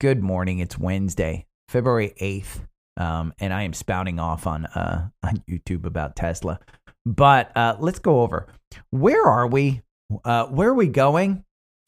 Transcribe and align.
Good 0.00 0.22
morning. 0.22 0.60
It's 0.60 0.78
Wednesday, 0.78 1.44
February 1.68 2.14
8th. 2.18 2.66
Um, 2.96 3.34
and 3.38 3.52
I 3.52 3.64
am 3.64 3.74
spouting 3.74 4.18
off 4.18 4.46
on 4.46 4.64
uh, 4.64 5.10
on 5.22 5.42
YouTube 5.48 5.84
about 5.84 6.16
Tesla. 6.16 6.58
But 7.04 7.54
uh, 7.54 7.76
let's 7.78 7.98
go 7.98 8.22
over 8.22 8.46
where 8.90 9.26
are 9.26 9.46
we? 9.46 9.82
Uh, 10.24 10.46
where 10.46 10.70
are 10.70 10.74
we 10.74 10.88
going? 10.88 11.44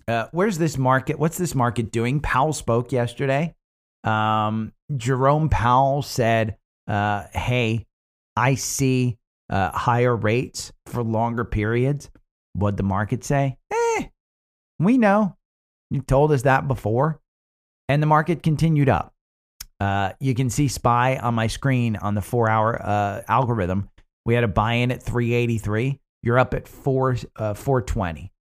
Uh, 0.06 0.26
where's 0.32 0.58
this 0.58 0.76
market? 0.76 1.18
What's 1.18 1.38
this 1.38 1.54
market 1.54 1.90
doing? 1.90 2.20
Powell 2.20 2.52
spoke 2.52 2.92
yesterday. 2.92 3.54
Um, 4.04 4.72
Jerome 4.96 5.48
Powell 5.48 6.02
said, 6.02 6.58
uh, 6.86 7.24
"Hey, 7.32 7.86
I 8.36 8.54
see 8.54 9.16
uh, 9.48 9.70
higher 9.70 10.14
rates 10.14 10.72
for 10.84 11.02
longer 11.02 11.44
periods." 11.44 12.10
What 12.52 12.76
the 12.76 12.82
market 12.82 13.24
say? 13.24 13.56
We 14.78 14.98
know. 14.98 15.36
You 15.90 16.00
told 16.00 16.32
us 16.32 16.42
that 16.42 16.68
before, 16.68 17.20
and 17.88 18.02
the 18.02 18.06
market 18.06 18.42
continued 18.42 18.88
up. 18.88 19.14
Uh, 19.80 20.12
you 20.20 20.34
can 20.34 20.50
see 20.50 20.68
SPY 20.68 21.16
on 21.18 21.34
my 21.34 21.46
screen 21.46 21.96
on 21.96 22.14
the 22.14 22.20
four-hour 22.20 22.82
uh, 22.82 23.22
algorithm. 23.28 23.88
We 24.24 24.34
had 24.34 24.44
a 24.44 24.48
buy-in 24.48 24.90
at 24.90 25.02
383. 25.02 26.00
You're 26.22 26.38
up 26.38 26.52
at 26.52 26.68
four 26.68 27.16
uh, 27.36 27.54
420. 27.54 28.32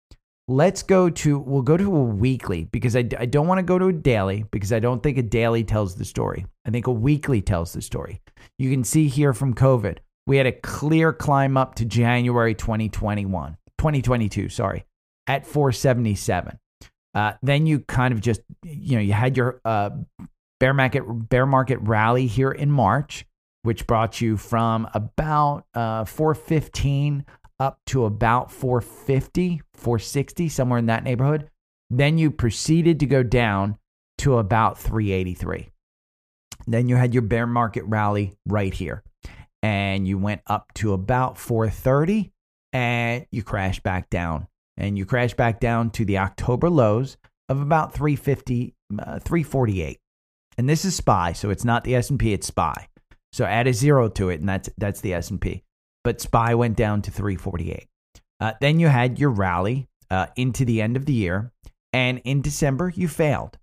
Let's 0.49 0.81
go 0.81 1.09
to 1.09 1.39
we'll 1.39 1.61
go 1.61 1.77
to 1.77 1.95
a 1.95 2.03
weekly 2.03 2.63
because 2.65 2.95
I, 2.95 2.99
I 3.19 3.25
don't 3.25 3.47
want 3.47 3.59
to 3.59 3.63
go 3.63 3.77
to 3.77 3.87
a 3.87 3.93
daily 3.93 4.45
because 4.49 4.71
I 4.71 4.79
don't 4.79 5.03
think 5.03 5.17
a 5.17 5.21
daily 5.21 5.63
tells 5.63 5.95
the 5.95 6.05
story. 6.05 6.45
I 6.65 6.71
think 6.71 6.87
a 6.87 6.91
weekly 6.91 7.41
tells 7.41 7.73
the 7.73 7.81
story. 7.81 8.21
You 8.57 8.71
can 8.71 8.83
see 8.83 9.07
here 9.07 9.33
from 9.33 9.53
COVID, 9.53 9.97
we 10.25 10.37
had 10.37 10.47
a 10.47 10.51
clear 10.51 11.13
climb 11.13 11.57
up 11.57 11.75
to 11.75 11.85
January 11.85 12.55
2021, 12.55 13.57
2022, 13.77 14.49
sorry, 14.49 14.85
at 15.27 15.45
477. 15.45 16.57
Uh, 17.13 17.33
then 17.41 17.65
you 17.65 17.79
kind 17.79 18.13
of 18.13 18.21
just 18.21 18.41
you 18.63 18.95
know 18.95 19.01
you 19.01 19.13
had 19.13 19.35
your 19.35 19.61
uh, 19.65 19.89
bear 20.59 20.73
market 20.73 21.03
bear 21.29 21.45
market 21.45 21.79
rally 21.81 22.27
here 22.27 22.51
in 22.51 22.71
March, 22.71 23.25
which 23.63 23.87
brought 23.87 24.21
you 24.21 24.37
from 24.37 24.87
about 24.93 25.65
uh, 25.73 26.05
415 26.05 27.25
up 27.59 27.79
to 27.87 28.05
about 28.05 28.51
450, 28.51 29.61
460, 29.73 30.49
somewhere 30.49 30.79
in 30.79 30.85
that 30.87 31.03
neighborhood. 31.03 31.49
Then 31.89 32.17
you 32.17 32.31
proceeded 32.31 32.99
to 32.99 33.05
go 33.05 33.23
down 33.23 33.77
to 34.19 34.37
about 34.37 34.77
383. 34.77 35.69
Then 36.65 36.89
you 36.89 36.95
had 36.95 37.13
your 37.13 37.23
bear 37.23 37.47
market 37.47 37.83
rally 37.85 38.37
right 38.45 38.73
here. 38.73 39.03
And 39.63 40.07
you 40.07 40.17
went 40.17 40.41
up 40.47 40.73
to 40.75 40.93
about 40.93 41.37
430 41.37 42.31
and 42.73 43.25
you 43.31 43.41
crashed 43.41 43.83
back 43.83 44.09
down. 44.09 44.47
And 44.77 44.97
you 44.97 45.05
crash 45.05 45.33
back 45.33 45.59
down 45.59 45.89
to 45.91 46.05
the 46.05 46.19
October 46.19 46.69
lows 46.69 47.17
of 47.49 47.61
about 47.61 47.93
350, 47.93 48.75
uh, 48.99 49.19
348. 49.19 49.99
And 50.57 50.69
this 50.69 50.85
is 50.85 50.95
SPY, 50.95 51.33
so 51.33 51.49
it's 51.49 51.65
not 51.65 51.83
the 51.83 51.95
S&P, 51.95 52.33
it's 52.33 52.47
SPY. 52.47 52.87
So 53.31 53.45
add 53.45 53.67
a 53.67 53.73
zero 53.73 54.09
to 54.09 54.29
it, 54.29 54.39
and 54.39 54.49
that's 54.49 54.69
that's 54.77 55.01
the 55.01 55.13
S&P 55.13 55.63
but 56.07 56.21
SPY 56.21 56.55
went 56.55 56.77
down 56.77 57.01
to 57.01 57.11
348. 57.11 57.85
Uh, 58.39 58.53
then 58.61 58.79
you 58.79 58.87
had 58.87 59.19
your 59.19 59.29
rally 59.29 59.89
uh, 60.09 60.27
into 60.37 60.63
the 60.63 60.81
end 60.81 60.95
of 60.95 61.05
the 61.05 61.11
year, 61.11 61.51
and 61.91 62.21
in 62.23 62.41
December 62.41 62.93
you 62.95 63.09
failed. 63.09 63.57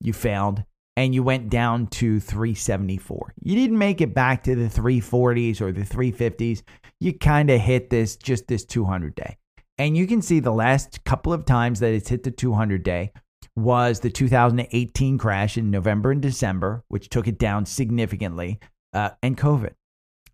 You 0.00 0.12
failed, 0.12 0.62
and 0.96 1.12
you 1.12 1.24
went 1.24 1.50
down 1.50 1.88
to 1.98 2.20
374. 2.20 3.34
You 3.42 3.56
didn't 3.56 3.78
make 3.78 4.00
it 4.00 4.14
back 4.14 4.44
to 4.44 4.54
the 4.54 4.68
340s 4.68 5.60
or 5.60 5.72
the 5.72 5.80
350s. 5.82 6.62
You 7.00 7.18
kind 7.18 7.50
of 7.50 7.60
hit 7.60 7.90
this 7.90 8.14
just 8.14 8.46
this 8.46 8.64
200 8.64 9.16
day. 9.16 9.36
And 9.78 9.96
you 9.96 10.06
can 10.06 10.22
see 10.22 10.40
the 10.40 10.52
last 10.52 11.04
couple 11.04 11.32
of 11.32 11.44
times 11.44 11.80
that 11.80 11.92
it's 11.92 12.08
hit 12.08 12.24
the 12.24 12.30
200 12.30 12.82
day 12.82 13.12
was 13.54 14.00
the 14.00 14.10
2018 14.10 15.18
crash 15.18 15.56
in 15.56 15.70
November 15.70 16.10
and 16.10 16.22
December, 16.22 16.84
which 16.88 17.08
took 17.08 17.28
it 17.28 17.38
down 17.38 17.66
significantly, 17.66 18.58
uh, 18.92 19.10
and 19.22 19.36
COVID. 19.36 19.74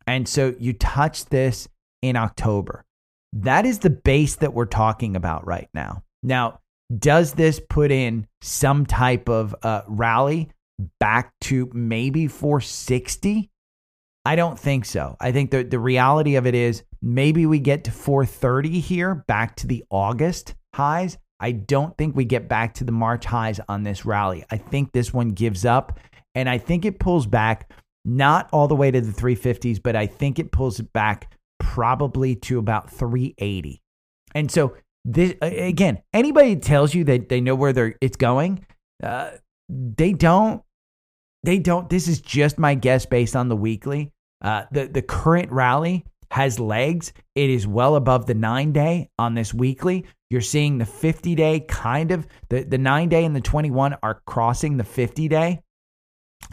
And 0.06 0.28
so 0.28 0.55
you 0.59 0.72
touch 0.72 1.27
this 1.27 1.69
in 2.03 2.16
October. 2.16 2.84
That 3.32 3.66
is 3.66 3.81
the 3.81 3.91
base 3.91 4.37
that 4.37 4.55
we're 4.55 4.66
talking 4.66 5.16
about 5.16 5.47
right 5.47 5.69
now. 5.75 6.05
Now, 6.22 6.61
does 6.97 7.32
this 7.32 7.61
put 7.69 7.91
in 7.91 8.26
some 8.43 8.87
type 8.87 9.28
of 9.28 9.55
uh, 9.62 9.82
rally 9.88 10.50
back 11.00 11.32
to 11.43 11.71
maybe 11.72 12.28
460? 12.28 13.50
I 14.24 14.36
don't 14.36 14.58
think 14.58 14.84
so. 14.84 15.16
I 15.20 15.32
think 15.32 15.50
the, 15.50 15.62
the 15.62 15.78
reality 15.78 16.36
of 16.36 16.46
it 16.46 16.54
is 16.54 16.82
maybe 17.02 17.46
we 17.46 17.58
get 17.58 17.84
to 17.84 17.90
430 17.90 18.80
here, 18.80 19.14
back 19.14 19.56
to 19.56 19.66
the 19.66 19.84
August 19.90 20.54
highs. 20.74 21.18
I 21.40 21.52
don't 21.52 21.96
think 21.98 22.16
we 22.16 22.24
get 22.24 22.48
back 22.48 22.74
to 22.74 22.84
the 22.84 22.92
March 22.92 23.26
highs 23.26 23.60
on 23.68 23.82
this 23.82 24.06
rally. 24.06 24.44
I 24.50 24.56
think 24.56 24.92
this 24.92 25.12
one 25.12 25.30
gives 25.30 25.64
up, 25.64 25.98
and 26.34 26.48
I 26.48 26.58
think 26.58 26.84
it 26.84 26.98
pulls 26.98 27.26
back 27.26 27.70
not 28.04 28.48
all 28.52 28.68
the 28.68 28.74
way 28.74 28.90
to 28.90 29.00
the 29.00 29.12
350s, 29.12 29.82
but 29.82 29.96
I 29.96 30.06
think 30.06 30.38
it 30.38 30.52
pulls 30.52 30.80
it 30.80 30.92
back 30.92 31.32
probably 31.58 32.34
to 32.36 32.58
about 32.58 32.90
380. 32.90 33.82
And 34.34 34.50
so 34.50 34.76
this 35.04 35.34
again, 35.42 36.02
anybody 36.12 36.56
tells 36.56 36.94
you 36.94 37.04
that 37.04 37.28
they 37.28 37.40
know 37.40 37.54
where 37.54 37.72
they're 37.72 37.94
it's 38.00 38.16
going, 38.16 38.64
uh, 39.02 39.32
they 39.68 40.12
don't. 40.12 40.62
They 41.44 41.59
don't. 41.59 41.91
This 41.91 42.09
is 42.09 42.21
just 42.21 42.59
my 42.59 42.75
guess 42.75 43.05
based 43.05 43.37
on 43.37 43.49
the 43.49 43.56
weekly. 43.56 44.12
Uh, 44.41 44.65
the 44.72 44.87
the 44.87 45.03
current 45.03 45.53
rally 45.53 46.05
has 46.31 46.59
legs. 46.59 47.12
It 47.34 47.50
is 47.50 47.66
well 47.66 47.97
above 47.97 48.27
the 48.27 48.34
nine 48.34 48.72
day 48.72 49.10
on 49.19 49.34
this 49.34 49.53
weekly. 49.53 50.06
You're 50.31 50.41
seeing 50.41 50.78
the 50.78 50.87
50 50.87 51.34
day 51.34 51.60
kind 51.60 52.10
of 52.10 52.27
the 52.49 52.65
the 52.65 52.78
nine 52.78 53.10
day 53.10 53.25
and 53.25 53.37
the 53.37 53.43
21 53.43 53.97
are 54.03 54.22
crossing 54.27 54.78
the 54.78 54.84
50 54.84 55.28
day. 55.28 55.60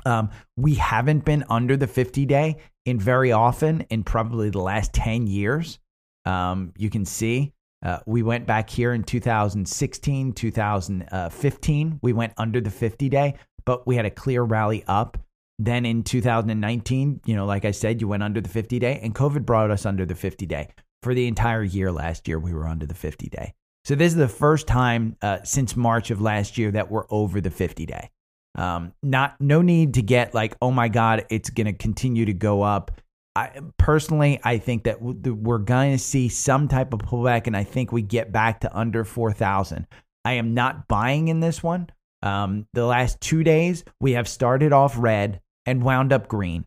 Um, 0.05 0.29
we 0.57 0.75
haven't 0.75 1.25
been 1.25 1.45
under 1.49 1.77
the 1.77 1.87
50 1.87 2.25
day 2.25 2.57
in 2.85 2.99
very 2.99 3.31
often 3.31 3.81
in 3.89 4.03
probably 4.03 4.49
the 4.49 4.61
last 4.61 4.93
10 4.93 5.25
years. 5.25 5.79
Um, 6.25 6.73
you 6.77 6.89
can 6.89 7.05
see 7.05 7.53
uh, 7.83 7.99
we 8.05 8.21
went 8.21 8.45
back 8.45 8.69
here 8.69 8.93
in 8.93 9.03
2016, 9.03 10.33
2015. 10.33 11.99
We 12.03 12.13
went 12.13 12.33
under 12.37 12.61
the 12.61 12.69
50 12.69 13.09
day, 13.09 13.35
but 13.65 13.85
we 13.87 13.95
had 13.95 14.05
a 14.05 14.11
clear 14.11 14.43
rally 14.43 14.83
up. 14.87 15.17
Then 15.59 15.85
in 15.85 16.03
2019, 16.03 17.21
you 17.25 17.35
know, 17.35 17.45
like 17.45 17.65
I 17.65 17.71
said, 17.71 18.01
you 18.01 18.07
went 18.07 18.23
under 18.23 18.41
the 18.41 18.49
50 18.49 18.79
day, 18.79 18.99
and 19.01 19.13
COVID 19.13 19.45
brought 19.45 19.71
us 19.71 19.85
under 19.85 20.05
the 20.05 20.15
50 20.15 20.45
day. 20.45 20.69
For 21.03 21.13
the 21.13 21.27
entire 21.27 21.63
year 21.63 21.91
last 21.91 22.27
year, 22.27 22.39
we 22.39 22.53
were 22.53 22.67
under 22.67 22.85
the 22.85 22.93
50 22.93 23.27
day. 23.29 23.53
So 23.85 23.95
this 23.95 24.11
is 24.11 24.17
the 24.17 24.27
first 24.27 24.67
time 24.67 25.17
uh, 25.21 25.39
since 25.43 25.75
March 25.75 26.11
of 26.11 26.21
last 26.21 26.57
year 26.57 26.71
that 26.71 26.91
we're 26.91 27.05
over 27.09 27.41
the 27.41 27.49
50 27.49 27.85
day. 27.85 28.09
Um, 28.55 28.93
not 29.01 29.39
no 29.39 29.61
need 29.61 29.95
to 29.95 30.01
get 30.01 30.33
like, 30.33 30.55
oh 30.61 30.71
my 30.71 30.89
god, 30.89 31.25
it's 31.29 31.49
going 31.49 31.67
to 31.67 31.73
continue 31.73 32.25
to 32.25 32.33
go 32.33 32.61
up. 32.61 32.91
I 33.35 33.61
personally, 33.77 34.39
I 34.43 34.57
think 34.57 34.83
that 34.83 35.01
we're 35.01 35.57
going 35.57 35.93
to 35.93 35.97
see 35.97 36.27
some 36.27 36.67
type 36.67 36.93
of 36.93 36.99
pullback, 36.99 37.47
and 37.47 37.55
I 37.55 37.63
think 37.63 37.91
we 37.91 38.01
get 38.01 38.31
back 38.31 38.59
to 38.61 38.77
under 38.77 39.05
four 39.05 39.31
thousand. 39.31 39.87
I 40.25 40.33
am 40.33 40.53
not 40.53 40.89
buying 40.89 41.29
in 41.29 41.39
this 41.39 41.63
one. 41.63 41.89
Um, 42.23 42.67
the 42.73 42.85
last 42.85 43.19
two 43.21 43.43
days, 43.43 43.83
we 43.99 44.13
have 44.13 44.27
started 44.27 44.73
off 44.73 44.95
red 44.97 45.41
and 45.65 45.83
wound 45.83 46.13
up 46.13 46.27
green. 46.27 46.65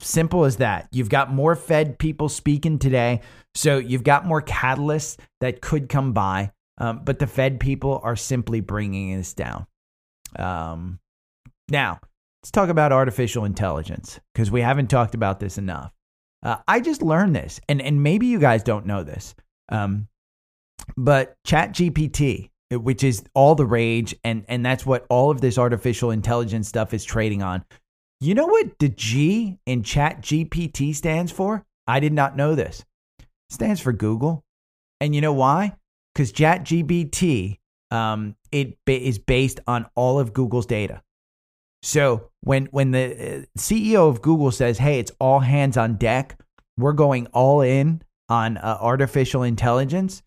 Simple 0.00 0.44
as 0.44 0.56
that. 0.58 0.88
You've 0.92 1.08
got 1.08 1.32
more 1.32 1.56
Fed 1.56 1.98
people 1.98 2.28
speaking 2.28 2.78
today, 2.78 3.22
so 3.54 3.78
you've 3.78 4.04
got 4.04 4.26
more 4.26 4.42
catalysts 4.42 5.18
that 5.40 5.60
could 5.60 5.88
come 5.88 6.12
by. 6.12 6.52
Um, 6.78 7.00
but 7.04 7.18
the 7.18 7.26
Fed 7.26 7.58
people 7.58 8.00
are 8.04 8.14
simply 8.14 8.60
bringing 8.60 9.16
this 9.16 9.34
down. 9.34 9.66
Um, 10.36 11.00
now, 11.68 11.98
let's 12.42 12.52
talk 12.52 12.68
about 12.68 12.92
artificial 12.92 13.44
intelligence 13.44 14.20
because 14.32 14.50
we 14.50 14.60
haven't 14.60 14.88
talked 14.88 15.14
about 15.14 15.40
this 15.40 15.58
enough. 15.58 15.92
Uh, 16.42 16.58
I 16.68 16.78
just 16.78 17.02
learned 17.02 17.34
this, 17.34 17.60
and, 17.68 17.82
and 17.82 18.02
maybe 18.02 18.26
you 18.26 18.38
guys 18.38 18.62
don't 18.62 18.86
know 18.86 19.02
this, 19.02 19.34
um, 19.70 20.06
but 20.96 21.34
ChatGPT, 21.44 22.50
which 22.70 23.02
is 23.02 23.22
all 23.34 23.54
the 23.54 23.66
rage, 23.66 24.14
and, 24.24 24.44
and 24.48 24.64
that's 24.64 24.84
what 24.84 25.06
all 25.08 25.30
of 25.30 25.40
this 25.40 25.58
artificial 25.58 26.10
intelligence 26.10 26.68
stuff 26.68 26.92
is 26.92 27.04
trading 27.04 27.42
on. 27.42 27.64
You 28.20 28.34
know 28.34 28.46
what 28.46 28.78
the 28.78 28.88
G 28.88 29.58
in 29.64 29.82
Chat 29.82 30.22
GPT 30.22 30.94
stands 30.94 31.32
for? 31.32 31.64
I 31.86 32.00
did 32.00 32.12
not 32.12 32.36
know 32.36 32.54
this. 32.54 32.84
It 33.20 33.26
stands 33.50 33.80
for 33.80 33.92
Google. 33.92 34.44
And 35.00 35.14
you 35.14 35.20
know 35.20 35.32
why? 35.32 35.76
Because 36.14 36.32
Chat 36.32 36.64
GPT 36.64 37.58
um, 37.90 38.36
it 38.52 38.76
is 38.86 39.18
based 39.18 39.60
on 39.66 39.86
all 39.94 40.18
of 40.18 40.32
Google's 40.32 40.66
data. 40.66 41.02
So 41.82 42.30
when 42.42 42.66
when 42.66 42.90
the 42.90 43.04
uh, 43.14 43.58
CEO 43.58 44.08
of 44.08 44.20
Google 44.20 44.50
says, 44.50 44.78
"Hey, 44.78 44.98
it's 44.98 45.12
all 45.20 45.40
hands 45.40 45.76
on 45.76 45.96
deck. 45.96 46.38
We're 46.76 46.92
going 46.92 47.26
all 47.28 47.60
in 47.60 48.02
on 48.28 48.56
uh, 48.56 48.78
artificial 48.80 49.42
intelligence," 49.42 50.22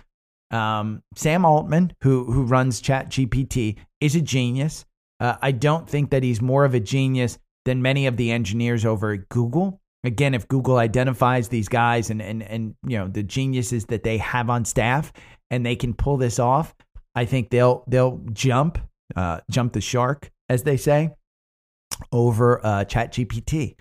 um, 0.52 1.02
Sam 1.16 1.46
Altman, 1.46 1.94
who 2.02 2.32
who 2.32 2.44
runs 2.44 2.82
ChatGPT, 2.82 3.78
is 4.00 4.16
a 4.16 4.22
genius. 4.22 4.86
Uh, 5.20 5.36
I 5.42 5.52
don't 5.52 5.88
think 5.90 6.10
that 6.10 6.24
he's 6.24 6.42
more 6.42 6.66
of 6.66 6.74
a 6.74 6.80
genius 6.80 7.38
than 7.66 7.82
many 7.82 8.08
of 8.08 8.18
the 8.18 8.32
engineers 8.32 8.86
over 8.86 9.14
at 9.14 9.30
Google. 9.30 9.80
Again, 10.04 10.34
if 10.34 10.48
Google 10.48 10.78
identifies 10.78 11.48
these 11.48 11.70
guys 11.70 12.10
and 12.10 12.22
and 12.22 12.44
and 12.44 12.76
you 12.86 12.98
know 12.98 13.08
the 13.08 13.24
geniuses 13.24 13.86
that 13.86 14.04
they 14.04 14.18
have 14.18 14.50
on 14.50 14.66
staff, 14.66 15.14
and 15.50 15.66
they 15.66 15.76
can 15.76 15.94
pull 15.94 16.18
this 16.18 16.40
off, 16.40 16.74
I 17.16 17.26
think 17.26 17.50
they'll 17.50 17.84
they'll 17.88 18.20
jump 18.34 18.80
uh, 19.16 19.42
jump 19.50 19.74
the 19.74 19.82
shark, 19.82 20.32
as 20.50 20.64
they 20.64 20.78
say, 20.78 21.12
over 22.12 22.66
uh, 22.66 22.86
ChatGPT. 22.86 23.76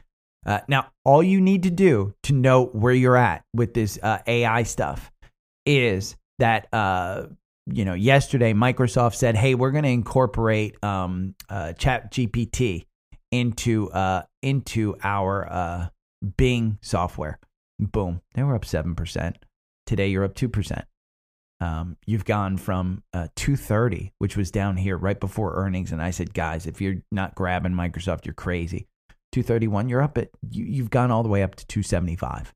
Uh, 0.46 0.60
now, 0.68 0.90
all 1.04 1.22
you 1.22 1.40
need 1.40 1.62
to 1.64 1.70
do 1.70 2.14
to 2.24 2.32
know 2.32 2.66
where 2.66 2.94
you're 2.94 3.16
at 3.16 3.44
with 3.54 3.74
this 3.74 3.98
uh, 4.02 4.18
AI 4.26 4.62
stuff 4.62 5.10
is 5.66 6.16
that 6.40 6.68
uh, 6.72 7.26
you 7.66 7.84
know 7.84 7.94
yesterday 7.94 8.52
Microsoft 8.52 9.14
said, 9.14 9.36
"Hey, 9.36 9.54
we're 9.54 9.70
going 9.70 9.84
to 9.84 9.90
incorporate 9.90 10.82
um, 10.84 11.34
uh, 11.48 11.72
ChatGPT 11.78 12.86
into 13.30 13.90
uh, 13.90 14.22
into 14.42 14.96
our 15.02 15.50
uh, 15.50 15.88
Bing 16.36 16.78
software." 16.82 17.38
Boom, 17.78 18.20
they 18.34 18.42
were 18.42 18.54
up 18.54 18.64
seven 18.64 18.94
percent. 18.94 19.38
Today, 19.86 20.08
you're 20.08 20.24
up 20.24 20.34
two 20.34 20.48
percent. 20.48 20.84
Um, 21.62 21.98
you've 22.06 22.24
gone 22.24 22.56
from 22.56 23.02
uh, 23.12 23.28
230, 23.36 24.12
which 24.16 24.34
was 24.34 24.50
down 24.50 24.78
here 24.78 24.96
right 24.96 25.20
before 25.20 25.56
earnings, 25.56 25.92
and 25.92 26.00
I 26.00 26.10
said, 26.10 26.32
guys, 26.32 26.66
if 26.66 26.80
you're 26.80 27.02
not 27.12 27.34
grabbing 27.34 27.72
Microsoft, 27.72 28.24
you're 28.24 28.32
crazy. 28.32 28.86
231, 29.32 29.88
you're 29.90 30.02
up 30.02 30.16
at 30.16 30.30
you, 30.50 30.64
you've 30.64 30.90
gone 30.90 31.10
all 31.10 31.22
the 31.22 31.28
way 31.28 31.42
up 31.42 31.54
to 31.56 31.66
275. 31.66 32.54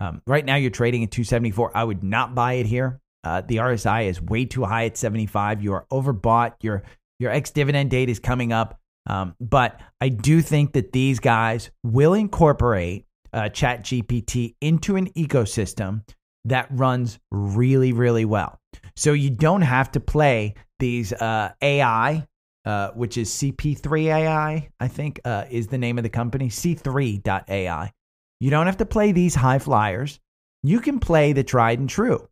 Um, 0.00 0.20
right 0.26 0.44
now, 0.44 0.56
you're 0.56 0.70
trading 0.70 1.02
at 1.02 1.10
274. 1.10 1.74
I 1.74 1.82
would 1.82 2.04
not 2.04 2.34
buy 2.34 2.54
it 2.54 2.66
here. 2.66 3.00
Uh, 3.26 3.40
the 3.40 3.56
RSI 3.56 4.04
is 4.04 4.22
way 4.22 4.44
too 4.44 4.64
high 4.64 4.84
at 4.84 4.96
75. 4.96 5.60
You 5.60 5.72
are 5.72 5.84
overbought. 5.90 6.52
Your 6.60 6.84
your 7.18 7.32
ex 7.32 7.50
dividend 7.50 7.90
date 7.90 8.08
is 8.08 8.20
coming 8.20 8.52
up. 8.52 8.78
Um, 9.08 9.34
but 9.40 9.80
I 10.00 10.10
do 10.10 10.40
think 10.40 10.74
that 10.74 10.92
these 10.92 11.18
guys 11.18 11.70
will 11.82 12.14
incorporate 12.14 13.04
uh, 13.32 13.48
Chat 13.48 13.82
GPT 13.82 14.54
into 14.60 14.94
an 14.94 15.10
ecosystem 15.14 16.02
that 16.44 16.68
runs 16.70 17.18
really, 17.32 17.92
really 17.92 18.24
well. 18.24 18.60
So 18.94 19.12
you 19.12 19.30
don't 19.30 19.62
have 19.62 19.90
to 19.92 20.00
play 20.00 20.54
these 20.78 21.12
uh, 21.12 21.52
AI, 21.60 22.26
uh, 22.64 22.90
which 22.90 23.16
is 23.16 23.30
CP3 23.30 24.04
AI, 24.04 24.68
I 24.78 24.88
think 24.88 25.20
uh, 25.24 25.46
is 25.50 25.66
the 25.66 25.78
name 25.78 25.98
of 25.98 26.04
the 26.04 26.10
company, 26.10 26.48
C3.ai. 26.48 27.92
You 28.38 28.50
don't 28.50 28.66
have 28.66 28.76
to 28.76 28.86
play 28.86 29.10
these 29.10 29.34
high 29.34 29.58
flyers. 29.58 30.20
You 30.62 30.80
can 30.80 31.00
play 31.00 31.32
the 31.32 31.42
tried 31.42 31.80
and 31.80 31.88
true. 31.88 32.28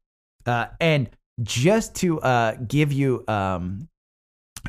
Uh, 0.47 0.67
and 0.81 1.11
just 1.43 1.95
to 1.97 2.21
uh, 2.21 2.55
give 2.57 2.93
you 2.93 3.25
um, 3.29 3.89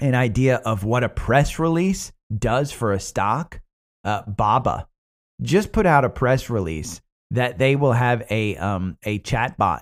an 0.02 0.16
idea 0.16 0.58
of 0.58 0.84
what 0.84 1.04
a 1.04 1.10
press 1.10 1.60
release 1.60 2.12
does 2.36 2.72
for 2.72 2.92
a 2.92 3.00
stock, 3.00 3.60
uh, 4.04 4.24
Baba 4.24 4.88
just 5.42 5.72
put 5.72 5.86
out 5.86 6.06
a 6.06 6.10
press 6.10 6.50
release 6.50 7.02
that 7.32 7.58
they 7.58 7.76
will 7.76 7.92
have 7.92 8.26
a 8.30 8.56
um, 8.58 8.98
a 9.04 9.20
chatbot. 9.20 9.82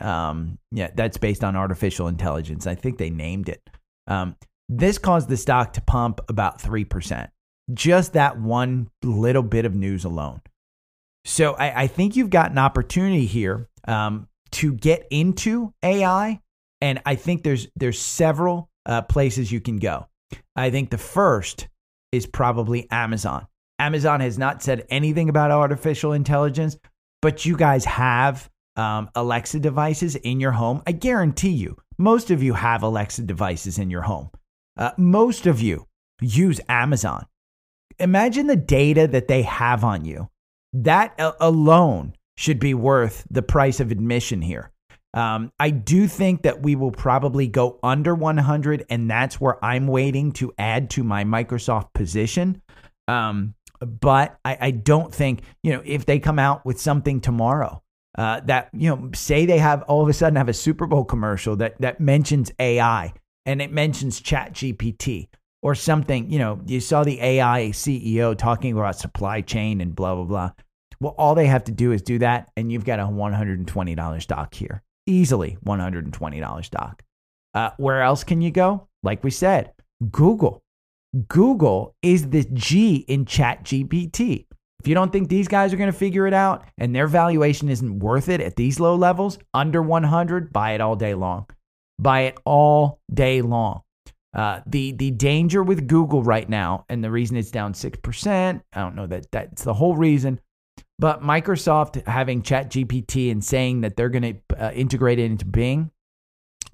Um, 0.00 0.58
yeah, 0.72 0.90
that's 0.94 1.18
based 1.18 1.44
on 1.44 1.56
artificial 1.56 2.08
intelligence. 2.08 2.66
I 2.66 2.74
think 2.74 2.98
they 2.98 3.10
named 3.10 3.48
it. 3.48 3.62
Um, 4.06 4.36
this 4.68 4.98
caused 4.98 5.28
the 5.28 5.36
stock 5.36 5.74
to 5.74 5.80
pump 5.80 6.20
about 6.28 6.60
three 6.60 6.84
percent. 6.84 7.30
Just 7.72 8.14
that 8.14 8.40
one 8.40 8.88
little 9.02 9.42
bit 9.42 9.64
of 9.64 9.74
news 9.74 10.04
alone. 10.04 10.40
So 11.24 11.54
I, 11.54 11.82
I 11.82 11.86
think 11.86 12.16
you've 12.16 12.30
got 12.30 12.50
an 12.50 12.58
opportunity 12.58 13.26
here 13.26 13.68
um, 13.88 14.28
to 14.54 14.72
get 14.72 15.06
into 15.10 15.72
AI, 15.82 16.40
and 16.80 17.00
I 17.04 17.14
think 17.14 17.42
there's 17.42 17.68
there's 17.76 17.98
several 17.98 18.70
uh, 18.86 19.02
places 19.02 19.50
you 19.50 19.60
can 19.60 19.76
go. 19.76 20.06
I 20.56 20.70
think 20.70 20.90
the 20.90 20.98
first 20.98 21.68
is 22.12 22.26
probably 22.26 22.88
Amazon. 22.90 23.46
Amazon 23.78 24.20
has 24.20 24.38
not 24.38 24.62
said 24.62 24.86
anything 24.88 25.28
about 25.28 25.50
artificial 25.50 26.12
intelligence, 26.12 26.76
but 27.20 27.44
you 27.44 27.56
guys 27.56 27.84
have 27.84 28.48
um, 28.76 29.10
Alexa 29.14 29.58
devices 29.60 30.14
in 30.16 30.40
your 30.40 30.52
home. 30.52 30.82
I 30.86 30.92
guarantee 30.92 31.50
you, 31.50 31.76
most 31.98 32.30
of 32.30 32.42
you 32.42 32.54
have 32.54 32.82
Alexa 32.82 33.22
devices 33.22 33.78
in 33.78 33.90
your 33.90 34.02
home. 34.02 34.30
Uh, 34.76 34.92
most 34.96 35.46
of 35.46 35.60
you 35.60 35.86
use 36.20 36.60
Amazon. 36.68 37.26
Imagine 37.98 38.46
the 38.46 38.56
data 38.56 39.06
that 39.08 39.28
they 39.28 39.42
have 39.42 39.84
on 39.84 40.04
you. 40.04 40.28
That 40.72 41.14
alone 41.40 42.14
should 42.36 42.58
be 42.58 42.74
worth 42.74 43.26
the 43.30 43.42
price 43.42 43.80
of 43.80 43.90
admission 43.90 44.42
here. 44.42 44.70
Um, 45.14 45.52
I 45.60 45.70
do 45.70 46.08
think 46.08 46.42
that 46.42 46.62
we 46.62 46.74
will 46.74 46.90
probably 46.90 47.46
go 47.46 47.78
under 47.82 48.14
100, 48.14 48.86
and 48.90 49.08
that's 49.08 49.40
where 49.40 49.64
I'm 49.64 49.86
waiting 49.86 50.32
to 50.32 50.52
add 50.58 50.90
to 50.90 51.04
my 51.04 51.22
Microsoft 51.22 51.92
position. 51.94 52.60
Um, 53.06 53.54
but 53.80 54.38
I, 54.44 54.58
I 54.60 54.70
don't 54.72 55.14
think, 55.14 55.42
you 55.62 55.72
know, 55.72 55.82
if 55.84 56.04
they 56.06 56.18
come 56.18 56.38
out 56.38 56.64
with 56.66 56.80
something 56.80 57.20
tomorrow 57.20 57.82
uh, 58.16 58.40
that, 58.46 58.70
you 58.72 58.88
know, 58.88 59.10
say 59.14 59.46
they 59.46 59.58
have 59.58 59.82
all 59.82 60.02
of 60.02 60.08
a 60.08 60.12
sudden 60.12 60.36
have 60.36 60.48
a 60.48 60.54
Super 60.54 60.86
Bowl 60.86 61.04
commercial 61.04 61.56
that, 61.56 61.80
that 61.80 62.00
mentions 62.00 62.50
AI 62.58 63.12
and 63.46 63.60
it 63.60 63.72
mentions 63.72 64.20
Chat 64.20 64.52
GPT 64.52 65.28
or 65.62 65.74
something, 65.74 66.30
you 66.30 66.38
know, 66.38 66.60
you 66.66 66.80
saw 66.80 67.04
the 67.04 67.20
AI 67.20 67.70
CEO 67.72 68.36
talking 68.36 68.72
about 68.72 68.98
supply 68.98 69.40
chain 69.40 69.80
and 69.80 69.94
blah, 69.94 70.14
blah, 70.14 70.24
blah. 70.24 70.50
Well, 71.04 71.14
all 71.18 71.34
they 71.34 71.48
have 71.48 71.64
to 71.64 71.72
do 71.72 71.92
is 71.92 72.00
do 72.00 72.18
that, 72.20 72.50
and 72.56 72.72
you've 72.72 72.86
got 72.86 72.98
a 72.98 73.02
$120 73.02 74.22
stock 74.22 74.54
here. 74.54 74.82
Easily 75.06 75.58
$120 75.66 76.64
stock. 76.64 77.02
Uh, 77.52 77.70
where 77.76 78.00
else 78.00 78.24
can 78.24 78.40
you 78.40 78.50
go? 78.50 78.88
Like 79.02 79.22
we 79.22 79.30
said, 79.30 79.72
Google. 80.10 80.62
Google 81.28 81.94
is 82.00 82.30
the 82.30 82.44
G 82.54 83.04
in 83.06 83.26
Chat 83.26 83.64
GPT. 83.64 84.46
If 84.80 84.88
you 84.88 84.94
don't 84.94 85.12
think 85.12 85.28
these 85.28 85.46
guys 85.46 85.74
are 85.74 85.76
going 85.76 85.92
to 85.92 85.98
figure 85.98 86.26
it 86.26 86.32
out 86.32 86.64
and 86.78 86.94
their 86.94 87.06
valuation 87.06 87.68
isn't 87.68 87.98
worth 87.98 88.30
it 88.30 88.40
at 88.40 88.56
these 88.56 88.80
low 88.80 88.96
levels, 88.96 89.36
under 89.52 89.82
100, 89.82 90.54
buy 90.54 90.72
it 90.72 90.80
all 90.80 90.96
day 90.96 91.12
long. 91.12 91.44
Buy 91.98 92.20
it 92.20 92.38
all 92.46 92.98
day 93.12 93.42
long. 93.42 93.82
Uh, 94.32 94.62
the 94.66 94.92
the 94.92 95.10
danger 95.10 95.62
with 95.62 95.86
Google 95.86 96.22
right 96.22 96.48
now, 96.48 96.86
and 96.88 97.04
the 97.04 97.10
reason 97.10 97.36
it's 97.36 97.50
down 97.50 97.74
six 97.74 97.98
percent, 98.02 98.62
I 98.72 98.80
don't 98.80 98.96
know 98.96 99.06
that 99.06 99.30
that's 99.30 99.64
the 99.64 99.74
whole 99.74 99.96
reason, 99.96 100.40
but 100.98 101.22
Microsoft 101.22 102.06
having 102.06 102.42
ChatGPT 102.42 103.30
and 103.30 103.44
saying 103.44 103.80
that 103.82 103.96
they're 103.96 104.08
going 104.08 104.40
to 104.48 104.64
uh, 104.64 104.70
integrate 104.72 105.18
it 105.18 105.24
into 105.24 105.44
Bing, 105.44 105.90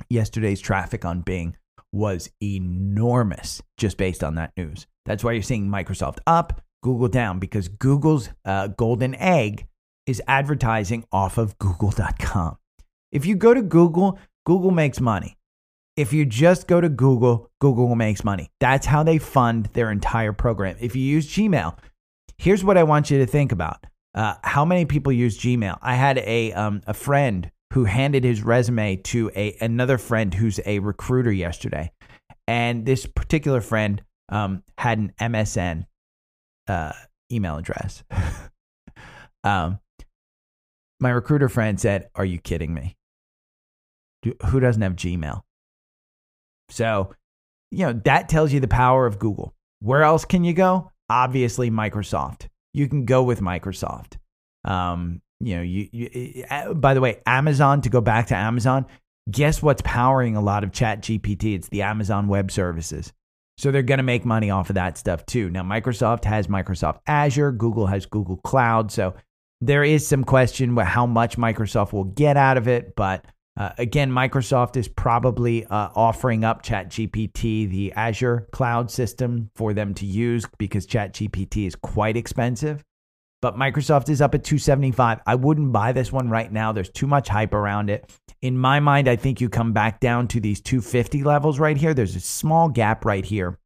yesterday's 0.09 0.61
traffic 0.61 1.05
on 1.05 1.23
Bing 1.23 1.57
was 1.93 2.31
enormous 2.43 3.62
just 3.77 3.97
based 3.97 4.23
on 4.23 4.37
that 4.37 4.53
news. 4.57 4.87
That's 5.07 5.25
why 5.25 5.33
you're 5.33 5.43
seeing 5.43 5.69
Microsoft 5.69 6.19
up, 6.27 6.61
Google 6.83 7.09
down, 7.09 7.39
because 7.39 7.69
Google's 7.69 8.29
uh, 8.45 8.69
golden 8.69 9.15
egg 9.17 9.67
is 10.07 10.23
advertising 10.29 11.05
off 11.12 11.39
of 11.39 11.59
google.com. 11.59 12.57
If 13.12 13.27
you 13.27 13.35
go 13.35 13.55
to 13.55 13.62
Google, 13.62 14.19
Google 14.47 14.71
makes 14.71 15.00
money. 15.00 15.37
If 15.97 16.12
you 16.12 16.25
just 16.25 16.69
go 16.69 16.81
to 16.81 16.89
Google, 16.89 17.50
Google 17.61 17.95
makes 17.95 18.25
money. 18.25 18.50
That's 18.61 18.87
how 18.87 19.03
they 19.03 19.19
fund 19.19 19.69
their 19.73 19.91
entire 19.91 20.33
program. 20.33 20.77
If 20.81 20.95
you 20.95 21.03
use 21.03 21.29
Gmail, 21.29 21.77
here's 22.39 22.65
what 22.65 22.79
I 22.79 22.85
want 22.85 23.11
you 23.11 23.19
to 23.19 23.27
think 23.27 23.53
about. 23.53 23.85
Uh, 24.14 24.35
how 24.43 24.64
many 24.64 24.85
people 24.85 25.12
use 25.12 25.38
Gmail? 25.38 25.79
I 25.83 25.95
had 25.95 26.19
a 26.19 26.52
um, 26.52 26.83
a 26.87 26.95
friend 26.95 27.50
who 27.73 27.85
handed 27.85 28.25
his 28.25 28.43
resume 28.43 28.97
to 28.97 29.31
a 29.37 29.57
another 29.61 29.99
friend 29.99 30.35
who's 30.35 30.59
a 30.67 30.81
recruiter 30.81 31.31
yesterday, 31.31 31.93
and 32.49 32.85
this 32.85 33.07
particular 33.07 33.61
friend 33.61 34.02
um, 34.29 34.64
had 34.79 34.99
an 34.99 35.12
MSN 35.21 35.87
uh, 36.69 36.93
email 37.31 37.57
address. 37.57 38.02
um, 39.45 39.79
my 40.99 41.11
recruiter 41.11 41.49
friend 41.49 41.79
said, 41.79 42.09
"Are 42.17 42.25
you 42.25 42.40
kidding 42.40 42.75
me? 42.75 42.97
Do, 44.23 44.35
who 44.47 44.59
doesn't 44.59 44.83
have 44.83 44.97
Gmail?" 44.97 45.43
So, 46.69 47.14
you 47.71 47.87
know 47.87 47.93
that 48.05 48.29
tells 48.29 48.52
you 48.52 48.59
the 48.59 48.69
power 48.69 49.07
of 49.07 49.21
Google. 49.21 49.55
Where 49.79 50.02
else 50.02 50.25
can 50.25 50.43
you 50.43 50.52
go? 50.52 50.90
Obviously, 51.09 51.71
Microsoft. 51.71 52.49
You 52.73 52.89
can 52.89 53.05
go 53.05 53.23
with 53.23 53.41
Microsoft. 53.41 54.19
Um, 54.65 55.23
you 55.41 55.57
know, 55.57 55.62
you, 55.62 55.89
you 55.93 56.45
by 56.75 56.95
the 56.95 57.00
way, 57.00 57.21
Amazon, 57.27 57.81
to 57.83 57.89
go 57.89 58.00
back 58.00 58.29
to 58.29 58.37
Amazon, 58.37 58.87
guess 59.31 59.62
what's 59.62 59.83
powering 59.83 60.37
a 60.37 60.41
lot 60.41 60.65
of 60.65 60.73
Chat 60.73 61.03
GPT? 61.03 61.55
It's 61.55 61.69
the 61.69 61.83
Amazon 61.83 62.29
Web 62.29 62.50
Services. 62.50 63.12
So 63.59 63.71
they're 63.71 63.83
going 63.83 63.99
to 63.99 64.05
make 64.05 64.25
money 64.25 64.50
off 64.50 64.71
of 64.71 64.75
that 64.75 64.97
stuff 64.97 65.27
too. 65.27 65.50
Now, 65.50 65.62
Microsoft 65.62 66.25
has 66.25 66.47
Microsoft 66.47 67.00
Azure, 67.07 67.53
Google 67.53 67.87
has 67.87 68.07
Google 68.07 68.39
Cloud. 68.39 68.91
So 68.91 69.15
there 69.61 69.85
is 69.85 70.07
some 70.07 70.25
question 70.25 70.77
how 70.77 71.07
much 71.07 71.37
Microsoft 71.37 71.93
will 71.93 72.05
get 72.05 72.37
out 72.37 72.57
of 72.57 72.69
it, 72.69 72.95
but 72.97 73.25
Uh, 73.57 73.71
again, 73.78 74.11
Microsoft 74.11 74.76
is 74.76 74.88
probably 74.88 75.66
uh, 75.66 75.90
offering 75.95 76.45
up 76.45 76.62
ChatGPT, 76.62 77.69
the 77.69 77.92
Azure 77.92 78.49
cloud 78.52 78.90
system, 78.90 79.50
for 79.54 79.75
them 79.75 79.92
to 79.95 80.07
use 80.07 80.47
because 80.59 80.87
ChatGPT 80.87 81.66
is 81.66 81.75
quite 81.75 82.16
expensive. 82.16 82.85
But 83.42 83.57
Microsoft 83.57 84.09
is 84.09 84.21
up 84.21 84.35
at 84.35 84.45
275. 84.45 85.21
I 85.26 85.35
wouldn't 85.35 85.73
buy 85.73 85.92
this 85.92 86.12
one 86.12 86.28
right 86.28 86.50
now. 86.52 86.73
There's 86.73 86.90
too 86.90 87.07
much 87.07 87.28
hype 87.28 87.54
around 87.54 87.90
it. 87.90 88.11
In 88.42 88.57
my 88.57 88.80
mind, 88.80 89.09
I 89.09 89.16
think 89.16 89.40
you 89.40 89.49
come 89.49 89.73
back 89.73 90.00
down 90.00 90.28
to 90.28 90.40
these 90.40 90.61
250 90.61 91.25
levels 91.25 91.59
right 91.59 91.76
here. 91.76 91.95
There's 91.95 92.16
a 92.16 92.21
small 92.21 92.69
gap 92.69 93.04
right 93.04 93.25
here 93.25 93.59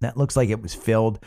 that 0.00 0.16
looks 0.16 0.36
like 0.36 0.48
it 0.48 0.60
was 0.60 0.74
filled. 0.74 1.20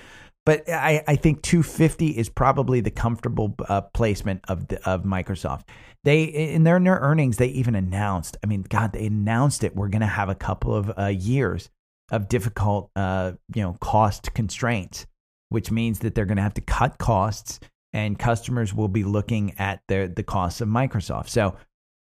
But 0.45 0.69
I, 0.69 1.03
I 1.07 1.15
think 1.15 1.41
250 1.41 2.07
is 2.07 2.27
probably 2.27 2.81
the 2.81 2.91
comfortable 2.91 3.55
uh, 3.69 3.81
placement 3.81 4.41
of 4.49 4.67
the, 4.67 4.89
of 4.89 5.03
Microsoft. 5.03 5.63
They 6.03 6.23
in 6.23 6.63
their, 6.63 6.77
in 6.77 6.83
their 6.83 6.99
earnings 6.99 7.37
they 7.37 7.47
even 7.47 7.75
announced. 7.75 8.37
I 8.43 8.47
mean, 8.47 8.63
God, 8.63 8.93
they 8.93 9.05
announced 9.05 9.63
it. 9.63 9.75
We're 9.75 9.87
going 9.87 10.01
to 10.01 10.07
have 10.07 10.29
a 10.29 10.35
couple 10.35 10.75
of 10.75 10.91
uh, 10.97 11.05
years 11.07 11.69
of 12.11 12.27
difficult, 12.27 12.91
uh, 12.95 13.33
you 13.55 13.61
know, 13.61 13.77
cost 13.79 14.33
constraints, 14.33 15.05
which 15.49 15.71
means 15.71 15.99
that 15.99 16.13
they're 16.13 16.25
going 16.25 16.37
to 16.37 16.43
have 16.43 16.55
to 16.55 16.61
cut 16.61 16.97
costs, 16.97 17.59
and 17.93 18.19
customers 18.19 18.73
will 18.73 18.89
be 18.89 19.03
looking 19.03 19.57
at 19.59 19.81
their 19.87 20.07
the 20.07 20.23
costs 20.23 20.59
of 20.59 20.67
Microsoft. 20.67 21.29
So 21.29 21.55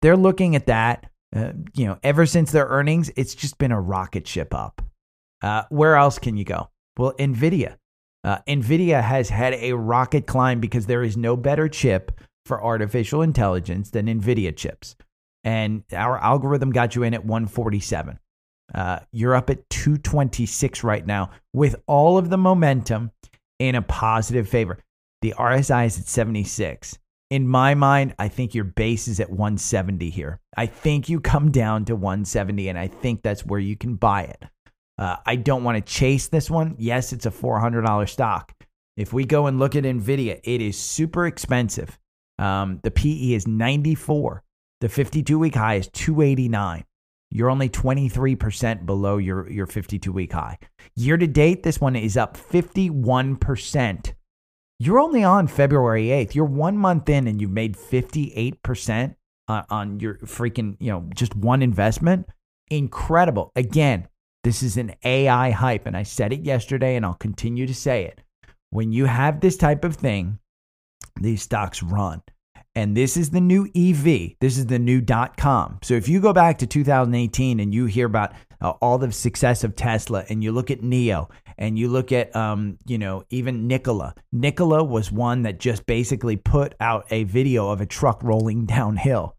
they're 0.02 0.18
looking 0.18 0.56
at 0.56 0.68
that. 0.68 1.10
Uh, 1.36 1.52
you 1.74 1.86
know, 1.86 1.98
ever 2.04 2.26
since 2.26 2.52
their 2.52 2.68
earnings, 2.68 3.12
it's 3.16 3.36
just 3.36 3.58
been 3.58 3.72
a 3.72 3.82
rocket 3.82 4.28
ship 4.28 4.54
up. 4.54 4.82
Uh, 5.42 5.64
where 5.70 5.96
else 5.96 6.18
can 6.18 6.38
you 6.38 6.46
go? 6.46 6.70
Well, 6.98 7.14
Nvidia. 7.20 7.76
Uh, 8.24 8.40
Nvidia 8.48 9.04
has 9.04 9.30
had 9.30 9.54
a 9.54 9.74
rocket 9.74 10.28
climb 10.28 10.60
because 10.60 10.86
there 10.86 11.04
is 11.04 11.16
no 11.18 11.36
better 11.36 11.68
chip 11.68 12.20
for 12.46 12.64
artificial 12.64 13.22
intelligence 13.22 13.90
than 13.90 14.08
Nvidia 14.08 14.56
chips. 14.56 14.96
And 15.44 15.84
our 15.94 16.18
algorithm 16.18 16.72
got 16.72 16.96
you 16.96 17.04
in 17.04 17.14
at 17.14 17.26
147. 17.26 18.20
Uh, 18.74 19.00
you're 19.12 19.36
up 19.36 19.50
at 19.50 19.70
226 19.70 20.84
right 20.84 21.06
now 21.06 21.30
with 21.54 21.76
all 21.88 22.18
of 22.18 22.30
the 22.30 22.38
momentum 22.38 23.12
in 23.60 23.76
a 23.76 23.82
positive 23.82 24.50
favor. 24.50 24.80
The 25.22 25.34
RSI 25.38 25.86
is 25.86 26.00
at 26.00 26.08
76. 26.08 26.98
In 27.32 27.48
my 27.48 27.74
mind, 27.74 28.14
I 28.20 28.28
think 28.28 28.54
your 28.54 28.64
base 28.64 29.08
is 29.08 29.20
at 29.20 29.30
170 29.30 30.10
here. 30.10 30.40
I 30.56 30.68
think 30.68 31.10
you 31.10 31.20
come 31.20 31.52
down 31.52 31.86
to 31.86 31.96
170, 31.96 32.70
and 32.70 32.78
I 32.78 32.88
think 32.88 33.24
that's 33.24 33.46
where 33.46 33.60
you 33.60 33.76
can 33.76 33.96
buy 33.96 34.24
it. 34.24 34.44
Uh, 34.98 35.18
I 35.26 35.36
don't 35.36 35.64
want 35.64 35.78
to 35.78 35.94
chase 35.94 36.28
this 36.28 36.50
one. 36.50 36.76
Yes, 36.78 37.14
it's 37.14 37.26
a 37.26 37.32
$400 37.32 38.08
stock. 38.08 38.54
If 38.96 39.12
we 39.12 39.26
go 39.26 39.48
and 39.48 39.60
look 39.60 39.76
at 39.76 39.84
NVIDIA, 39.84 40.40
it 40.44 40.62
is 40.62 40.78
super 40.78 41.26
expensive. 41.26 41.98
Um, 42.38 42.80
the 42.84 42.92
PE 42.92 43.34
is 43.34 43.48
94. 43.48 44.44
The 44.82 44.90
52 44.90 45.40
week 45.40 45.56
high 45.56 45.76
is 45.76 45.88
289. 45.90 46.84
You're 47.32 47.50
only 47.50 47.70
23% 47.70 48.86
below 48.86 49.18
your, 49.18 49.50
your 49.50 49.68
52 49.68 50.12
week 50.12 50.34
high. 50.34 50.58
Year 50.96 51.18
to 51.18 51.28
date, 51.28 51.64
this 51.64 51.82
one 51.82 51.96
is 51.96 52.18
up 52.18 52.38
51%. 52.38 54.14
You're 54.80 55.00
only 55.00 55.24
on 55.24 55.48
February 55.48 56.08
8th. 56.08 56.36
You're 56.36 56.46
one 56.46 56.78
month 56.78 57.10
in 57.10 57.28
and 57.28 57.42
you've 57.42 57.52
made 57.52 57.76
58% 57.76 59.16
on, 59.48 59.66
on 59.70 60.00
your 60.00 60.16
freaking, 60.20 60.76
you 60.80 60.92
know, 60.92 61.10
just 61.16 61.36
one 61.36 61.62
investment. 61.62 62.28
Incredible. 62.70 63.52
Again, 63.56 64.08
this 64.44 64.62
is 64.62 64.78
an 64.78 64.94
AI 65.04 65.52
hype. 65.52 65.86
And 65.86 65.96
I 65.98 66.04
said 66.04 66.34
it 66.34 66.42
yesterday 66.46 66.96
and 66.96 67.06
I'll 67.06 67.16
continue 67.16 67.66
to 67.68 67.76
say 67.76 68.06
it. 68.06 68.22
When 68.70 68.92
you 68.92 69.06
have 69.06 69.40
this 69.40 69.58
type 69.58 69.84
of 69.86 69.96
thing, 69.96 70.40
these 71.20 71.42
stocks 71.42 71.82
run. 71.84 72.22
And 72.78 72.96
this 72.96 73.16
is 73.16 73.30
the 73.30 73.42
new 73.42 73.70
EV. 73.74 74.34
This 74.42 74.58
is 74.58 74.66
the 74.66 74.80
new 74.80 75.00
dot 75.00 75.38
com. 75.38 75.80
So 75.82 75.94
if 75.94 76.10
you 76.10 76.20
go 76.20 76.34
back 76.34 76.58
to 76.58 76.68
2018 76.68 77.62
and 77.62 77.74
you 77.74 77.86
hear 77.86 78.06
about 78.06 78.34
uh, 78.62 78.72
all 78.82 78.98
the 78.98 79.12
success 79.12 79.64
of 79.64 79.76
Tesla 79.76 80.26
and 80.28 80.44
you 80.44 80.52
look 80.52 80.70
at 80.70 80.82
NIO 80.82 81.30
and 81.58 81.80
you 81.80 81.88
look 81.88 82.12
at, 82.12 82.36
um, 82.36 82.78
you 82.86 82.98
know, 82.98 83.24
even 83.30 83.68
Nikola. 83.68 84.14
Nikola 84.34 84.84
was 84.84 85.10
one 85.12 85.44
that 85.44 85.60
just 85.60 85.86
basically 85.86 86.36
put 86.36 86.76
out 86.82 87.06
a 87.12 87.24
video 87.24 87.70
of 87.70 87.80
a 87.80 87.86
truck 87.86 88.22
rolling 88.22 88.66
downhill. 88.66 89.38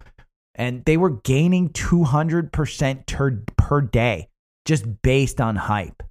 And 0.55 0.83
they 0.87 0.97
were 0.97 1.11
gaining 1.11 1.69
200% 1.71 3.05
ter- 3.05 3.45
per 3.59 3.83
day 3.83 4.29
just 4.65 5.03
based 5.03 5.43
on 5.43 5.57
hype. 5.57 6.03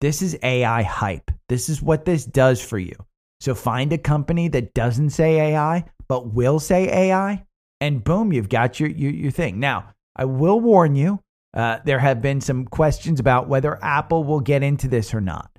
This 0.00 0.20
is 0.20 0.36
AI 0.42 0.82
hype. 0.82 1.30
This 1.48 1.68
is 1.68 1.80
what 1.80 2.04
this 2.04 2.24
does 2.24 2.60
for 2.60 2.78
you. 2.78 2.96
So 3.42 3.56
find 3.56 3.92
a 3.92 3.98
company 3.98 4.46
that 4.46 4.72
doesn't 4.72 5.10
say 5.10 5.52
AI, 5.52 5.84
but 6.06 6.32
will 6.32 6.60
say 6.60 6.88
AI, 6.88 7.44
and 7.80 8.04
boom, 8.04 8.32
you've 8.32 8.48
got 8.48 8.78
your, 8.78 8.88
your, 8.88 9.10
your 9.10 9.30
thing. 9.32 9.58
Now, 9.58 9.94
I 10.14 10.26
will 10.26 10.60
warn 10.60 10.94
you, 10.94 11.18
uh, 11.52 11.78
there 11.84 11.98
have 11.98 12.22
been 12.22 12.40
some 12.40 12.66
questions 12.66 13.18
about 13.18 13.48
whether 13.48 13.82
Apple 13.82 14.22
will 14.22 14.38
get 14.38 14.62
into 14.62 14.86
this 14.86 15.12
or 15.12 15.20
not. 15.20 15.50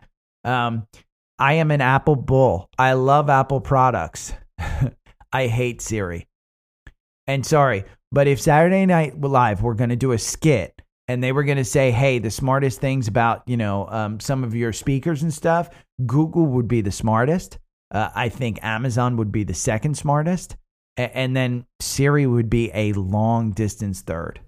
Um, 0.45 0.87
I 1.37 1.55
am 1.55 1.71
an 1.71 1.81
Apple 1.81 2.15
bull. 2.15 2.69
I 2.79 2.93
love 2.93 3.29
Apple 3.29 3.59
products. 3.59 4.31
I 5.33 5.47
hate 5.47 5.81
Siri. 5.81 6.25
And 7.27 7.45
sorry, 7.45 7.83
but 8.13 8.27
if 8.27 8.39
Saturday 8.39 8.85
Night 8.85 9.19
Live 9.19 9.61
we're 9.61 9.73
going 9.73 9.89
to 9.89 9.97
do 9.97 10.13
a 10.13 10.17
skit 10.17 10.81
and 11.09 11.21
they 11.21 11.33
were 11.33 11.43
going 11.43 11.57
to 11.57 11.65
say, 11.65 11.91
"Hey, 11.91 12.19
the 12.19 12.31
smartest 12.31 12.79
things 12.79 13.09
about 13.09 13.43
you 13.45 13.57
know 13.57 13.89
um, 13.89 14.21
some 14.21 14.45
of 14.45 14.55
your 14.55 14.71
speakers 14.71 15.21
and 15.21 15.33
stuff," 15.33 15.69
Google 16.05 16.45
would 16.45 16.69
be 16.69 16.79
the 16.79 16.89
smartest. 16.89 17.57
Uh, 17.93 18.09
I 18.15 18.29
think 18.29 18.59
Amazon 18.63 19.17
would 19.17 19.31
be 19.31 19.43
the 19.43 19.53
second 19.53 19.95
smartest, 19.95 20.57
a- 20.97 21.15
and 21.15 21.35
then 21.35 21.65
Siri 21.79 22.25
would 22.25 22.49
be 22.49 22.71
a 22.73 22.93
long 22.93 23.51
distance 23.51 24.01
third. 24.01 24.41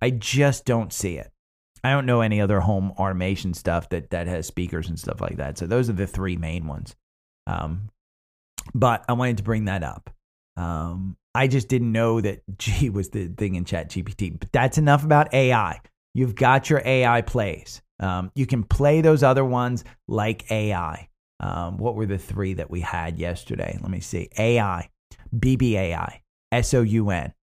I 0.00 0.10
just 0.10 0.64
don't 0.64 0.92
see 0.92 1.16
it. 1.16 1.30
I 1.84 1.90
don't 1.90 2.06
know 2.06 2.20
any 2.20 2.40
other 2.40 2.60
home 2.60 2.92
automation 2.92 3.54
stuff 3.54 3.88
that 3.88 4.10
that 4.10 4.26
has 4.26 4.46
speakers 4.46 4.88
and 4.88 4.98
stuff 4.98 5.20
like 5.20 5.36
that. 5.36 5.58
So 5.58 5.66
those 5.66 5.88
are 5.88 5.94
the 5.94 6.06
three 6.06 6.36
main 6.36 6.66
ones. 6.66 6.94
Um, 7.46 7.88
but 8.74 9.04
I 9.08 9.14
wanted 9.14 9.38
to 9.38 9.42
bring 9.42 9.64
that 9.64 9.82
up. 9.82 10.10
Um, 10.56 11.16
I 11.34 11.48
just 11.48 11.68
didn't 11.68 11.92
know 11.92 12.20
that 12.20 12.42
G 12.58 12.90
was 12.90 13.08
the 13.10 13.28
thing 13.28 13.54
in 13.54 13.64
Chat 13.64 13.90
GPT. 13.90 14.38
But 14.38 14.52
that's 14.52 14.78
enough 14.78 15.04
about 15.04 15.32
AI. 15.34 15.80
You've 16.14 16.34
got 16.34 16.68
your 16.68 16.82
AI 16.84 17.22
plays. 17.22 17.80
Um, 17.98 18.30
you 18.34 18.46
can 18.46 18.64
play 18.64 19.00
those 19.00 19.22
other 19.22 19.44
ones 19.44 19.84
like 20.08 20.50
AI. 20.50 21.08
Um, 21.42 21.76
what 21.76 21.96
were 21.96 22.06
the 22.06 22.18
three 22.18 22.54
that 22.54 22.70
we 22.70 22.80
had 22.80 23.18
yesterday? 23.18 23.76
Let 23.82 23.90
me 23.90 24.00
see. 24.00 24.28
AI, 24.38 24.88
BBAI, 25.36 26.20
SOUN, 26.52 27.34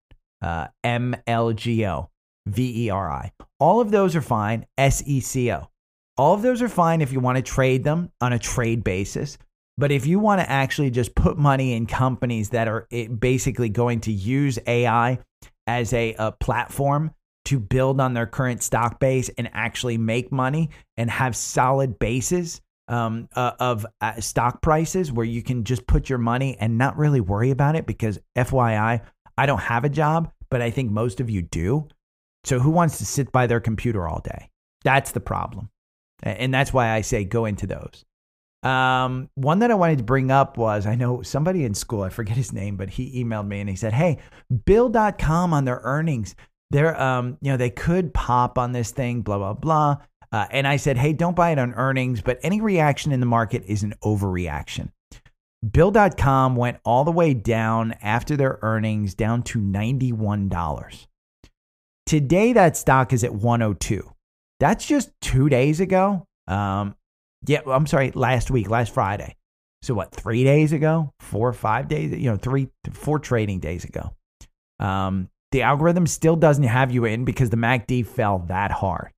uh, 0.42 0.68
MLGO, 0.84 2.08
VERI. 2.48 3.32
All 3.58 3.80
of 3.80 3.90
those 3.90 4.16
are 4.16 4.22
fine. 4.22 4.66
SECO. 4.78 5.70
All 6.16 6.34
of 6.34 6.42
those 6.42 6.62
are 6.62 6.68
fine 6.68 7.02
if 7.02 7.12
you 7.12 7.20
want 7.20 7.36
to 7.36 7.42
trade 7.42 7.84
them 7.84 8.10
on 8.20 8.32
a 8.32 8.38
trade 8.38 8.82
basis. 8.82 9.38
But 9.76 9.92
if 9.92 10.06
you 10.06 10.18
want 10.18 10.40
to 10.40 10.50
actually 10.50 10.90
just 10.90 11.14
put 11.14 11.38
money 11.38 11.74
in 11.74 11.86
companies 11.86 12.50
that 12.50 12.68
are 12.68 12.86
eh, 12.90 13.06
basically 13.06 13.68
going 13.68 14.00
to 14.00 14.12
use 14.12 14.58
AI 14.66 15.18
as 15.66 15.92
a, 15.92 16.14
a 16.18 16.32
platform 16.32 17.12
to 17.46 17.58
build 17.58 18.00
on 18.00 18.12
their 18.12 18.26
current 18.26 18.62
stock 18.62 19.00
base 19.00 19.30
and 19.38 19.48
actually 19.52 19.96
make 19.96 20.30
money 20.30 20.70
and 20.96 21.10
have 21.10 21.34
solid 21.34 21.98
bases 21.98 22.60
um, 22.90 23.28
uh, 23.34 23.52
of 23.58 23.86
uh, 24.00 24.20
stock 24.20 24.60
prices 24.60 25.12
where 25.12 25.24
you 25.24 25.42
can 25.42 25.64
just 25.64 25.86
put 25.86 26.10
your 26.10 26.18
money 26.18 26.56
and 26.60 26.76
not 26.76 26.98
really 26.98 27.20
worry 27.20 27.50
about 27.50 27.76
it 27.76 27.86
because 27.86 28.18
FYI, 28.36 29.00
I 29.38 29.46
don't 29.46 29.60
have 29.60 29.84
a 29.84 29.88
job, 29.88 30.32
but 30.50 30.60
I 30.60 30.70
think 30.70 30.90
most 30.90 31.20
of 31.20 31.30
you 31.30 31.40
do. 31.40 31.88
So 32.44 32.58
who 32.58 32.70
wants 32.70 32.98
to 32.98 33.06
sit 33.06 33.32
by 33.32 33.46
their 33.46 33.60
computer 33.60 34.08
all 34.08 34.20
day? 34.20 34.50
That's 34.84 35.12
the 35.12 35.20
problem. 35.20 35.70
And 36.22 36.52
that's 36.52 36.72
why 36.72 36.90
I 36.90 37.00
say 37.00 37.24
go 37.24 37.46
into 37.46 37.66
those. 37.66 38.04
Um, 38.62 39.30
one 39.36 39.60
that 39.60 39.70
I 39.70 39.74
wanted 39.74 39.98
to 39.98 40.04
bring 40.04 40.30
up 40.30 40.58
was 40.58 40.86
I 40.86 40.94
know 40.94 41.22
somebody 41.22 41.64
in 41.64 41.74
school, 41.74 42.02
I 42.02 42.10
forget 42.10 42.36
his 42.36 42.52
name, 42.52 42.76
but 42.76 42.90
he 42.90 43.24
emailed 43.24 43.46
me 43.46 43.60
and 43.60 43.70
he 43.70 43.76
said, 43.76 43.94
Hey, 43.94 44.18
Bill.com 44.66 45.54
on 45.54 45.64
their 45.64 45.80
earnings, 45.82 46.34
they're 46.70 47.00
um, 47.00 47.38
you 47.40 47.50
know, 47.50 47.56
they 47.56 47.70
could 47.70 48.12
pop 48.12 48.58
on 48.58 48.72
this 48.72 48.90
thing, 48.90 49.22
blah, 49.22 49.38
blah, 49.38 49.54
blah. 49.54 49.96
Uh, 50.32 50.46
and 50.50 50.66
I 50.66 50.76
said, 50.76 50.96
hey, 50.96 51.12
don't 51.12 51.34
buy 51.34 51.50
it 51.50 51.58
on 51.58 51.74
earnings, 51.74 52.20
but 52.20 52.38
any 52.42 52.60
reaction 52.60 53.12
in 53.12 53.20
the 53.20 53.26
market 53.26 53.64
is 53.66 53.82
an 53.82 53.94
overreaction. 54.04 54.90
Bill.com 55.68 56.56
went 56.56 56.78
all 56.84 57.04
the 57.04 57.10
way 57.10 57.34
down 57.34 57.94
after 58.00 58.36
their 58.36 58.58
earnings, 58.62 59.14
down 59.14 59.42
to 59.44 59.58
$91. 59.58 61.06
Today, 62.06 62.52
that 62.54 62.76
stock 62.76 63.12
is 63.12 63.24
at 63.24 63.34
102. 63.34 64.14
That's 64.58 64.86
just 64.86 65.10
two 65.20 65.48
days 65.48 65.80
ago. 65.80 66.26
Um, 66.46 66.96
yeah, 67.46 67.60
I'm 67.66 67.86
sorry, 67.86 68.10
last 68.12 68.50
week, 68.50 68.70
last 68.70 68.94
Friday. 68.94 69.36
So 69.82 69.94
what, 69.94 70.12
three 70.12 70.44
days 70.44 70.72
ago, 70.72 71.12
four 71.20 71.48
or 71.48 71.52
five 71.52 71.88
days, 71.88 72.12
you 72.12 72.30
know, 72.30 72.36
three, 72.36 72.68
four 72.92 73.18
trading 73.18 73.60
days 73.60 73.84
ago. 73.84 74.14
Um, 74.78 75.28
the 75.52 75.62
algorithm 75.62 76.06
still 76.06 76.36
doesn't 76.36 76.64
have 76.64 76.90
you 76.90 77.04
in 77.04 77.24
because 77.24 77.50
the 77.50 77.56
MACD 77.56 78.06
fell 78.06 78.40
that 78.48 78.70
hard. 78.70 79.10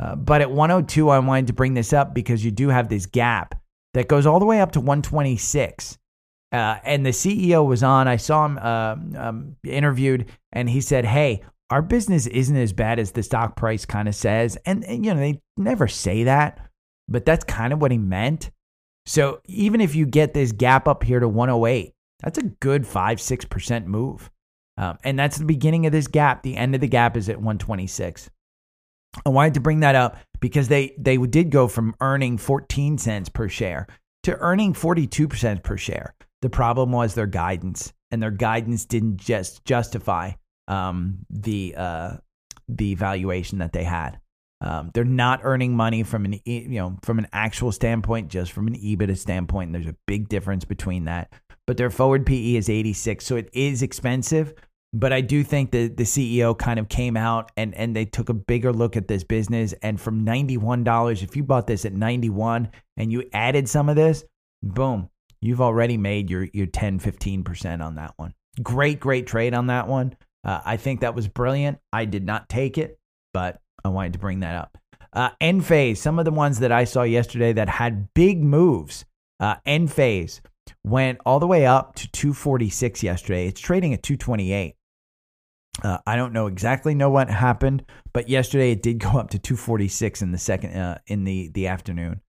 Uh, 0.00 0.14
but 0.14 0.40
at 0.40 0.50
102, 0.50 1.08
I 1.08 1.18
wanted 1.18 1.48
to 1.48 1.52
bring 1.52 1.74
this 1.74 1.92
up 1.92 2.14
because 2.14 2.44
you 2.44 2.50
do 2.50 2.68
have 2.68 2.88
this 2.88 3.06
gap 3.06 3.60
that 3.94 4.08
goes 4.08 4.26
all 4.26 4.38
the 4.38 4.46
way 4.46 4.60
up 4.60 4.72
to 4.72 4.80
126. 4.80 5.98
Uh, 6.52 6.76
and 6.84 7.04
the 7.04 7.10
CEO 7.10 7.66
was 7.66 7.82
on. 7.82 8.08
I 8.08 8.16
saw 8.16 8.46
him 8.46 8.58
uh, 8.58 8.96
um, 9.16 9.56
interviewed, 9.64 10.26
and 10.52 10.70
he 10.70 10.80
said, 10.80 11.04
"Hey, 11.04 11.42
our 11.70 11.82
business 11.82 12.26
isn't 12.26 12.56
as 12.56 12.72
bad 12.72 12.98
as 12.98 13.12
the 13.12 13.22
stock 13.22 13.56
price 13.56 13.84
kind 13.84 14.08
of 14.08 14.14
says. 14.14 14.56
And, 14.64 14.84
and, 14.84 15.04
you 15.04 15.12
know, 15.12 15.20
they 15.20 15.40
never 15.56 15.86
say 15.86 16.24
that, 16.24 16.60
but 17.08 17.24
that's 17.24 17.44
kind 17.44 17.72
of 17.72 17.80
what 17.80 17.90
he 17.90 17.98
meant. 17.98 18.50
So 19.06 19.40
even 19.46 19.80
if 19.80 19.94
you 19.94 20.06
get 20.06 20.34
this 20.34 20.52
gap 20.52 20.88
up 20.88 21.02
here 21.02 21.20
to 21.20 21.28
108, 21.28 21.92
that's 22.20 22.38
a 22.38 22.42
good 22.42 22.86
five, 22.86 23.18
6% 23.18 23.86
move. 23.86 24.30
Um, 24.76 24.98
and 25.04 25.18
that's 25.18 25.38
the 25.38 25.44
beginning 25.44 25.86
of 25.86 25.92
this 25.92 26.06
gap. 26.06 26.42
The 26.42 26.56
end 26.56 26.74
of 26.74 26.80
the 26.80 26.88
gap 26.88 27.16
is 27.16 27.28
at 27.28 27.36
126. 27.36 28.30
I 29.24 29.30
wanted 29.30 29.54
to 29.54 29.60
bring 29.60 29.80
that 29.80 29.94
up 29.94 30.16
because 30.40 30.68
they, 30.68 30.94
they 30.98 31.16
did 31.16 31.50
go 31.50 31.68
from 31.68 31.94
earning 32.00 32.38
14 32.38 32.98
cents 32.98 33.28
per 33.28 33.48
share 33.48 33.86
to 34.24 34.36
earning 34.38 34.74
42 34.74 35.28
cents 35.34 35.60
per 35.64 35.76
share. 35.76 36.14
The 36.42 36.50
problem 36.50 36.92
was 36.92 37.14
their 37.14 37.26
guidance, 37.26 37.92
and 38.10 38.22
their 38.22 38.30
guidance 38.30 38.84
didn't 38.84 39.16
just 39.16 39.64
justify 39.64 40.32
um, 40.68 41.18
the 41.30 41.74
uh, 41.76 42.16
the 42.68 42.94
valuation 42.94 43.58
that 43.58 43.72
they 43.72 43.84
had. 43.84 44.20
Um, 44.60 44.90
they're 44.92 45.04
not 45.04 45.40
earning 45.42 45.74
money 45.74 46.02
from 46.02 46.24
an 46.24 46.40
you 46.44 46.68
know 46.68 46.96
from 47.02 47.18
an 47.18 47.26
actual 47.32 47.72
standpoint, 47.72 48.28
just 48.28 48.52
from 48.52 48.68
an 48.68 48.74
EBITDA 48.74 49.16
standpoint. 49.16 49.68
And 49.68 49.74
there's 49.74 49.92
a 49.92 49.96
big 50.06 50.28
difference 50.28 50.64
between 50.64 51.06
that. 51.06 51.32
But 51.66 51.76
their 51.76 51.90
forward 51.90 52.24
PE 52.24 52.54
is 52.54 52.70
86, 52.70 53.24
so 53.24 53.36
it 53.36 53.50
is 53.52 53.82
expensive. 53.82 54.54
But 54.92 55.12
I 55.12 55.20
do 55.20 55.44
think 55.44 55.70
that 55.72 55.96
the 55.96 56.04
CEO 56.04 56.56
kind 56.56 56.80
of 56.80 56.88
came 56.88 57.16
out 57.16 57.52
and 57.56 57.74
and 57.74 57.94
they 57.94 58.06
took 58.06 58.28
a 58.28 58.34
bigger 58.34 58.72
look 58.72 58.96
at 58.96 59.08
this 59.08 59.22
business. 59.22 59.74
And 59.82 60.00
from 60.00 60.24
$91, 60.24 61.22
if 61.22 61.36
you 61.36 61.42
bought 61.42 61.66
this 61.66 61.84
at 61.84 61.92
91 61.92 62.70
and 62.96 63.12
you 63.12 63.24
added 63.32 63.68
some 63.68 63.88
of 63.88 63.96
this, 63.96 64.24
boom, 64.62 65.10
you've 65.40 65.60
already 65.60 65.98
made 65.98 66.30
your 66.30 66.48
your 66.54 66.66
10, 66.66 67.00
15% 67.00 67.84
on 67.84 67.96
that 67.96 68.14
one. 68.16 68.32
Great, 68.62 68.98
great 68.98 69.26
trade 69.26 69.54
on 69.54 69.66
that 69.66 69.88
one. 69.88 70.16
Uh, 70.42 70.60
I 70.64 70.76
think 70.78 71.00
that 71.00 71.14
was 71.14 71.28
brilliant. 71.28 71.78
I 71.92 72.06
did 72.06 72.24
not 72.24 72.48
take 72.48 72.78
it, 72.78 72.98
but 73.34 73.60
I 73.84 73.88
wanted 73.88 74.14
to 74.14 74.18
bring 74.18 74.40
that 74.40 74.56
up. 74.56 74.78
Uh, 75.12 75.30
Enphase, 75.40 75.98
some 75.98 76.18
of 76.18 76.24
the 76.24 76.30
ones 76.30 76.60
that 76.60 76.72
I 76.72 76.84
saw 76.84 77.02
yesterday 77.02 77.52
that 77.52 77.68
had 77.68 78.12
big 78.14 78.42
moves. 78.42 79.04
Uh, 79.40 79.56
Enphase 79.66 80.40
went 80.84 81.18
all 81.24 81.40
the 81.40 81.46
way 81.46 81.66
up 81.66 81.94
to 81.96 82.10
246 82.10 83.02
yesterday. 83.02 83.46
It's 83.46 83.60
trading 83.60 83.94
at 83.94 84.02
228. 84.02 84.74
Uh, 85.82 85.98
I 86.06 86.16
don't 86.16 86.32
know 86.32 86.46
exactly 86.46 86.94
know 86.94 87.10
what 87.10 87.30
happened, 87.30 87.84
but 88.12 88.28
yesterday 88.28 88.72
it 88.72 88.82
did 88.82 88.98
go 88.98 89.10
up 89.10 89.30
to 89.30 89.38
246 89.38 90.22
in 90.22 90.32
the 90.32 90.38
second 90.38 90.76
uh, 90.76 90.98
in 91.06 91.24
the 91.24 91.48
the 91.48 91.68
afternoon. 91.68 92.20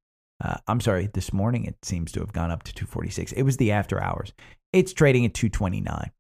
Uh, 0.41 0.57
I'm 0.67 0.79
sorry, 0.79 1.09
this 1.13 1.33
morning 1.33 1.65
it 1.65 1.75
seems 1.83 2.11
to 2.13 2.21
have 2.21 2.31
gone 2.31 2.51
up 2.51 2.63
to 2.63 2.73
246. 2.73 3.33
It 3.33 3.43
was 3.43 3.57
the 3.57 3.71
after 3.71 4.01
hours. 4.01 4.31
It's 4.71 4.93
trading 4.93 5.25
at 5.25 5.33
229. 5.33 6.11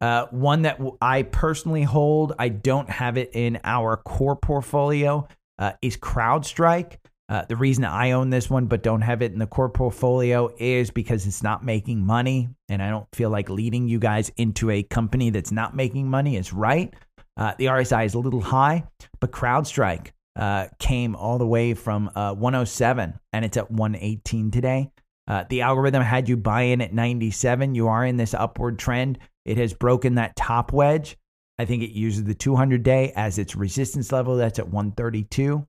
Uh, 0.00 0.26
one 0.30 0.62
that 0.62 0.80
I 1.00 1.22
personally 1.22 1.82
hold, 1.82 2.32
I 2.38 2.48
don't 2.48 2.88
have 2.88 3.18
it 3.18 3.30
in 3.34 3.60
our 3.64 3.96
core 3.96 4.36
portfolio, 4.36 5.28
uh, 5.58 5.72
is 5.82 5.96
CrowdStrike. 5.96 6.96
Uh, 7.28 7.44
the 7.46 7.56
reason 7.56 7.84
I 7.84 8.12
own 8.12 8.30
this 8.30 8.48
one 8.48 8.66
but 8.66 8.82
don't 8.82 9.02
have 9.02 9.20
it 9.20 9.32
in 9.32 9.38
the 9.38 9.46
core 9.46 9.68
portfolio 9.68 10.50
is 10.58 10.90
because 10.90 11.26
it's 11.26 11.42
not 11.42 11.64
making 11.64 12.04
money. 12.04 12.48
And 12.68 12.82
I 12.82 12.88
don't 12.88 13.06
feel 13.14 13.28
like 13.28 13.50
leading 13.50 13.86
you 13.86 13.98
guys 13.98 14.32
into 14.36 14.70
a 14.70 14.82
company 14.82 15.30
that's 15.30 15.52
not 15.52 15.76
making 15.76 16.08
money 16.08 16.36
is 16.36 16.52
right. 16.52 16.94
Uh, 17.36 17.52
the 17.58 17.66
RSI 17.66 18.06
is 18.06 18.14
a 18.14 18.18
little 18.18 18.40
high, 18.40 18.84
but 19.20 19.30
CrowdStrike 19.30 20.08
uh, 20.36 20.66
came 20.78 21.14
all 21.14 21.38
the 21.38 21.46
way 21.46 21.74
from 21.74 22.10
uh, 22.14 22.32
107 22.34 23.18
and 23.32 23.44
it's 23.44 23.56
at 23.56 23.70
118 23.70 24.50
today. 24.50 24.90
Uh, 25.26 25.44
the 25.50 25.60
algorithm 25.60 26.02
had 26.02 26.28
you 26.28 26.38
buy 26.38 26.62
in 26.62 26.80
at 26.80 26.94
97. 26.94 27.74
You 27.74 27.88
are 27.88 28.06
in 28.06 28.16
this 28.16 28.32
upward 28.32 28.78
trend. 28.78 29.18
It 29.44 29.58
has 29.58 29.74
broken 29.74 30.14
that 30.14 30.34
top 30.36 30.72
wedge. 30.72 31.18
I 31.58 31.66
think 31.66 31.82
it 31.82 31.90
uses 31.90 32.24
the 32.24 32.34
200 32.34 32.82
day 32.82 33.12
as 33.14 33.38
its 33.38 33.54
resistance 33.54 34.10
level. 34.12 34.36
That's 34.36 34.58
at 34.58 34.68
132. 34.68 35.66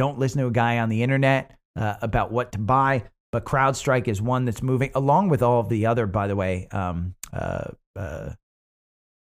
Don't 0.00 0.18
listen 0.18 0.40
to 0.40 0.46
a 0.46 0.50
guy 0.50 0.78
on 0.78 0.88
the 0.88 1.02
internet 1.02 1.58
uh, 1.76 1.96
about 2.00 2.32
what 2.32 2.52
to 2.52 2.58
buy, 2.58 3.04
but 3.32 3.44
CrowdStrike 3.44 4.08
is 4.08 4.22
one 4.22 4.46
that's 4.46 4.62
moving 4.62 4.90
along 4.94 5.28
with 5.28 5.42
all 5.42 5.60
of 5.60 5.68
the 5.68 5.84
other, 5.84 6.06
by 6.06 6.26
the 6.26 6.34
way, 6.34 6.68
um, 6.70 7.14
uh, 7.34 7.66
uh, 7.94 8.30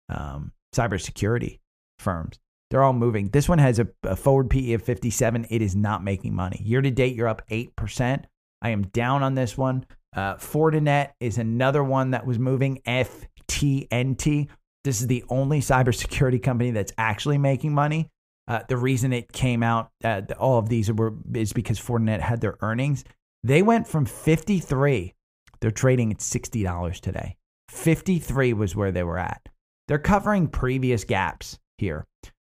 um, 0.09 0.53
cybersecurity 0.73 1.59
firms. 1.99 2.38
They're 2.71 2.85
all 2.85 2.93
moving. 2.93 3.31
This 3.31 3.49
one 3.49 3.59
has 3.59 3.81
a, 3.81 3.88
a 4.05 4.14
forward 4.14 4.51
PE 4.51 4.75
of 4.75 4.83
57. 4.85 5.49
It 5.51 5.62
is 5.62 5.75
not 5.75 6.05
making 6.05 6.33
money. 6.33 6.62
Year 6.64 6.81
to 6.81 6.93
date, 6.93 7.17
you're 7.17 7.27
up 7.27 7.43
8%. 7.51 8.23
I 8.62 8.71
am 8.71 8.83
down 8.83 9.25
on 9.25 9.35
this 9.35 9.59
one. 9.59 9.85
Uh, 10.14 10.37
Fortinet 10.37 11.11
is 11.19 11.38
another 11.38 11.83
one 11.83 12.12
that 12.12 12.25
was 12.25 12.38
moving. 12.38 12.81
FTNT. 12.87 14.47
This 14.85 15.01
is 15.01 15.09
the 15.09 15.25
only 15.29 15.59
cybersecurity 15.59 16.41
company 16.41 16.71
that's 16.71 16.93
actually 16.97 17.38
making 17.38 17.75
money. 17.75 18.11
Uh, 18.49 18.61
the 18.69 18.77
reason 18.77 19.13
it 19.13 19.31
came 19.31 19.63
out, 19.63 19.91
uh, 20.03 20.23
all 20.39 20.59
of 20.59 20.71
these 20.71 20.91
were 20.91 21.13
is 21.35 21.53
because 21.53 21.79
Fortinet 21.79 22.21
had 22.21 22.41
their 22.41 22.57
earnings. 22.63 23.05
They 23.45 23.63
went 23.63 23.87
from 23.87 24.07
53. 24.07 25.15
They're 25.61 25.71
trading 25.71 26.11
at 26.13 26.19
$60 26.19 27.01
today. 27.01 27.37
53 27.69 28.55
was 28.55 28.75
where 28.75 28.91
they 28.91 29.03
were 29.03 29.19
at. 29.19 29.49
They're 29.87 29.99
covering 29.99 30.49
previous 30.49 31.05
gaps 31.05 31.59
here. 31.77 32.07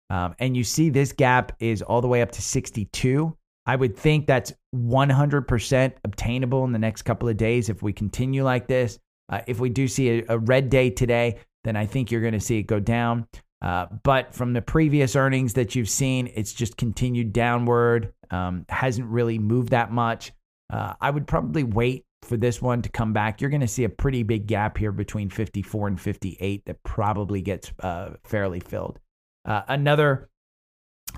Um, 0.09 0.35
and 0.39 0.57
you 0.57 0.63
see 0.63 0.89
this 0.89 1.13
gap 1.13 1.53
is 1.59 1.81
all 1.81 2.01
the 2.01 2.07
way 2.07 2.21
up 2.21 2.31
to 2.31 2.41
62. 2.41 3.37
I 3.65 3.75
would 3.75 3.95
think 3.95 4.25
that's 4.25 4.51
100% 4.75 5.93
obtainable 6.03 6.65
in 6.65 6.71
the 6.71 6.79
next 6.79 7.03
couple 7.03 7.29
of 7.29 7.37
days 7.37 7.69
if 7.69 7.83
we 7.83 7.93
continue 7.93 8.43
like 8.43 8.67
this. 8.67 8.99
Uh, 9.29 9.41
if 9.47 9.59
we 9.59 9.69
do 9.69 9.87
see 9.87 10.19
a, 10.19 10.25
a, 10.29 10.37
red 10.39 10.69
day 10.69 10.89
today, 10.89 11.39
then 11.63 11.75
I 11.75 11.85
think 11.85 12.11
you're 12.11 12.21
going 12.21 12.33
to 12.33 12.39
see 12.39 12.57
it 12.57 12.63
go 12.63 12.79
down. 12.79 13.27
Uh, 13.61 13.85
but 14.03 14.33
from 14.33 14.53
the 14.53 14.61
previous 14.61 15.15
earnings 15.15 15.53
that 15.53 15.75
you've 15.75 15.89
seen, 15.89 16.31
it's 16.33 16.53
just 16.53 16.77
continued 16.77 17.31
downward, 17.31 18.13
um, 18.31 18.65
hasn't 18.69 19.07
really 19.07 19.37
moved 19.37 19.69
that 19.69 19.91
much. 19.91 20.31
Uh, 20.71 20.93
I 20.99 21.11
would 21.11 21.27
probably 21.27 21.63
wait 21.63 22.05
for 22.23 22.37
this 22.37 22.61
one 22.61 22.81
to 22.81 22.89
come 22.89 23.13
back. 23.13 23.41
You're 23.41 23.49
going 23.49 23.61
to 23.61 23.67
see 23.67 23.83
a 23.83 23.89
pretty 23.89 24.23
big 24.23 24.47
gap 24.47 24.77
here 24.77 24.91
between 24.91 25.29
54 25.29 25.89
and 25.89 26.01
58 26.01 26.65
that 26.65 26.83
probably 26.83 27.41
gets 27.41 27.71
uh, 27.79 28.11
fairly 28.23 28.59
filled. 28.59 28.99
Uh, 29.45 29.61
another 29.67 30.29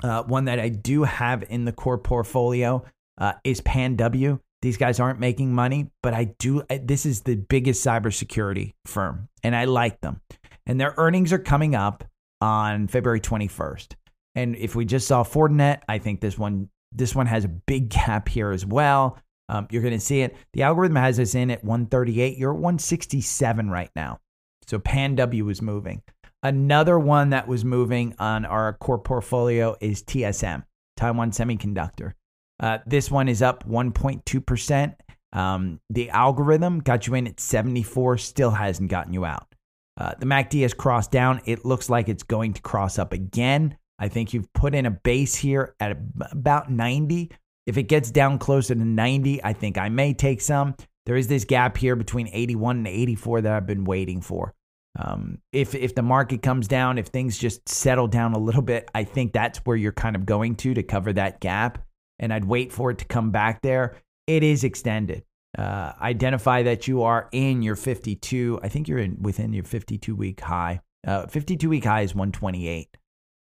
uh, 0.02 0.24
one 0.24 0.46
that 0.46 0.60
I 0.60 0.70
do 0.70 1.04
have 1.04 1.44
in 1.50 1.66
the 1.66 1.72
core 1.72 1.98
portfolio 1.98 2.84
uh, 3.18 3.34
is 3.44 3.62
PanW. 3.62 4.40
These 4.62 4.78
guys 4.78 5.00
aren't 5.00 5.20
making 5.20 5.54
money, 5.54 5.92
but 6.02 6.14
I 6.14 6.36
do. 6.40 6.64
This 6.70 7.06
is 7.06 7.22
the 7.22 7.36
biggest 7.36 7.86
cybersecurity 7.86 8.74
firm, 8.86 9.28
and 9.44 9.56
I 9.56 9.66
like 9.66 10.00
them. 10.00 10.22
And 10.66 10.80
their 10.80 10.94
earnings 10.98 11.34
are 11.34 11.40
coming 11.40 11.76
up 11.76 12.06
on 12.44 12.90
February 12.90 13.22
21st. 13.22 13.94
And 14.36 14.58
if 14.58 14.76
we 14.76 14.84
just 14.84 15.08
saw 15.08 15.24
Fortinet, 15.24 15.80
I 15.88 15.98
think 15.98 16.20
this 16.20 16.38
one 16.38 16.70
this 16.92 17.16
one 17.16 17.26
has 17.26 17.46
a 17.46 17.48
big 17.48 17.90
gap 17.90 18.28
here 18.28 18.52
as 18.52 18.66
well. 18.66 19.18
Um, 19.50 19.68
you're 19.72 19.82
going 19.82 19.94
to 19.94 20.00
see 20.00 20.22
it. 20.22 20.36
The 20.52 20.62
algorithm 20.62 20.98
has 20.98 21.20
us 21.20 21.36
in 21.36 21.50
at 21.50 21.64
138. 21.64 22.38
You're 22.38 22.52
at 22.52 22.60
167 22.60 23.70
right 23.70 23.90
now. 23.96 24.20
So 24.68 24.78
PanW 24.78 25.50
is 25.50 25.62
moving. 25.62 26.04
Another 26.44 27.00
one 27.00 27.32
that 27.32 27.48
was 27.48 27.66
moving 27.66 28.14
on 28.20 28.46
our 28.46 28.74
core 28.74 29.00
portfolio 29.00 29.76
is 29.80 30.04
TSM, 30.04 30.64
Taiwan 30.98 31.32
Semiconductor. 31.32 32.14
Uh, 32.60 32.80
this 32.86 33.10
one 33.10 33.28
is 33.28 33.42
up 33.42 33.68
1.2%. 33.68 34.96
Um, 35.32 35.80
the 35.90 36.10
algorithm 36.12 36.80
got 36.80 37.08
you 37.08 37.16
in 37.16 37.26
at 37.26 37.40
74, 37.40 38.18
still 38.20 38.52
hasn't 38.52 38.92
gotten 38.92 39.14
you 39.14 39.26
out. 39.26 39.53
Uh, 39.98 40.14
the 40.20 40.26
MACD 40.26 40.62
has 40.64 40.74
crossed 40.74 41.12
down. 41.12 41.42
It 41.46 41.66
looks 41.66 41.90
like 41.90 42.10
it's 42.10 42.24
going 42.24 42.54
to 42.54 42.62
cross 42.62 42.98
up 42.98 43.14
again. 43.14 43.78
I 44.00 44.08
think 44.10 44.34
you've 44.34 44.52
put 44.54 44.76
in 44.76 44.86
a 44.86 44.92
base 44.92 45.36
here 45.36 45.76
at 45.80 45.98
about 46.32 46.72
90. 46.72 47.32
If 47.66 47.78
it 47.78 47.84
gets 47.84 48.12
down 48.12 48.40
closer 48.40 48.76
to 48.76 48.84
90, 48.84 49.44
I 49.44 49.54
think 49.54 49.78
I 49.78 49.90
may 49.90 50.14
take 50.14 50.42
some. 50.42 50.76
There 51.06 51.16
is 51.16 51.28
this 51.28 51.46
gap 51.46 51.78
here 51.78 51.96
between 51.96 52.28
81 52.32 52.78
and 52.78 52.88
84 52.88 53.42
that 53.42 53.54
I've 53.54 53.68
been 53.68 53.84
waiting 53.84 54.22
for. 54.22 54.54
Um, 54.98 55.40
if 55.52 55.74
if 55.74 55.96
the 55.96 56.04
market 56.04 56.44
comes 56.44 56.68
down, 56.68 56.98
if 56.98 57.08
things 57.08 57.38
just 57.38 57.68
settle 57.68 58.08
down 58.08 58.34
a 58.34 58.40
little 58.40 58.62
bit, 58.62 58.90
I 58.94 59.04
think 59.04 59.34
that's 59.34 59.60
where 59.60 59.76
you're 59.76 59.92
kind 59.92 60.16
of 60.16 60.26
going 60.26 60.56
to 60.58 60.74
to 60.74 60.84
cover 60.84 61.14
that 61.14 61.40
gap. 61.40 61.84
And 62.20 62.32
I'd 62.32 62.46
wait 62.46 62.72
for 62.72 62.92
it 62.92 63.00
to 63.00 63.06
come 63.06 63.32
back 63.32 63.62
there. 63.62 63.96
It 64.28 64.44
is 64.44 64.64
extended. 64.64 65.24
Uh, 65.58 65.94
identify 66.02 66.64
that 66.64 66.88
you 66.88 67.04
are 67.04 67.30
in 67.32 67.62
your 67.62 67.76
52. 67.76 68.60
I 68.64 68.70
think 68.70 68.88
you're 68.88 68.98
in 69.00 69.18
within 69.22 69.54
your 69.54 69.64
52 69.64 70.16
week 70.16 70.42
high. 70.42 70.82
Uh, 71.06 71.28
52 71.28 71.70
week 71.70 71.86
high 71.86 72.02
is 72.02 72.16
128, 72.16 72.98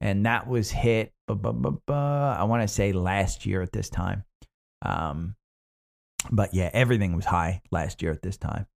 and 0.00 0.26
that 0.26 0.48
was 0.48 0.70
hit. 0.70 1.12
I 1.28 1.32
want 2.44 2.62
to 2.62 2.68
say 2.68 2.92
last 2.92 3.46
year 3.46 3.62
at 3.62 3.72
this 3.72 3.88
time. 3.88 4.24
Um, 4.82 5.36
but 6.30 6.54
yeah, 6.54 6.70
everything 6.72 7.14
was 7.14 7.24
high 7.24 7.62
last 7.70 8.02
year 8.02 8.12
at 8.12 8.22
this 8.22 8.36
time. 8.36 8.66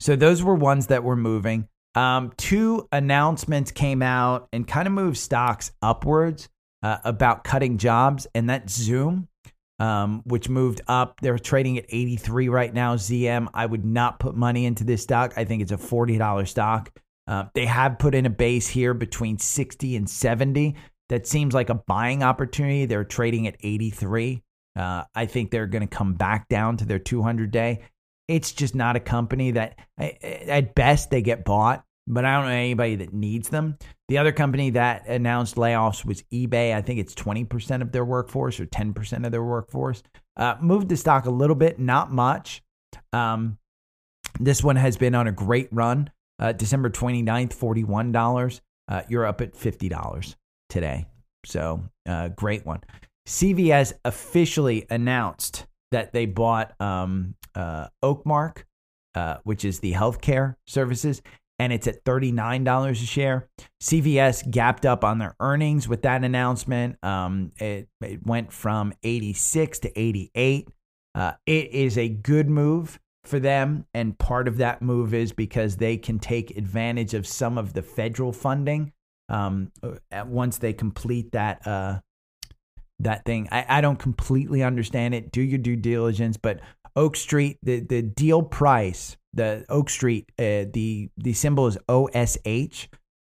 So 0.00 0.16
those 0.16 0.42
were 0.42 0.54
ones 0.54 0.88
that 0.88 1.04
were 1.04 1.16
moving. 1.16 1.68
Um, 1.94 2.32
two 2.36 2.88
announcements 2.90 3.70
came 3.70 4.02
out 4.02 4.48
and 4.52 4.66
kind 4.66 4.86
of 4.86 4.92
moved 4.92 5.18
stocks 5.18 5.72
upwards 5.82 6.48
uh, 6.82 6.98
about 7.04 7.44
cutting 7.44 7.78
jobs, 7.78 8.26
and 8.34 8.48
that's 8.50 8.72
Zoom, 8.72 9.28
um, 9.82 10.22
which 10.26 10.48
moved 10.48 10.80
up. 10.86 11.20
They're 11.20 11.40
trading 11.40 11.76
at 11.76 11.86
83 11.88 12.48
right 12.48 12.72
now. 12.72 12.94
ZM, 12.94 13.48
I 13.52 13.66
would 13.66 13.84
not 13.84 14.20
put 14.20 14.36
money 14.36 14.64
into 14.64 14.84
this 14.84 15.02
stock. 15.02 15.32
I 15.36 15.44
think 15.44 15.60
it's 15.60 15.72
a 15.72 15.76
$40 15.76 16.46
stock. 16.46 16.96
Uh, 17.26 17.46
they 17.54 17.66
have 17.66 17.98
put 17.98 18.14
in 18.14 18.24
a 18.24 18.30
base 18.30 18.68
here 18.68 18.94
between 18.94 19.38
60 19.38 19.96
and 19.96 20.08
70. 20.08 20.76
That 21.08 21.26
seems 21.26 21.52
like 21.52 21.68
a 21.68 21.74
buying 21.74 22.22
opportunity. 22.22 22.86
They're 22.86 23.02
trading 23.02 23.48
at 23.48 23.56
83. 23.60 24.44
Uh, 24.76 25.02
I 25.16 25.26
think 25.26 25.50
they're 25.50 25.66
going 25.66 25.86
to 25.86 25.96
come 25.96 26.14
back 26.14 26.48
down 26.48 26.76
to 26.76 26.84
their 26.84 27.00
200 27.00 27.50
day. 27.50 27.82
It's 28.28 28.52
just 28.52 28.76
not 28.76 28.94
a 28.94 29.00
company 29.00 29.50
that, 29.50 29.76
at 29.98 30.76
best, 30.76 31.10
they 31.10 31.22
get 31.22 31.44
bought, 31.44 31.84
but 32.06 32.24
I 32.24 32.36
don't 32.36 32.46
know 32.46 32.52
anybody 32.52 32.96
that 32.96 33.12
needs 33.12 33.48
them. 33.48 33.78
The 34.08 34.18
other 34.18 34.32
company 34.32 34.70
that 34.70 35.06
announced 35.06 35.56
layoffs 35.56 36.04
was 36.04 36.22
eBay. 36.32 36.74
I 36.74 36.82
think 36.82 36.98
it's 36.98 37.14
20% 37.14 37.82
of 37.82 37.92
their 37.92 38.04
workforce 38.04 38.60
or 38.60 38.66
10% 38.66 39.24
of 39.24 39.32
their 39.32 39.44
workforce. 39.44 40.02
Uh, 40.36 40.56
moved 40.60 40.88
the 40.88 40.96
stock 40.96 41.26
a 41.26 41.30
little 41.30 41.56
bit, 41.56 41.78
not 41.78 42.12
much. 42.12 42.62
Um, 43.12 43.58
this 44.40 44.62
one 44.62 44.76
has 44.76 44.96
been 44.96 45.14
on 45.14 45.28
a 45.28 45.32
great 45.32 45.68
run. 45.70 46.10
Uh, 46.38 46.52
December 46.52 46.90
29th, 46.90 47.56
$41. 47.56 48.60
Uh, 48.88 49.02
you're 49.08 49.26
up 49.26 49.40
at 49.40 49.54
$50 49.54 50.34
today. 50.68 51.06
So, 51.44 51.82
uh, 52.08 52.28
great 52.28 52.66
one. 52.66 52.80
CVS 53.26 53.92
officially 54.04 54.86
announced 54.90 55.66
that 55.92 56.12
they 56.12 56.26
bought 56.26 56.78
um, 56.80 57.34
uh, 57.54 57.88
Oakmark, 58.02 58.64
uh, 59.14 59.36
which 59.44 59.64
is 59.64 59.80
the 59.80 59.92
healthcare 59.92 60.56
services, 60.66 61.22
and 61.62 61.72
it's 61.72 61.86
at 61.86 62.02
$39 62.04 62.90
a 62.90 62.94
share. 62.94 63.48
CVS 63.80 64.50
gapped 64.50 64.84
up 64.84 65.04
on 65.04 65.18
their 65.18 65.36
earnings 65.38 65.86
with 65.86 66.02
that 66.02 66.24
announcement. 66.24 66.96
Um, 67.04 67.52
it, 67.56 67.88
it, 68.00 68.26
went 68.26 68.52
from 68.52 68.92
86 69.04 69.78
to 69.80 69.98
88. 69.98 70.68
Uh, 71.14 71.32
it 71.46 71.70
is 71.70 71.96
a 71.96 72.08
good 72.08 72.50
move 72.50 72.98
for 73.22 73.38
them. 73.38 73.86
And 73.94 74.18
part 74.18 74.48
of 74.48 74.56
that 74.56 74.82
move 74.82 75.14
is 75.14 75.32
because 75.32 75.76
they 75.76 75.96
can 75.96 76.18
take 76.18 76.56
advantage 76.56 77.14
of 77.14 77.28
some 77.28 77.56
of 77.58 77.74
the 77.74 77.82
federal 77.82 78.32
funding 78.32 78.92
um, 79.28 79.70
once 80.26 80.58
they 80.58 80.72
complete 80.72 81.30
that 81.30 81.64
uh, 81.64 82.00
that 82.98 83.24
thing. 83.24 83.48
I, 83.52 83.66
I 83.68 83.80
don't 83.80 84.00
completely 84.00 84.64
understand 84.64 85.14
it. 85.14 85.30
Do 85.30 85.42
your 85.42 85.58
due 85.58 85.76
diligence, 85.76 86.36
but 86.36 86.60
Oak 86.96 87.14
Street, 87.14 87.58
the, 87.62 87.78
the 87.80 88.02
deal 88.02 88.42
price, 88.42 89.16
the 89.34 89.64
Oak 89.68 89.90
Street, 89.90 90.30
uh, 90.38 90.66
the 90.72 91.10
the 91.16 91.32
symbol 91.32 91.66
is 91.66 91.78
OSH. 91.88 92.88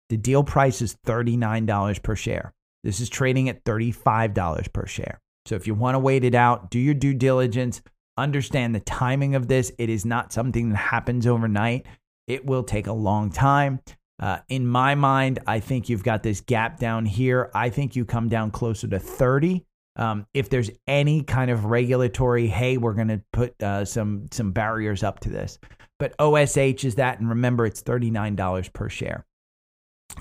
The 0.10 0.18
deal 0.18 0.44
price 0.44 0.82
is 0.82 0.98
thirty 1.06 1.38
nine 1.38 1.66
dollars 1.66 2.00
per 2.00 2.16
share. 2.16 2.54
This 2.84 3.00
is 3.00 3.10
trading 3.10 3.50
at 3.50 3.64
thirty 3.64 3.92
five 3.92 4.34
dollars 4.34 4.68
per 4.68 4.86
share. 4.86 5.20
So 5.46 5.56
if 5.56 5.68
you 5.68 5.74
want 5.74 5.96
to 5.96 6.00
wait 6.00 6.24
it 6.24 6.36
out, 6.36 6.72
do 6.72 6.80
your 6.80 6.94
due 6.94 7.14
diligence. 7.14 7.82
Understand 8.18 8.76
the 8.76 8.80
timing 8.80 9.36
of 9.36 9.48
this. 9.48 9.72
It 9.78 9.90
is 9.90 10.06
not 10.06 10.32
something 10.32 10.70
that 10.70 10.78
happens 10.78 11.26
overnight. 11.26 11.86
It 12.28 12.46
will 12.46 12.64
take 12.64 12.88
a 12.88 12.94
long 12.94 13.32
time. 13.32 13.80
Uh, 14.20 14.40
in 14.48 14.66
my 14.66 14.96
mind, 14.96 15.40
I 15.48 15.60
think 15.60 15.90
you've 15.90 16.04
got 16.04 16.24
this 16.24 16.40
gap 16.40 16.80
down 16.80 17.06
here. 17.06 17.50
I 17.54 17.70
think 17.70 17.96
you 17.96 18.06
come 18.06 18.30
down 18.30 18.52
closer 18.52 18.88
to 18.88 19.00
30. 19.00 19.66
Um, 19.96 20.26
if 20.34 20.50
there's 20.50 20.72
any 20.88 21.24
kind 21.24 21.52
of 21.52 21.66
regulatory, 21.66 22.48
hey, 22.48 22.78
we're 22.78 22.94
going 22.94 23.10
to 23.10 23.22
put 23.32 23.62
uh, 23.62 23.86
some 23.86 24.28
some 24.32 24.52
barriers 24.52 25.04
up 25.04 25.20
to 25.22 25.30
this. 25.30 25.60
But 26.00 26.16
OSH 26.20 26.84
is 26.84 26.96
that, 26.96 27.20
and 27.20 27.30
remember, 27.30 27.66
it's 27.66 27.82
thirty 27.82 28.10
nine 28.10 28.36
dollars 28.36 28.70
per 28.70 28.90
share. 28.90 29.26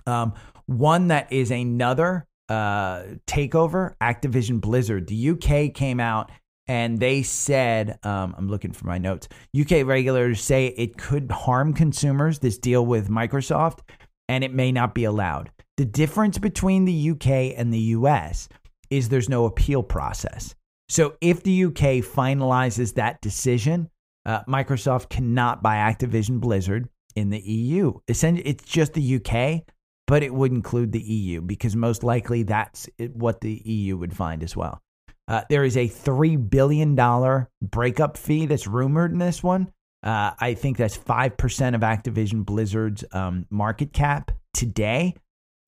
Um, 0.06 0.34
one 0.66 1.08
that 1.08 1.32
is 1.32 1.50
another 1.50 2.26
uh, 2.48 3.02
takeover, 3.26 3.94
Activision 4.00 4.60
Blizzard. 4.60 5.06
The 5.06 5.30
UK 5.30 5.74
came 5.74 6.00
out 6.00 6.30
and 6.68 7.00
they 7.00 7.22
said, 7.22 7.98
um, 8.04 8.34
I'm 8.36 8.48
looking 8.48 8.72
for 8.72 8.86
my 8.86 8.98
notes. 8.98 9.28
UK 9.58 9.84
regulators 9.84 10.42
say 10.42 10.66
it 10.68 10.96
could 10.96 11.30
harm 11.30 11.72
consumers, 11.72 12.38
this 12.38 12.58
deal 12.58 12.86
with 12.86 13.08
Microsoft, 13.08 13.80
and 14.28 14.44
it 14.44 14.54
may 14.54 14.70
not 14.70 14.94
be 14.94 15.04
allowed. 15.04 15.50
The 15.76 15.84
difference 15.84 16.38
between 16.38 16.84
the 16.84 17.10
UK 17.10 17.54
and 17.56 17.72
the 17.72 17.80
US 17.96 18.48
is 18.92 19.08
there's 19.08 19.28
no 19.28 19.46
appeal 19.46 19.82
process. 19.82 20.54
So 20.88 21.16
if 21.20 21.42
the 21.42 21.64
UK 21.64 22.04
finalizes 22.04 22.94
that 22.94 23.20
decision, 23.22 23.88
uh, 24.26 24.44
Microsoft 24.44 25.08
cannot 25.08 25.62
buy 25.62 25.76
Activision 25.76 26.40
Blizzard 26.40 26.88
in 27.16 27.30
the 27.30 27.40
EU. 27.40 27.94
It's 28.06 28.22
just 28.64 28.92
the 28.92 29.16
UK, 29.16 29.62
but 30.06 30.22
it 30.22 30.34
would 30.34 30.52
include 30.52 30.92
the 30.92 31.00
EU 31.00 31.40
because 31.40 31.74
most 31.74 32.04
likely 32.04 32.42
that's 32.42 32.88
what 33.14 33.40
the 33.40 33.62
EU 33.64 33.96
would 33.96 34.14
find 34.14 34.42
as 34.42 34.54
well. 34.54 34.82
Uh, 35.28 35.42
there 35.48 35.64
is 35.64 35.76
a 35.76 35.88
$3 35.88 36.50
billion 36.50 37.46
breakup 37.62 38.16
fee 38.18 38.44
that's 38.46 38.66
rumored 38.66 39.12
in 39.12 39.18
this 39.18 39.42
one. 39.42 39.72
Uh, 40.02 40.32
I 40.38 40.54
think 40.54 40.76
that's 40.76 40.98
5% 40.98 41.74
of 41.74 41.80
Activision 41.80 42.44
Blizzard's 42.44 43.04
um, 43.12 43.46
market 43.48 43.92
cap 43.92 44.32
today. 44.52 45.14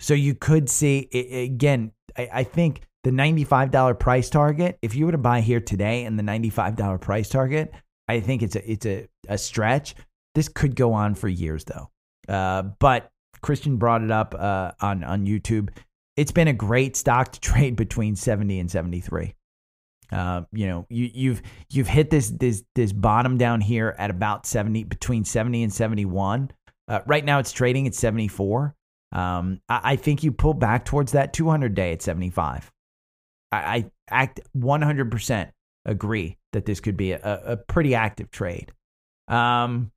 So 0.01 0.13
you 0.13 0.35
could 0.35 0.69
see, 0.69 1.09
again, 1.51 1.93
I, 2.17 2.29
I 2.33 2.45
think 2.45 2.83
the 3.05 3.11
$95 3.11 3.99
price 3.99 4.31
target, 4.31 4.79
if 4.83 4.95
you 4.95 5.07
were 5.07 5.13
to 5.13 5.19
buy 5.19 5.41
here 5.41 5.61
today 5.61 6.05
and 6.05 6.19
the 6.19 6.23
$95 6.23 7.01
price 7.01 7.29
target, 7.29 7.73
I 8.09 8.21
think 8.21 8.43
it's 8.43 8.57
a, 8.57 8.71
it's 8.71 8.87
a, 8.87 9.07
a 9.29 9.39
stretch. 9.39 9.95
This 10.35 10.49
could 10.49 10.75
go 10.75 10.95
on 10.95 11.15
for 11.15 11.29
years 11.29 11.65
though. 11.65 11.91
Uh, 12.29 12.63
but 12.81 13.11
Christian 13.43 13.77
brought 13.77 14.03
it 14.03 14.11
up 14.11 14.35
uh, 14.37 14.73
on, 14.81 15.05
on 15.05 15.27
YouTube. 15.27 15.69
It's 16.17 16.33
been 16.33 16.49
a 16.49 16.55
great 16.55 16.97
stock 16.97 17.33
to 17.33 17.41
trade 17.53 17.77
between 17.77 18.17
70 18.17 18.59
and 18.59 18.71
73. 18.71 19.35
Uh, 20.13 20.43
you 20.53 20.67
know, 20.67 20.87
you, 20.91 21.11
you've 21.13 21.43
you've 21.71 21.89
hit 21.89 22.11
this 22.11 22.29
this 22.29 22.63
this 22.75 22.93
bottom 22.93 23.39
down 23.39 23.61
here 23.61 23.97
at 23.99 24.11
about 24.11 24.47
seventy 24.47 24.85
between 24.85 25.25
seventy 25.25 25.63
and 25.63 25.73
seventy 25.73 26.05
one. 26.05 26.51
Uh, 26.87 27.01
right 27.07 27.25
now, 27.25 27.39
it's 27.39 27.53
trading 27.53 27.87
at 27.87 27.95
seventy 27.95 28.29
four. 28.29 28.77
Um, 29.13 29.61
I, 29.69 29.97
think 29.97 30.23
you 30.23 30.31
pull 30.31 30.55
back 30.55 30.85
towards 30.85 31.13
that 31.13 31.33
two 31.33 31.49
hundred 31.49 31.75
day 31.75 31.93
at 31.93 32.03
seventy 32.03 32.31
five. 32.31 32.71
I, 33.53 33.59
I 33.59 33.91
act 34.11 34.41
one 34.53 34.83
hundred 34.83 35.11
percent 35.11 35.51
agree 35.85 36.39
that 36.53 36.67
this 36.67 36.81
could 36.81 36.97
be 36.97 37.13
a, 37.13 37.43
a 37.45 37.57
pretty 37.57 37.95
active 37.95 38.31
trade. 38.31 38.73
Um, 39.29 39.91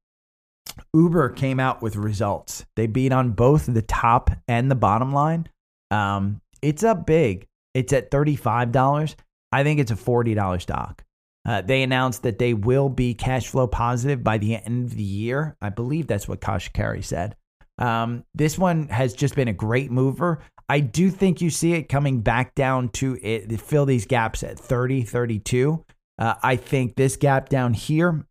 Uber 0.93 1.29
came 1.29 1.59
out 1.59 1.81
with 1.81 1.95
results. 1.95 2.65
They 2.75 2.87
beat 2.87 3.11
on 3.11 3.31
both 3.31 3.65
the 3.65 3.81
top 3.81 4.31
and 4.47 4.69
the 4.69 4.75
bottom 4.75 5.13
line. 5.13 5.47
Um, 5.91 6.41
it's 6.61 6.83
up 6.83 7.05
big. 7.05 7.47
It's 7.73 7.93
at 7.93 8.11
thirty 8.11 8.35
five 8.35 8.71
dollars. 8.71 9.15
I 9.51 9.63
think 9.63 9.79
it's 9.79 9.91
a 9.91 9.95
$40 9.95 10.61
stock. 10.61 11.03
Uh, 11.45 11.61
they 11.61 11.81
announced 11.81 12.23
that 12.23 12.39
they 12.39 12.53
will 12.53 12.89
be 12.89 13.13
cash 13.13 13.47
flow 13.47 13.67
positive 13.67 14.23
by 14.23 14.37
the 14.37 14.55
end 14.55 14.85
of 14.85 14.95
the 14.95 15.03
year. 15.03 15.55
I 15.61 15.69
believe 15.69 16.07
that's 16.07 16.27
what 16.27 16.41
Kashkari 16.41 17.03
said. 17.03 17.35
Um, 17.77 18.25
this 18.33 18.57
one 18.57 18.89
has 18.89 19.13
just 19.13 19.35
been 19.35 19.47
a 19.47 19.53
great 19.53 19.89
mover. 19.89 20.39
I 20.69 20.81
do 20.81 21.09
think 21.09 21.41
you 21.41 21.49
see 21.49 21.73
it 21.73 21.83
coming 21.83 22.21
back 22.21 22.53
down 22.53 22.89
to 22.89 23.17
it, 23.21 23.59
fill 23.61 23.85
these 23.85 24.05
gaps 24.05 24.43
at 24.43 24.59
30, 24.59 25.03
32. 25.03 25.83
Uh, 26.19 26.33
I 26.43 26.55
think 26.55 26.95
this 26.95 27.15
gap 27.15 27.47
down 27.47 27.73
here, 27.73 28.25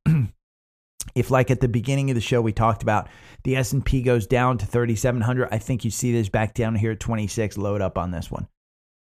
if 1.14 1.30
like 1.30 1.50
at 1.50 1.60
the 1.60 1.68
beginning 1.68 2.10
of 2.10 2.14
the 2.14 2.20
show 2.20 2.42
we 2.42 2.52
talked 2.52 2.82
about 2.82 3.08
the 3.44 3.56
S&P 3.56 4.02
goes 4.02 4.26
down 4.26 4.58
to 4.58 4.66
3700, 4.66 5.48
I 5.50 5.58
think 5.58 5.84
you 5.84 5.90
see 5.90 6.12
this 6.12 6.28
back 6.28 6.52
down 6.52 6.74
here 6.74 6.92
at 6.92 7.00
26 7.00 7.56
load 7.56 7.80
up 7.80 7.96
on 7.96 8.10
this 8.10 8.30
one. 8.30 8.48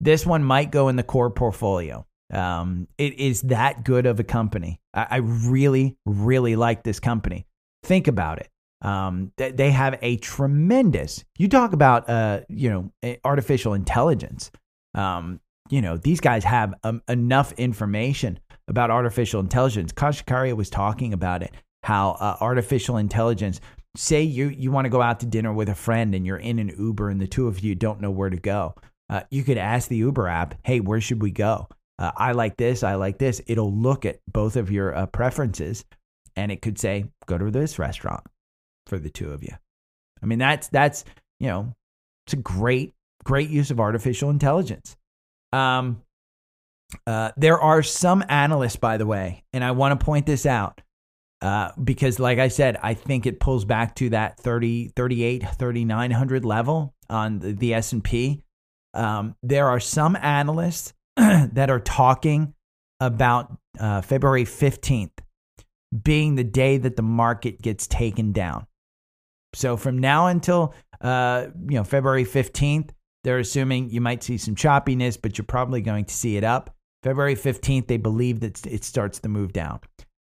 This 0.01 0.25
one 0.25 0.43
might 0.43 0.71
go 0.71 0.89
in 0.89 0.95
the 0.95 1.03
core 1.03 1.29
portfolio. 1.29 2.05
Um, 2.33 2.87
it 2.97 3.19
is 3.19 3.41
that 3.43 3.83
good 3.83 4.05
of 4.05 4.19
a 4.19 4.23
company. 4.23 4.79
I, 4.93 5.07
I 5.11 5.17
really, 5.17 5.97
really 6.05 6.55
like 6.55 6.83
this 6.83 6.99
company. 6.99 7.45
Think 7.83 8.07
about 8.07 8.39
it. 8.39 8.49
Um, 8.81 9.31
they, 9.37 9.51
they 9.51 9.71
have 9.71 9.97
a 10.01 10.17
tremendous. 10.17 11.23
You 11.37 11.47
talk 11.47 11.73
about, 11.73 12.09
uh, 12.09 12.41
you 12.49 12.69
know, 12.69 13.17
artificial 13.23 13.73
intelligence. 13.73 14.51
Um, 14.95 15.39
you 15.69 15.81
know, 15.81 15.97
these 15.97 16.19
guys 16.19 16.43
have 16.43 16.73
um, 16.83 17.01
enough 17.07 17.53
information 17.53 18.39
about 18.67 18.91
artificial 18.91 19.39
intelligence. 19.39 19.93
Kashkaria 19.93 20.55
was 20.55 20.69
talking 20.69 21.13
about 21.13 21.43
it. 21.43 21.51
How 21.83 22.11
uh, 22.11 22.37
artificial 22.41 22.97
intelligence. 22.97 23.59
Say 23.95 24.23
you 24.23 24.47
you 24.47 24.71
want 24.71 24.85
to 24.85 24.89
go 24.89 25.01
out 25.01 25.19
to 25.19 25.25
dinner 25.25 25.51
with 25.51 25.67
a 25.67 25.75
friend 25.75 26.15
and 26.15 26.25
you're 26.25 26.37
in 26.37 26.59
an 26.59 26.73
Uber 26.77 27.09
and 27.09 27.19
the 27.19 27.27
two 27.27 27.47
of 27.47 27.59
you 27.59 27.75
don't 27.75 27.99
know 27.99 28.11
where 28.11 28.29
to 28.29 28.37
go 28.37 28.73
uh, 29.11 29.23
you 29.29 29.43
could 29.43 29.57
ask 29.57 29.89
the 29.89 29.97
Uber 29.97 30.27
app, 30.27 30.55
hey, 30.63 30.79
where 30.79 31.01
should 31.01 31.21
we 31.21 31.31
go? 31.31 31.67
Uh, 31.99 32.11
I 32.15 32.31
like 32.31 32.55
this, 32.55 32.81
I 32.81 32.95
like 32.95 33.19
this. 33.19 33.41
It'll 33.45 33.71
look 33.71 34.05
at 34.05 34.21
both 34.31 34.55
of 34.55 34.71
your 34.71 34.95
uh, 34.95 35.05
preferences 35.05 35.83
and 36.37 36.49
it 36.51 36.61
could 36.61 36.79
say, 36.79 37.05
go 37.25 37.37
to 37.37 37.51
this 37.51 37.77
restaurant 37.77 38.23
for 38.87 38.99
the 38.99 39.09
two 39.09 39.31
of 39.31 39.43
you. 39.43 39.53
I 40.21 40.25
mean, 40.25 40.39
that's, 40.39 40.67
that's, 40.67 41.03
you 41.39 41.47
know, 41.47 41.73
it's 42.25 42.33
a 42.33 42.37
great, 42.37 42.93
great 43.23 43.49
use 43.49 43.71
of 43.71 43.79
artificial 43.79 44.29
intelligence. 44.29 44.95
Um, 45.51 46.03
uh, 47.07 47.31
there 47.37 47.59
are 47.59 47.83
some 47.83 48.23
analysts, 48.27 48.75
by 48.75 48.97
the 48.97 49.05
way, 49.05 49.43
and 49.53 49.63
I 49.63 49.71
want 49.71 49.99
to 49.99 50.05
point 50.05 50.25
this 50.25 50.45
out 50.45 50.81
uh, 51.41 51.71
because, 51.81 52.19
like 52.19 52.37
I 52.37 52.49
said, 52.49 52.77
I 52.81 52.93
think 52.93 53.25
it 53.25 53.39
pulls 53.39 53.65
back 53.65 53.95
to 53.95 54.09
that 54.09 54.39
30, 54.39 54.89
38, 54.89 55.43
3900 55.57 56.45
level 56.45 56.93
on 57.09 57.39
the, 57.39 57.53
the 57.53 57.73
S&P. 57.73 58.43
Um, 58.93 59.35
there 59.41 59.67
are 59.69 59.79
some 59.79 60.15
analysts 60.15 60.93
that 61.15 61.69
are 61.69 61.79
talking 61.79 62.53
about 62.99 63.57
uh, 63.79 64.01
February 64.01 64.45
15th 64.45 65.11
being 66.03 66.35
the 66.35 66.43
day 66.43 66.77
that 66.77 66.95
the 66.95 67.01
market 67.01 67.61
gets 67.61 67.87
taken 67.87 68.31
down. 68.31 68.67
So 69.53 69.77
from 69.77 69.97
now 69.97 70.27
until 70.27 70.73
uh, 71.01 71.47
you 71.67 71.75
know 71.75 71.83
February 71.83 72.25
15th, 72.25 72.89
they're 73.23 73.39
assuming 73.39 73.89
you 73.89 74.01
might 74.01 74.23
see 74.23 74.37
some 74.37 74.55
choppiness, 74.55 75.17
but 75.21 75.37
you're 75.37 75.45
probably 75.45 75.81
going 75.81 76.05
to 76.05 76.13
see 76.13 76.37
it 76.37 76.43
up. 76.43 76.75
February 77.03 77.35
15th, 77.35 77.87
they 77.87 77.97
believe 77.97 78.39
that 78.41 78.65
it 78.65 78.83
starts 78.83 79.19
to 79.19 79.29
move 79.29 79.53
down. 79.53 79.79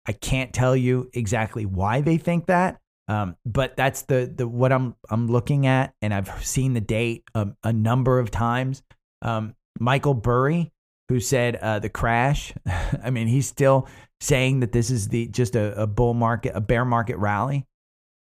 I 0.07 0.13
can't 0.13 0.53
tell 0.53 0.77
you 0.77 1.11
exactly 1.13 1.67
why 1.67 2.01
they 2.01 2.17
think 2.17 2.47
that, 2.47 2.81
um, 3.09 3.37
but 3.45 3.77
that's 3.77 4.03
the 4.03 4.33
the 4.35 4.49
what 4.49 4.73
I'm 4.73 4.95
I'm 5.11 5.29
looking 5.29 5.67
at, 5.67 5.95
and 6.01 6.15
I've 6.15 6.45
seen 6.45 6.75
the 6.75 6.81
date 6.81 7.25
a, 7.35 7.49
a 7.63 7.73
number 7.73 8.19
of 8.19 8.31
times. 8.31 8.83
Um, 9.23 9.55
Michael 9.79 10.15
Burry, 10.15 10.73
who 11.09 11.21
said 11.21 11.57
uh, 11.57 11.79
the 11.79 11.89
crash. 11.89 12.53
I 13.03 13.11
mean, 13.11 13.27
he's 13.27 13.47
still 13.47 13.89
saying 14.21 14.61
that 14.61 14.73
this 14.73 14.91
is 14.91 15.09
the 15.09 15.29
just 15.29 15.57
a, 15.57 15.83
a 15.83 15.87
bull 15.87 16.15
market, 16.15 16.53
a 16.55 16.61
bear 16.61 16.85
market 16.85 17.17
rally. 17.17 17.67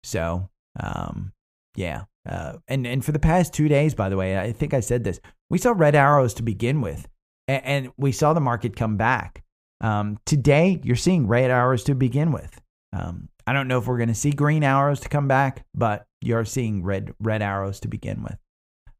So, 0.02 0.48
um, 0.80 1.32
yeah. 1.76 2.04
Uh, 2.28 2.54
and 2.66 2.86
and 2.86 3.04
for 3.04 3.12
the 3.12 3.18
past 3.18 3.52
two 3.52 3.68
days, 3.68 3.94
by 3.94 4.08
the 4.08 4.16
way, 4.16 4.38
I 4.38 4.52
think 4.52 4.74
I 4.74 4.80
said 4.80 5.04
this. 5.04 5.20
We 5.48 5.58
saw 5.58 5.72
red 5.76 5.94
arrows 5.94 6.34
to 6.34 6.42
begin 6.42 6.80
with, 6.80 7.06
and, 7.46 7.64
and 7.64 7.92
we 7.96 8.12
saw 8.12 8.32
the 8.32 8.40
market 8.40 8.74
come 8.74 8.96
back. 8.96 9.44
Um, 9.80 10.18
today, 10.26 10.80
you're 10.82 10.96
seeing 10.96 11.28
red 11.28 11.50
arrows 11.50 11.84
to 11.84 11.94
begin 11.94 12.32
with. 12.32 12.60
Um, 12.92 13.28
I 13.46 13.52
don't 13.52 13.68
know 13.68 13.78
if 13.78 13.86
we're 13.86 13.98
going 13.98 14.08
to 14.08 14.14
see 14.14 14.30
green 14.30 14.64
arrows 14.64 15.00
to 15.00 15.08
come 15.08 15.28
back, 15.28 15.64
but 15.74 16.06
you're 16.20 16.44
seeing 16.44 16.82
red 16.82 17.14
red 17.20 17.42
arrows 17.42 17.80
to 17.80 17.88
begin 17.88 18.22
with. 18.22 18.38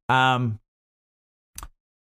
Um, 0.08 0.60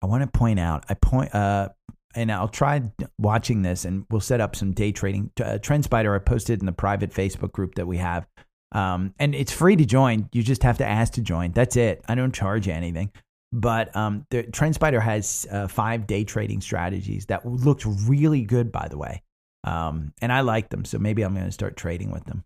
I 0.02 0.06
want 0.06 0.22
to 0.22 0.28
point 0.28 0.60
out, 0.60 0.86
I 0.90 0.94
point, 0.94 1.34
uh, 1.34 1.70
and 2.14 2.32
I'll 2.32 2.48
try 2.48 2.84
watching 3.18 3.64
this, 3.64 3.86
and 3.86 4.06
we'll 4.12 4.22
set 4.22 4.42
up 4.42 4.56
some 4.56 4.74
day 4.74 4.92
trading. 4.92 5.32
Uh, 5.40 5.58
TrendSpider, 5.60 6.16
I 6.16 6.20
posted 6.20 6.60
in 6.60 6.66
the 6.68 6.72
private 6.72 7.12
Facebook 7.12 7.52
group 7.52 7.76
that 7.76 7.88
we 7.88 7.98
have, 7.98 8.28
um, 8.72 9.14
and 9.20 9.34
it's 9.34 9.52
free 9.52 9.76
to 9.76 9.86
join. 9.86 10.30
You 10.34 10.44
just 10.44 10.64
have 10.64 10.78
to 10.80 10.86
ask 10.86 11.14
to 11.14 11.22
join. 11.22 11.52
That's 11.52 11.76
it. 11.76 12.04
I 12.08 12.16
don't 12.16 12.34
charge 12.34 12.68
anything. 12.68 13.12
But 13.54 13.96
um, 13.96 14.26
the 14.30 14.44
TrendSpider 14.44 15.02
has 15.02 15.48
uh, 15.50 15.68
five 15.68 16.06
day 16.06 16.24
trading 16.24 16.62
strategies 16.62 17.28
that 17.28 17.46
looked 17.46 17.86
really 17.86 18.42
good, 18.42 18.72
by 18.72 18.88
the 18.90 18.98
way. 18.98 19.24
Um, 19.64 20.14
and 20.22 20.32
I 20.32 20.42
like 20.42 20.70
them, 20.70 20.86
so 20.86 20.98
maybe 20.98 21.24
I'm 21.24 21.34
going 21.34 21.46
to 21.46 21.52
start 21.52 21.78
trading 21.78 22.12
with 22.12 22.26
them. 22.26 22.44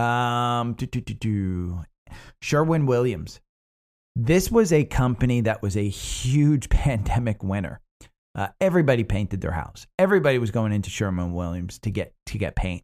Um, 0.00 0.74
do, 0.74 0.86
do, 0.86 1.00
do, 1.00 1.14
do. 1.14 1.84
Sherwin 2.40 2.86
Williams. 2.86 3.40
This 4.16 4.50
was 4.50 4.72
a 4.72 4.84
company 4.84 5.42
that 5.42 5.62
was 5.62 5.76
a 5.76 5.88
huge 5.88 6.68
pandemic 6.70 7.42
winner. 7.42 7.80
Uh, 8.34 8.48
everybody 8.60 9.04
painted 9.04 9.42
their 9.42 9.52
house. 9.52 9.86
Everybody 9.98 10.38
was 10.38 10.50
going 10.50 10.72
into 10.72 10.88
Sherwin 10.88 11.34
Williams 11.34 11.78
to 11.80 11.90
get 11.90 12.14
to 12.26 12.38
get 12.38 12.56
paint. 12.56 12.82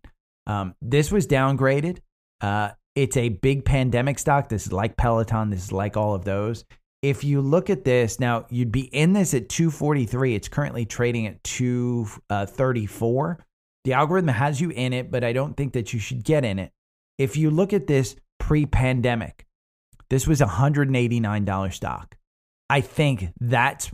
Um, 0.49 0.75
this 0.83 1.13
was 1.13 1.27
downgraded. 1.27 1.99
Uh, 2.41 2.71
it's 2.95 3.17
a 3.17 3.29
big 3.29 3.65
pandemic 3.65 4.19
stock. 4.19 4.49
This 4.49 4.67
is 4.67 4.73
like 4.73 4.97
Peloton. 4.97 5.51
This 5.51 5.65
is 5.65 5.73
like 5.73 5.97
all 5.97 6.15
of 6.15 6.25
those. 6.25 6.65
If 7.01 7.23
you 7.23 7.41
look 7.41 7.71
at 7.71 7.85
this 7.85 8.19
now, 8.19 8.47
you'd 8.51 8.73
be 8.73 8.93
in 8.93 9.13
this 9.13 9.35
at 9.35 9.49
243. 9.49 10.35
It's 10.35 10.49
currently 10.49 10.85
trading 10.85 11.29
at 11.29 11.45
234. 11.45 13.39
The 13.85 13.93
algorithm 13.93 14.29
has 14.29 14.61
you 14.61 14.71
in 14.71 14.93
it, 14.93 15.13
but 15.13 15.23
I 15.23 15.33
don't 15.33 15.57
think 15.57 15.75
that 15.75 15.93
you 15.93 16.01
should 16.01 16.25
get 16.25 16.45
in 16.45 16.59
it. 16.59 16.73
If 17.19 17.37
you 17.37 17.51
look 17.51 17.73
at 17.73 17.87
this 17.87 18.17
pre 18.41 18.67
pandemic, 18.67 19.47
this 20.11 20.27
was 20.27 20.41
a 20.41 20.47
$189 20.47 21.73
stock. 21.73 22.17
I 22.69 22.81
think 22.81 23.29
that's 23.41 23.93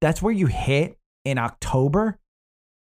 that's 0.00 0.22
where 0.22 0.32
you 0.32 0.46
hit 0.46 0.96
in 1.24 1.38
October. 1.38 2.20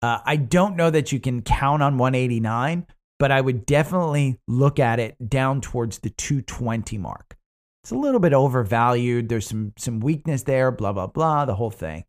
Uh, 0.04 0.20
I 0.26 0.36
don't 0.36 0.76
know 0.76 0.90
that 0.90 1.14
you 1.14 1.20
can 1.22 1.42
count 1.42 1.82
on 1.82 1.98
189, 1.98 2.86
but 3.20 3.32
I 3.32 3.40
would 3.40 3.66
definitely 3.66 4.38
look 4.50 4.78
at 4.78 5.00
it 5.00 5.30
down 5.30 5.62
towards 5.62 6.00
the 6.00 6.10
220 6.10 6.98
mark. 6.98 7.38
It's 7.84 7.92
a 7.92 7.96
little 7.96 8.20
bit 8.20 8.34
overvalued. 8.34 9.30
There's 9.30 9.48
some 9.48 9.72
some 9.78 10.02
weakness 10.02 10.44
there. 10.44 10.72
Blah 10.72 10.92
blah 10.92 11.08
blah. 11.08 11.46
The 11.46 11.56
whole 11.56 11.72
thing. 11.72 12.04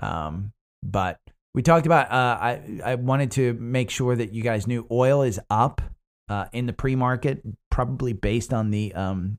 Um, 0.00 0.52
but 0.82 1.20
we 1.54 1.62
talked 1.62 1.86
about. 1.86 2.10
Uh, 2.10 2.38
I 2.40 2.80
I 2.84 2.94
wanted 2.96 3.30
to 3.32 3.54
make 3.54 3.90
sure 3.90 4.16
that 4.16 4.32
you 4.32 4.42
guys 4.42 4.66
knew 4.66 4.84
oil 4.90 5.22
is 5.22 5.40
up 5.48 5.80
uh, 6.28 6.46
in 6.52 6.66
the 6.66 6.72
pre-market, 6.72 7.42
probably 7.70 8.12
based 8.12 8.52
on 8.52 8.70
the 8.70 8.92
um, 8.94 9.38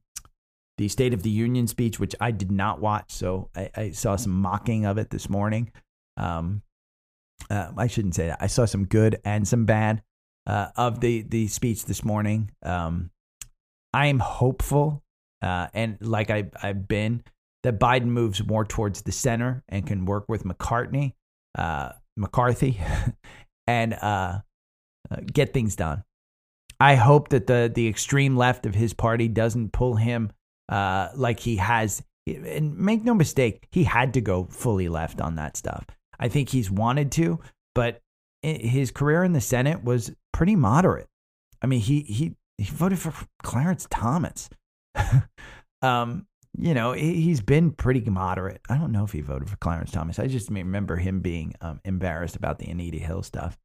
the 0.77 0.87
State 0.87 1.13
of 1.13 1.23
the 1.23 1.29
Union 1.29 1.67
speech, 1.67 1.99
which 1.99 2.15
I 2.21 2.31
did 2.31 2.51
not 2.51 2.79
watch, 2.79 3.11
so 3.11 3.49
I, 3.53 3.69
I 3.75 3.91
saw 3.91 4.15
some 4.15 4.33
mocking 4.33 4.85
of 4.85 4.97
it 4.97 5.09
this 5.09 5.29
morning. 5.29 5.71
Um, 6.15 6.61
uh, 7.49 7.71
I 7.77 7.87
shouldn't 7.87 8.15
say 8.15 8.27
that. 8.27 8.37
I 8.41 8.47
saw 8.47 8.65
some 8.65 8.85
good 8.85 9.19
and 9.23 9.47
some 9.47 9.65
bad 9.65 10.01
uh, 10.45 10.69
of 10.75 11.01
the 11.01 11.23
the 11.23 11.47
speech 11.47 11.85
this 11.85 12.03
morning. 12.03 12.51
Um, 12.63 13.11
I 13.93 14.07
am 14.07 14.19
hopeful, 14.19 15.03
uh, 15.41 15.67
and 15.73 15.97
like 16.01 16.29
I, 16.29 16.49
I've 16.61 16.87
been, 16.87 17.23
that 17.63 17.79
Biden 17.79 18.05
moves 18.05 18.45
more 18.45 18.65
towards 18.65 19.01
the 19.01 19.11
center 19.11 19.63
and 19.69 19.85
can 19.85 20.05
work 20.05 20.25
with 20.27 20.43
McCartney, 20.43 21.13
uh, 21.57 21.93
McCarthy, 22.15 22.79
and 23.67 23.93
uh, 23.93 24.39
uh, 25.11 25.15
get 25.25 25.53
things 25.53 25.75
done. 25.75 26.03
I 26.79 26.95
hope 26.95 27.29
that 27.29 27.47
the 27.47 27.71
the 27.73 27.87
extreme 27.87 28.35
left 28.35 28.65
of 28.65 28.75
his 28.75 28.93
party 28.93 29.27
doesn't 29.27 29.73
pull 29.73 29.95
him 29.95 30.31
like 30.69 31.39
he 31.39 31.57
has. 31.57 32.03
And 32.27 32.77
make 32.77 33.05
no 33.05 33.13
mistake, 33.13 33.69
he 33.71 33.85
had 33.85 34.13
to 34.15 34.21
go 34.21 34.47
fully 34.51 34.89
left 34.89 35.21
on 35.21 35.35
that 35.35 35.55
stuff. 35.55 35.85
I 36.19 36.27
think 36.27 36.49
he's 36.49 36.71
wanted 36.71 37.11
to, 37.13 37.39
but 37.75 38.01
his 38.41 38.91
career 38.91 39.23
in 39.23 39.33
the 39.33 39.41
Senate 39.41 39.83
was 39.83 40.11
pretty 40.31 40.55
moderate. 40.55 41.07
I 41.61 41.67
mean, 41.67 41.79
he 41.79 42.01
he 42.01 42.35
he 42.57 42.65
voted 42.65 42.99
for 42.99 43.13
Clarence 43.43 43.87
Thomas. 43.89 44.49
um, 45.81 46.27
you 46.57 46.73
know, 46.73 46.93
he's 46.93 47.41
been 47.41 47.71
pretty 47.71 48.01
moderate. 48.09 48.61
I 48.69 48.77
don't 48.77 48.91
know 48.91 49.03
if 49.03 49.11
he 49.11 49.21
voted 49.21 49.49
for 49.49 49.57
Clarence 49.57 49.91
Thomas. 49.91 50.17
I 50.17 50.27
just 50.27 50.49
remember 50.49 50.95
him 50.95 51.19
being 51.19 51.53
um, 51.61 51.79
embarrassed 51.85 52.35
about 52.35 52.57
the 52.57 52.67
Anita 52.67 52.97
Hill 52.97 53.21
stuff. 53.21 53.57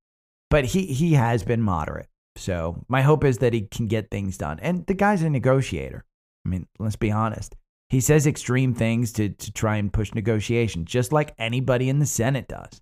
But 0.50 0.66
he 0.66 0.86
he 0.86 1.14
has 1.14 1.42
been 1.42 1.62
moderate. 1.62 2.08
So 2.36 2.84
my 2.88 3.02
hope 3.02 3.24
is 3.24 3.38
that 3.38 3.52
he 3.52 3.62
can 3.62 3.86
get 3.86 4.10
things 4.10 4.38
done. 4.38 4.58
And 4.60 4.86
the 4.86 4.94
guy's 4.94 5.22
a 5.22 5.30
negotiator. 5.30 6.04
I 6.44 6.48
mean, 6.48 6.66
let's 6.78 6.96
be 6.96 7.10
honest. 7.10 7.54
He 7.92 8.00
says 8.00 8.26
extreme 8.26 8.72
things 8.72 9.12
to, 9.12 9.28
to 9.28 9.52
try 9.52 9.76
and 9.76 9.92
push 9.92 10.14
negotiation, 10.14 10.86
just 10.86 11.12
like 11.12 11.34
anybody 11.38 11.90
in 11.90 11.98
the 11.98 12.06
Senate 12.06 12.48
does. 12.48 12.80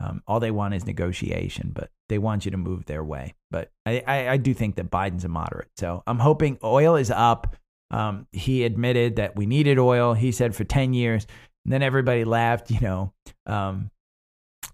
Um, 0.00 0.22
all 0.26 0.40
they 0.40 0.50
want 0.50 0.72
is 0.72 0.86
negotiation, 0.86 1.72
but 1.74 1.90
they 2.08 2.16
want 2.16 2.46
you 2.46 2.50
to 2.52 2.56
move 2.56 2.86
their 2.86 3.04
way. 3.04 3.34
But 3.50 3.70
I, 3.84 4.02
I, 4.06 4.28
I 4.30 4.36
do 4.38 4.54
think 4.54 4.76
that 4.76 4.90
Biden's 4.90 5.26
a 5.26 5.28
moderate. 5.28 5.68
So 5.76 6.02
I'm 6.06 6.18
hoping 6.18 6.56
oil 6.64 6.96
is 6.96 7.10
up. 7.10 7.54
Um, 7.90 8.28
he 8.32 8.64
admitted 8.64 9.16
that 9.16 9.36
we 9.36 9.44
needed 9.44 9.78
oil. 9.78 10.14
He 10.14 10.32
said 10.32 10.56
for 10.56 10.64
10 10.64 10.94
years. 10.94 11.26
And 11.66 11.72
then 11.74 11.82
everybody 11.82 12.24
laughed. 12.24 12.70
You 12.70 12.80
know, 12.80 13.12
um, 13.44 13.90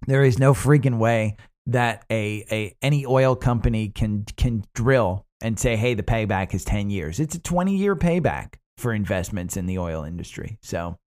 there 0.07 0.23
is 0.23 0.39
no 0.39 0.55
freaking 0.55 0.99
way 0.99 1.35
that 1.67 2.05
a, 2.09 2.47
a 2.53 2.77
any 2.83 3.05
oil 3.05 3.35
company 3.35 3.89
can 3.89 4.27
can 4.37 4.63
drill 4.77 5.27
and 5.41 5.59
say, 5.59 5.75
hey, 5.75 5.95
the 5.95 6.05
payback 6.05 6.55
is 6.55 6.65
10 6.65 6.89
years. 6.89 7.19
It's 7.19 7.35
a 7.35 7.41
20 7.41 7.75
year 7.75 7.97
payback 7.97 8.55
for 8.79 8.93
investments 8.93 9.57
in 9.57 9.67
the 9.67 9.79
oil 9.79 10.05
industry. 10.05 10.59
So 10.63 10.99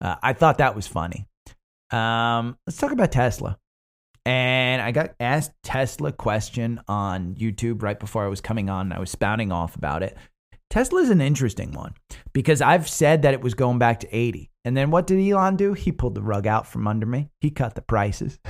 uh, 0.00 0.16
I 0.22 0.32
thought 0.32 0.58
that 0.58 0.74
was 0.74 0.86
funny. 0.86 1.26
Um, 1.90 2.56
let's 2.66 2.78
talk 2.78 2.92
about 2.92 3.12
Tesla. 3.12 3.58
And 4.26 4.82
I 4.82 4.92
got 4.92 5.14
asked 5.18 5.52
Tesla 5.62 6.12
question 6.12 6.80
on 6.86 7.34
YouTube 7.34 7.82
right 7.82 7.98
before 7.98 8.24
I 8.24 8.28
was 8.28 8.40
coming 8.40 8.68
on. 8.68 8.92
I 8.92 9.00
was 9.00 9.10
spouting 9.10 9.50
off 9.50 9.76
about 9.76 10.02
it. 10.02 10.16
Tesla 10.68 11.00
is 11.00 11.10
an 11.10 11.20
interesting 11.20 11.72
one 11.72 11.94
because 12.32 12.60
I've 12.60 12.88
said 12.88 13.22
that 13.22 13.34
it 13.34 13.40
was 13.40 13.54
going 13.54 13.78
back 13.78 14.00
to 14.00 14.16
80. 14.16 14.50
And 14.64 14.76
then 14.76 14.90
what 14.90 15.06
did 15.06 15.18
Elon 15.18 15.56
do? 15.56 15.72
He 15.72 15.90
pulled 15.90 16.14
the 16.14 16.22
rug 16.22 16.46
out 16.46 16.66
from 16.66 16.86
under 16.86 17.06
me. 17.06 17.30
He 17.40 17.50
cut 17.50 17.74
the 17.74 17.82
prices. 17.82 18.38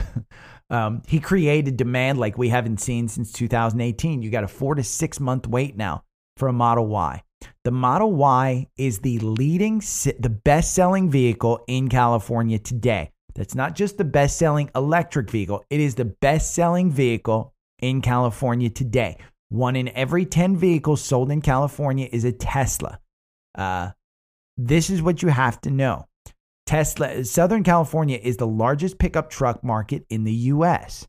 Um, 0.70 1.02
he 1.08 1.18
created 1.18 1.76
demand 1.76 2.18
like 2.18 2.38
we 2.38 2.48
haven't 2.48 2.80
seen 2.80 3.08
since 3.08 3.32
2018. 3.32 4.22
You 4.22 4.30
got 4.30 4.44
a 4.44 4.48
four 4.48 4.76
to 4.76 4.84
six 4.84 5.18
month 5.18 5.48
wait 5.48 5.76
now 5.76 6.04
for 6.36 6.48
a 6.48 6.52
Model 6.52 6.86
Y. 6.86 7.22
The 7.64 7.70
Model 7.70 8.12
Y 8.12 8.66
is 8.76 9.00
the 9.00 9.18
leading, 9.18 9.78
the 9.78 10.40
best 10.44 10.74
selling 10.74 11.10
vehicle 11.10 11.62
in 11.66 11.88
California 11.88 12.58
today. 12.58 13.10
That's 13.34 13.54
not 13.54 13.74
just 13.74 13.98
the 13.98 14.04
best 14.04 14.38
selling 14.38 14.70
electric 14.74 15.30
vehicle, 15.30 15.64
it 15.70 15.80
is 15.80 15.94
the 15.94 16.04
best 16.04 16.54
selling 16.54 16.90
vehicle 16.90 17.54
in 17.80 18.02
California 18.02 18.70
today. 18.70 19.16
One 19.48 19.76
in 19.76 19.88
every 19.88 20.26
10 20.26 20.56
vehicles 20.56 21.02
sold 21.02 21.30
in 21.30 21.40
California 21.40 22.08
is 22.12 22.24
a 22.24 22.32
Tesla. 22.32 23.00
Uh, 23.54 23.90
this 24.56 24.90
is 24.90 25.02
what 25.02 25.22
you 25.22 25.28
have 25.28 25.60
to 25.62 25.70
know. 25.70 26.06
Tesla, 26.66 27.24
Southern 27.24 27.64
California 27.64 28.18
is 28.22 28.36
the 28.36 28.46
largest 28.46 28.98
pickup 28.98 29.28
truck 29.28 29.64
market 29.64 30.06
in 30.08 30.24
the 30.24 30.32
US. 30.32 31.08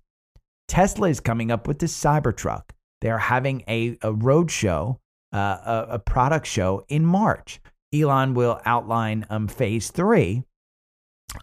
Tesla 0.68 1.10
is 1.10 1.20
coming 1.20 1.52
up 1.52 1.68
with 1.68 1.80
the 1.80 1.86
Cybertruck. 1.86 2.64
They're 3.02 3.18
having 3.18 3.64
a, 3.68 3.98
a 4.02 4.14
road 4.14 4.50
show, 4.50 5.01
uh, 5.34 5.38
a, 5.66 5.88
a, 5.92 6.00
product 6.00 6.46
show 6.46 6.84
in 6.90 7.06
March. 7.06 7.60
Elon 7.94 8.34
will 8.34 8.60
outline 8.66 9.26
um, 9.30 9.48
phase 9.48 9.92
three 9.92 10.44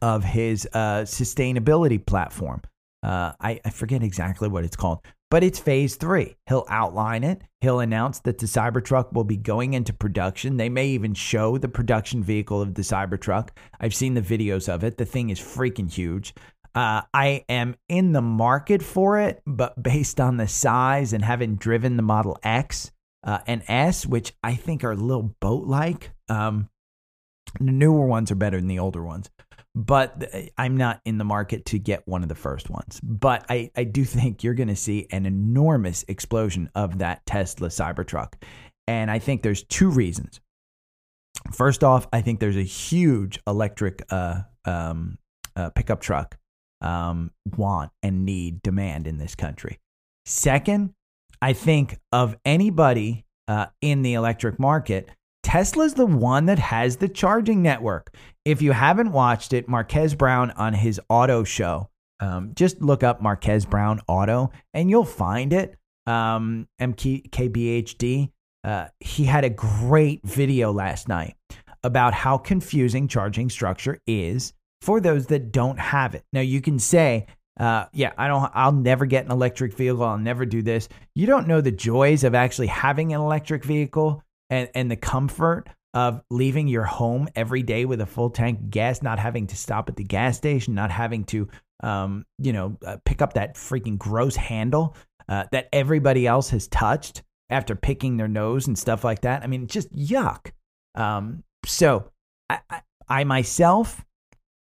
of 0.02 0.24
his 0.24 0.68
uh, 0.72 1.02
sustainability 1.02 2.04
platform. 2.04 2.60
Uh, 3.02 3.32
I, 3.40 3.60
I 3.64 3.70
forget 3.70 4.02
exactly 4.02 4.48
what 4.48 4.64
it's 4.64 4.76
called, 4.76 5.00
but 5.30 5.44
it's 5.44 5.58
phase 5.58 5.96
three. 5.96 6.36
He'll 6.48 6.66
outline 6.68 7.22
it. 7.22 7.42
He'll 7.60 7.80
announce 7.80 8.20
that 8.20 8.38
the 8.38 8.46
Cybertruck 8.46 9.12
will 9.12 9.24
be 9.24 9.36
going 9.36 9.74
into 9.74 9.92
production. 9.92 10.56
They 10.56 10.68
may 10.68 10.88
even 10.88 11.14
show 11.14 11.58
the 11.58 11.68
production 11.68 12.22
vehicle 12.22 12.60
of 12.60 12.74
the 12.74 12.82
Cybertruck. 12.82 13.50
I've 13.80 13.94
seen 13.94 14.14
the 14.14 14.22
videos 14.22 14.72
of 14.72 14.84
it. 14.84 14.98
The 14.98 15.04
thing 15.04 15.30
is 15.30 15.40
freaking 15.40 15.90
huge. 15.90 16.34
Uh, 16.74 17.02
I 17.14 17.44
am 17.48 17.76
in 17.88 18.12
the 18.12 18.22
market 18.22 18.82
for 18.82 19.20
it, 19.20 19.42
but 19.46 19.82
based 19.82 20.20
on 20.20 20.36
the 20.36 20.48
size 20.48 21.12
and 21.12 21.24
having 21.24 21.56
driven 21.56 21.96
the 21.96 22.02
Model 22.02 22.38
X 22.42 22.90
uh, 23.28 23.40
and 23.46 23.62
S, 23.68 24.06
which 24.06 24.32
I 24.42 24.54
think 24.54 24.84
are 24.84 24.92
a 24.92 24.96
little 24.96 25.34
boat 25.40 25.66
like, 25.66 26.12
um, 26.28 26.68
the 27.60 27.72
newer 27.72 28.06
ones 28.06 28.30
are 28.30 28.36
better 28.36 28.58
than 28.58 28.68
the 28.68 28.78
older 28.78 29.02
ones 29.02 29.30
but 29.78 30.28
I'm 30.58 30.76
not 30.76 31.00
in 31.04 31.18
the 31.18 31.24
market 31.24 31.64
to 31.66 31.78
get 31.78 32.06
one 32.08 32.24
of 32.24 32.28
the 32.28 32.34
first 32.34 32.68
ones. 32.68 33.00
But 33.00 33.46
I, 33.48 33.70
I 33.76 33.84
do 33.84 34.04
think 34.04 34.42
you're 34.42 34.54
going 34.54 34.68
to 34.68 34.76
see 34.76 35.06
an 35.12 35.24
enormous 35.24 36.04
explosion 36.08 36.68
of 36.74 36.98
that 36.98 37.24
Tesla 37.26 37.68
Cybertruck. 37.68 38.34
And 38.88 39.08
I 39.08 39.20
think 39.20 39.42
there's 39.42 39.62
two 39.62 39.88
reasons. 39.88 40.40
First 41.52 41.84
off, 41.84 42.08
I 42.12 42.22
think 42.22 42.40
there's 42.40 42.56
a 42.56 42.62
huge 42.62 43.38
electric 43.46 44.02
uh, 44.10 44.40
um, 44.64 45.18
uh, 45.54 45.70
pickup 45.70 46.00
truck 46.00 46.36
um, 46.80 47.30
want 47.56 47.92
and 48.02 48.24
need 48.24 48.62
demand 48.62 49.06
in 49.06 49.18
this 49.18 49.36
country. 49.36 49.78
Second, 50.24 50.92
I 51.40 51.52
think 51.52 51.98
of 52.12 52.36
anybody 52.44 53.24
uh, 53.46 53.66
in 53.80 54.02
the 54.02 54.14
electric 54.14 54.58
market, 54.58 55.10
Tesla's 55.42 55.94
the 55.94 56.06
one 56.06 56.46
that 56.46 56.58
has 56.58 56.96
the 56.96 57.08
charging 57.08 57.62
network. 57.62 58.14
If 58.44 58.60
you 58.60 58.72
haven't 58.72 59.12
watched 59.12 59.52
it, 59.52 59.68
Marques 59.68 60.14
Brown 60.14 60.50
on 60.52 60.74
his 60.74 61.00
auto 61.08 61.44
show, 61.44 61.88
um, 62.20 62.52
just 62.54 62.80
look 62.82 63.02
up 63.02 63.22
Marques 63.22 63.64
Brown 63.64 64.00
Auto 64.08 64.50
and 64.74 64.90
you'll 64.90 65.04
find 65.04 65.52
it. 65.52 65.76
Um, 66.06 66.68
MKBHD. 66.80 68.30
Uh, 68.64 68.88
he 68.98 69.24
had 69.24 69.44
a 69.44 69.50
great 69.50 70.22
video 70.24 70.72
last 70.72 71.06
night 71.08 71.36
about 71.84 72.12
how 72.12 72.38
confusing 72.38 73.06
charging 73.06 73.48
structure 73.48 74.00
is 74.06 74.52
for 74.80 75.00
those 75.00 75.26
that 75.26 75.52
don't 75.52 75.78
have 75.78 76.14
it. 76.14 76.24
Now 76.32 76.40
you 76.40 76.60
can 76.60 76.78
say, 76.78 77.26
uh, 77.58 77.86
yeah, 77.92 78.12
I 78.16 78.28
don't, 78.28 78.50
I'll 78.54 78.72
never 78.72 79.06
get 79.06 79.24
an 79.24 79.32
electric 79.32 79.74
vehicle. 79.74 80.04
I'll 80.04 80.18
never 80.18 80.46
do 80.46 80.62
this. 80.62 80.88
You 81.14 81.26
don't 81.26 81.48
know 81.48 81.60
the 81.60 81.72
joys 81.72 82.24
of 82.24 82.34
actually 82.34 82.68
having 82.68 83.12
an 83.12 83.20
electric 83.20 83.64
vehicle 83.64 84.22
and, 84.50 84.68
and 84.74 84.90
the 84.90 84.96
comfort 84.96 85.68
of 85.94 86.22
leaving 86.30 86.68
your 86.68 86.84
home 86.84 87.28
every 87.34 87.62
day 87.62 87.84
with 87.84 88.00
a 88.00 88.06
full 88.06 88.30
tank 88.30 88.60
of 88.60 88.70
gas, 88.70 89.02
not 89.02 89.18
having 89.18 89.46
to 89.48 89.56
stop 89.56 89.88
at 89.88 89.96
the 89.96 90.04
gas 90.04 90.36
station, 90.36 90.74
not 90.74 90.90
having 90.90 91.24
to, 91.24 91.48
um, 91.82 92.24
you 92.38 92.52
know, 92.52 92.76
uh, 92.86 92.98
pick 93.04 93.22
up 93.22 93.32
that 93.32 93.54
freaking 93.54 93.98
gross 93.98 94.36
handle 94.36 94.94
uh, 95.28 95.44
that 95.52 95.68
everybody 95.72 96.26
else 96.26 96.50
has 96.50 96.68
touched 96.68 97.22
after 97.50 97.74
picking 97.74 98.16
their 98.16 98.28
nose 98.28 98.66
and 98.66 98.78
stuff 98.78 99.04
like 99.04 99.22
that. 99.22 99.42
I 99.42 99.46
mean, 99.46 99.66
just 99.66 99.92
yuck. 99.94 100.52
Um, 100.94 101.42
so 101.64 102.10
I, 102.50 102.60
I, 102.70 102.80
I, 103.08 103.24
myself 103.24 104.04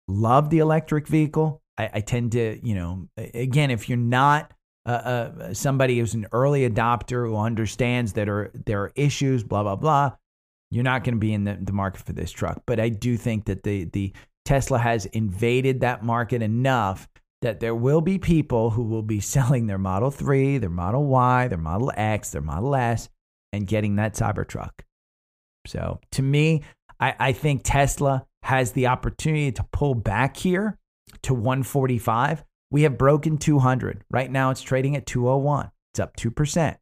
love 0.09 0.51
the 0.51 0.59
electric 0.59 1.09
vehicle. 1.09 1.61
I, 1.79 1.91
I, 1.95 2.01
tend 2.01 2.33
to, 2.33 2.59
you 2.63 2.75
know, 2.75 3.09
again, 3.17 3.71
if 3.71 3.89
you're 3.89 3.99
not 3.99 4.53
uh, 4.87 4.89
uh, 4.89 5.55
somebody 5.55 5.99
who's 5.99 6.15
an 6.15 6.27
early 6.33 6.69
adopter 6.69 7.27
who 7.27 7.37
understands 7.37 8.15
that 8.15 8.29
are, 8.29 8.51
there 8.67 8.83
are 8.83 8.93
issues, 8.95 9.43
blah, 9.43 9.63
blah, 9.63 9.77
blah, 9.77 10.13
you're 10.71 10.85
not 10.85 11.05
going 11.05 11.15
to 11.15 11.21
be 11.21 11.33
in 11.33 11.45
the, 11.45 11.59
the 11.61 11.73
market 11.73 12.03
for 12.03 12.13
this 12.13 12.31
truck. 12.31 12.63
But 12.67 12.81
I 12.81 12.89
do 12.89 13.17
think 13.17 13.47
that 13.47 13.63
the, 13.63 13.85
the 13.85 14.13
Tesla 14.45 14.79
has 14.79 15.07
invaded 15.07 15.81
that 15.81 16.05
market 16.05 16.43
enough 16.43 17.09
that 17.43 17.61
there 17.61 17.75
will 17.75 18.01
be 18.01 18.19
people 18.19 18.71
who 18.71 18.83
will 18.83 19.03
be 19.03 19.21
selling 19.21 19.67
their 19.67 19.79
Model 19.79 20.11
3, 20.11 20.59
their 20.59 20.71
Model 20.71 21.05
Y, 21.05 21.49
their 21.49 21.59
Model 21.59 21.93
X, 21.97 22.31
their 22.31 22.43
Model 22.43 22.75
S, 22.75 23.09
and 23.53 23.67
getting 23.67 23.97
that 23.97 24.15
Cybertruck. 24.15 24.73
So 25.67 26.01
to 26.13 26.23
me, 26.23 26.63
I, 27.01 27.15
I 27.19 27.33
think 27.33 27.63
Tesla 27.65 28.27
has 28.43 28.73
the 28.73 28.87
opportunity 28.87 29.53
to 29.53 29.67
pull 29.73 29.95
back 29.95 30.37
here 30.37 30.79
to 31.23 31.35
145. 31.35 32.45
We 32.71 32.83
have 32.83 32.99
broken 32.99 33.39
200. 33.39 34.05
Right 34.11 34.31
now, 34.31 34.51
it's 34.51 34.63
trading 34.63 34.97
at 34.97 35.07
201. 35.07 35.71
It's 35.93 36.01
up 36.01 36.17
2%. 36.17 36.77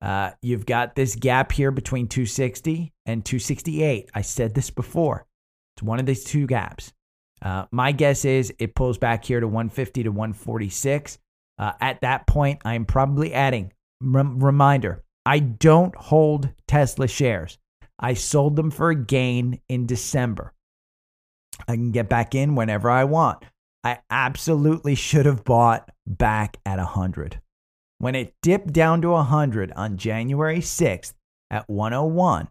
Uh, 0.00 0.30
you've 0.42 0.66
got 0.66 0.94
this 0.94 1.16
gap 1.16 1.50
here 1.50 1.70
between 1.70 2.06
260 2.06 2.92
and 3.06 3.24
268. 3.24 4.10
I 4.14 4.22
said 4.22 4.54
this 4.54 4.70
before. 4.70 5.26
It's 5.76 5.82
one 5.82 5.98
of 5.98 6.06
these 6.06 6.24
two 6.24 6.46
gaps. 6.46 6.92
Uh, 7.42 7.66
my 7.70 7.92
guess 7.92 8.24
is 8.24 8.52
it 8.58 8.74
pulls 8.74 8.98
back 8.98 9.24
here 9.24 9.40
to 9.40 9.46
150 9.46 10.04
to 10.04 10.10
146. 10.10 11.18
Uh, 11.58 11.72
at 11.80 12.00
that 12.02 12.26
point, 12.26 12.60
I'm 12.64 12.84
probably 12.84 13.34
adding. 13.34 13.72
Rem- 14.00 14.40
reminder 14.40 15.02
I 15.26 15.40
don't 15.40 15.94
hold 15.96 16.50
Tesla 16.66 17.08
shares. 17.08 17.58
I 17.98 18.14
sold 18.14 18.56
them 18.56 18.70
for 18.70 18.90
a 18.90 18.94
gain 18.94 19.60
in 19.68 19.86
December. 19.86 20.52
I 21.66 21.74
can 21.74 21.90
get 21.90 22.08
back 22.08 22.34
in 22.34 22.54
whenever 22.54 22.88
I 22.90 23.04
want. 23.04 23.44
I 23.84 23.98
absolutely 24.10 24.94
should 24.94 25.26
have 25.26 25.44
bought 25.44 25.90
back 26.06 26.58
at 26.66 26.78
100. 26.78 27.40
When 27.98 28.14
it 28.14 28.34
dipped 28.42 28.72
down 28.72 29.02
to 29.02 29.10
100 29.10 29.72
on 29.72 29.96
January 29.96 30.58
6th 30.58 31.14
at 31.50 31.68
101, 31.68 32.48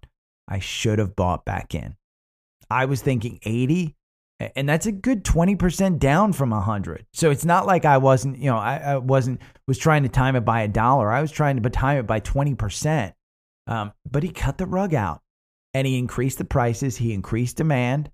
I 0.47 0.59
should 0.59 0.99
have 0.99 1.15
bought 1.15 1.45
back 1.45 1.75
in. 1.75 1.95
I 2.69 2.85
was 2.85 3.01
thinking 3.01 3.39
80, 3.43 3.95
and 4.55 4.67
that's 4.67 4.85
a 4.85 4.91
good 4.91 5.23
20% 5.23 5.99
down 5.99 6.33
from 6.33 6.49
100. 6.49 7.05
So 7.13 7.31
it's 7.31 7.45
not 7.45 7.65
like 7.65 7.85
I 7.85 7.97
wasn't, 7.97 8.39
you 8.39 8.49
know, 8.49 8.57
I, 8.57 8.77
I 8.77 8.97
wasn't, 8.97 9.41
was 9.67 9.77
trying 9.77 10.03
to 10.03 10.09
time 10.09 10.35
it 10.35 10.41
by 10.41 10.61
a 10.61 10.67
dollar. 10.67 11.11
I 11.11 11.21
was 11.21 11.31
trying 11.31 11.61
to 11.61 11.69
time 11.69 11.97
it 11.97 12.07
by 12.07 12.19
20%. 12.19 13.13
Um, 13.67 13.93
but 14.09 14.23
he 14.23 14.29
cut 14.29 14.57
the 14.57 14.65
rug 14.65 14.93
out 14.93 15.21
and 15.73 15.85
he 15.85 15.97
increased 15.97 16.37
the 16.37 16.45
prices, 16.45 16.97
he 16.97 17.13
increased 17.13 17.57
demand, 17.57 18.09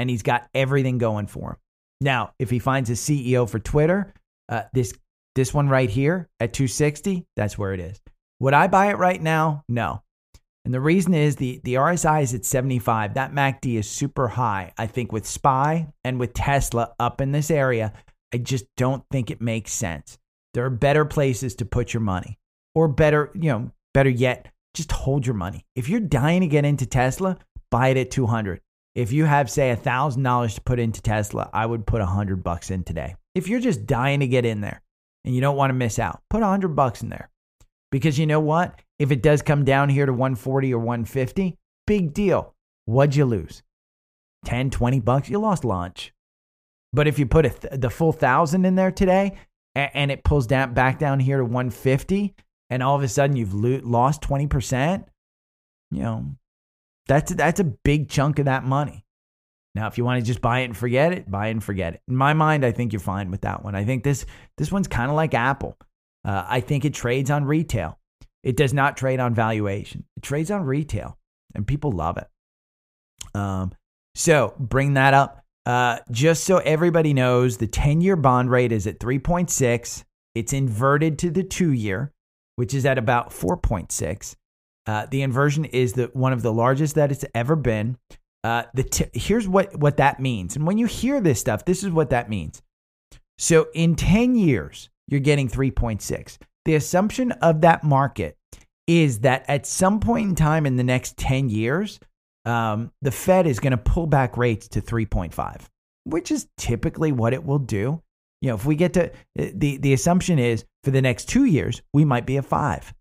and 0.00 0.08
he's 0.08 0.22
got 0.22 0.48
everything 0.54 0.96
going 0.96 1.26
for 1.26 1.50
him. 1.50 1.56
Now, 2.00 2.32
if 2.38 2.48
he 2.48 2.58
finds 2.58 2.88
a 2.88 2.94
CEO 2.94 3.46
for 3.46 3.58
Twitter, 3.58 4.14
uh, 4.48 4.62
this 4.72 4.94
this 5.34 5.52
one 5.52 5.68
right 5.68 5.90
here 5.90 6.28
at 6.40 6.54
260, 6.54 7.26
that's 7.36 7.58
where 7.58 7.74
it 7.74 7.80
is. 7.80 8.00
Would 8.40 8.54
I 8.54 8.66
buy 8.66 8.88
it 8.88 8.96
right 8.96 9.20
now? 9.20 9.62
No. 9.68 10.02
And 10.64 10.72
the 10.74 10.80
reason 10.80 11.12
is 11.14 11.36
the, 11.36 11.60
the 11.64 11.74
RSI 11.74 12.22
is 12.22 12.34
at 12.34 12.44
75. 12.44 13.14
That 13.14 13.32
MACD 13.32 13.78
is 13.78 13.88
super 13.88 14.26
high. 14.26 14.72
I 14.76 14.86
think 14.86 15.12
with 15.12 15.26
SPY 15.26 15.88
and 16.02 16.18
with 16.18 16.32
Tesla 16.32 16.94
up 16.98 17.20
in 17.20 17.32
this 17.32 17.50
area, 17.50 17.92
I 18.34 18.38
just 18.38 18.64
don't 18.76 19.04
think 19.10 19.30
it 19.30 19.40
makes 19.40 19.72
sense. 19.72 20.18
There 20.54 20.64
are 20.64 20.70
better 20.70 21.04
places 21.04 21.54
to 21.56 21.64
put 21.64 21.94
your 21.94 22.00
money. 22.00 22.38
Or 22.74 22.88
better, 22.88 23.30
you 23.34 23.50
know, 23.50 23.70
better 23.94 24.10
yet, 24.10 24.48
just 24.74 24.92
hold 24.92 25.26
your 25.26 25.34
money. 25.34 25.64
If 25.76 25.88
you're 25.88 26.00
dying 26.00 26.40
to 26.40 26.46
get 26.46 26.64
into 26.64 26.86
Tesla, 26.86 27.38
buy 27.70 27.88
it 27.88 27.96
at 27.96 28.10
200. 28.10 28.60
If 28.94 29.12
you 29.12 29.24
have 29.24 29.50
say 29.50 29.74
$1,000 29.74 30.54
to 30.54 30.60
put 30.62 30.78
into 30.78 31.00
Tesla, 31.00 31.48
I 31.52 31.64
would 31.66 31.86
put 31.86 32.00
100 32.00 32.42
bucks 32.42 32.70
in 32.70 32.82
today. 32.84 33.14
If 33.34 33.48
you're 33.48 33.60
just 33.60 33.86
dying 33.86 34.20
to 34.20 34.26
get 34.26 34.44
in 34.44 34.60
there, 34.60 34.82
and 35.24 35.34
you 35.34 35.40
don't 35.40 35.56
want 35.56 35.70
to 35.70 35.74
miss 35.74 35.98
out, 35.98 36.22
put 36.30 36.42
a 36.42 36.46
hundred 36.46 36.74
bucks 36.74 37.02
in 37.02 37.08
there. 37.08 37.30
Because 37.90 38.18
you 38.18 38.26
know 38.26 38.40
what? 38.40 38.80
If 38.98 39.10
it 39.10 39.22
does 39.22 39.42
come 39.42 39.64
down 39.64 39.88
here 39.88 40.06
to 40.06 40.12
140 40.12 40.72
or 40.72 40.78
150, 40.78 41.56
big 41.86 42.12
deal. 42.12 42.54
What'd 42.84 43.16
you 43.16 43.24
lose? 43.24 43.62
10, 44.44 44.70
20 44.70 45.00
bucks? 45.00 45.28
You 45.28 45.38
lost 45.38 45.64
lunch. 45.64 46.12
But 46.92 47.06
if 47.06 47.18
you 47.18 47.26
put 47.26 47.42
th- 47.42 47.80
the 47.80 47.90
full 47.90 48.12
thousand 48.12 48.64
in 48.64 48.74
there 48.74 48.90
today 48.90 49.38
and, 49.74 49.90
and, 49.94 50.10
it 50.10 50.24
pulls 50.24 50.46
down 50.46 50.74
back 50.74 50.98
down 50.98 51.20
here 51.20 51.38
to 51.38 51.44
150 51.44 52.34
and 52.68 52.82
all 52.82 52.96
of 52.96 53.02
a 53.02 53.08
sudden 53.08 53.36
you've 53.36 53.54
lo- 53.54 53.80
lost 53.82 54.22
20%, 54.22 55.04
you 55.90 56.02
know, 56.02 56.34
that's, 57.10 57.32
that's 57.34 57.60
a 57.60 57.64
big 57.64 58.08
chunk 58.08 58.38
of 58.38 58.44
that 58.46 58.64
money. 58.64 59.04
Now, 59.74 59.86
if 59.86 59.98
you 59.98 60.04
want 60.04 60.20
to 60.20 60.26
just 60.26 60.40
buy 60.40 60.60
it 60.60 60.64
and 60.64 60.76
forget 60.76 61.12
it, 61.12 61.30
buy 61.30 61.48
it 61.48 61.52
and 61.52 61.62
forget 61.62 61.94
it. 61.94 62.02
In 62.08 62.16
my 62.16 62.32
mind, 62.32 62.64
I 62.64 62.72
think 62.72 62.92
you're 62.92 63.00
fine 63.00 63.30
with 63.30 63.42
that 63.42 63.64
one. 63.64 63.74
I 63.74 63.84
think 63.84 64.02
this 64.02 64.26
this 64.56 64.72
one's 64.72 64.88
kind 64.88 65.10
of 65.10 65.16
like 65.16 65.32
Apple. 65.32 65.76
Uh, 66.24 66.44
I 66.48 66.60
think 66.60 66.84
it 66.84 66.92
trades 66.92 67.30
on 67.30 67.44
retail. 67.44 67.98
It 68.42 68.56
does 68.56 68.74
not 68.74 68.96
trade 68.96 69.20
on 69.20 69.34
valuation. 69.34 70.04
It 70.16 70.22
trades 70.22 70.50
on 70.50 70.64
retail, 70.64 71.18
and 71.54 71.66
people 71.66 71.92
love 71.92 72.18
it. 72.18 72.26
Um, 73.34 73.72
so 74.14 74.54
bring 74.58 74.94
that 74.94 75.14
up. 75.14 75.44
Uh, 75.66 75.98
just 76.10 76.44
so 76.44 76.58
everybody 76.58 77.14
knows, 77.14 77.58
the 77.58 77.66
10 77.66 78.00
year 78.00 78.16
bond 78.16 78.50
rate 78.50 78.72
is 78.72 78.86
at 78.86 78.98
3.6. 78.98 80.04
It's 80.34 80.52
inverted 80.52 81.18
to 81.20 81.30
the 81.30 81.44
two 81.44 81.72
year, 81.72 82.12
which 82.56 82.74
is 82.74 82.86
at 82.86 82.98
about 82.98 83.30
4.6. 83.30 84.36
Uh, 84.90 85.06
the 85.08 85.22
inversion 85.22 85.64
is 85.66 85.92
the, 85.92 86.10
one 86.14 86.32
of 86.32 86.42
the 86.42 86.52
largest 86.52 86.96
that 86.96 87.12
it's 87.12 87.24
ever 87.32 87.54
been. 87.54 87.96
Uh, 88.42 88.64
the 88.74 88.82
t- 88.82 89.04
here's 89.12 89.46
what 89.46 89.76
what 89.76 89.98
that 89.98 90.18
means. 90.18 90.56
And 90.56 90.66
when 90.66 90.78
you 90.78 90.86
hear 90.86 91.20
this 91.20 91.38
stuff, 91.38 91.64
this 91.64 91.84
is 91.84 91.90
what 91.90 92.10
that 92.10 92.28
means. 92.28 92.60
So 93.38 93.68
in 93.72 93.94
10 93.94 94.34
years, 94.34 94.90
you're 95.06 95.20
getting 95.20 95.48
3.6. 95.48 96.38
The 96.64 96.74
assumption 96.74 97.30
of 97.30 97.60
that 97.60 97.84
market 97.84 98.36
is 98.88 99.20
that 99.20 99.44
at 99.46 99.64
some 99.64 100.00
point 100.00 100.30
in 100.30 100.34
time 100.34 100.66
in 100.66 100.74
the 100.74 100.82
next 100.82 101.16
10 101.18 101.50
years, 101.50 102.00
um, 102.44 102.90
the 103.00 103.12
Fed 103.12 103.46
is 103.46 103.60
going 103.60 103.70
to 103.70 103.76
pull 103.76 104.08
back 104.08 104.36
rates 104.36 104.66
to 104.70 104.80
3.5, 104.80 105.68
which 106.02 106.32
is 106.32 106.48
typically 106.56 107.12
what 107.12 107.32
it 107.32 107.44
will 107.44 107.60
do. 107.60 108.02
You 108.40 108.48
know, 108.48 108.56
if 108.56 108.66
we 108.66 108.74
get 108.74 108.94
to 108.94 109.12
the 109.36 109.76
the 109.76 109.92
assumption 109.92 110.40
is 110.40 110.64
for 110.82 110.90
the 110.90 111.02
next 111.02 111.28
two 111.28 111.44
years 111.44 111.80
we 111.94 112.04
might 112.04 112.26
be 112.26 112.38
a 112.38 112.42
five. 112.42 112.92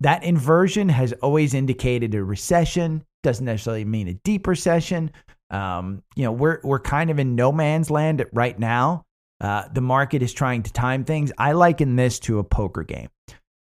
That 0.00 0.24
inversion 0.24 0.88
has 0.88 1.12
always 1.14 1.54
indicated 1.54 2.14
a 2.14 2.22
recession. 2.22 3.04
Doesn't 3.22 3.44
necessarily 3.44 3.84
mean 3.84 4.08
a 4.08 4.14
deep 4.14 4.46
recession. 4.46 5.10
Um, 5.50 6.02
you 6.16 6.24
know, 6.24 6.32
we're 6.32 6.60
we're 6.64 6.80
kind 6.80 7.10
of 7.10 7.18
in 7.18 7.34
no 7.34 7.52
man's 7.52 7.90
land 7.90 8.24
right 8.32 8.58
now. 8.58 9.04
Uh, 9.40 9.64
the 9.72 9.80
market 9.80 10.22
is 10.22 10.32
trying 10.32 10.62
to 10.62 10.72
time 10.72 11.04
things. 11.04 11.32
I 11.38 11.52
liken 11.52 11.96
this 11.96 12.18
to 12.20 12.38
a 12.38 12.44
poker 12.44 12.82
game 12.82 13.08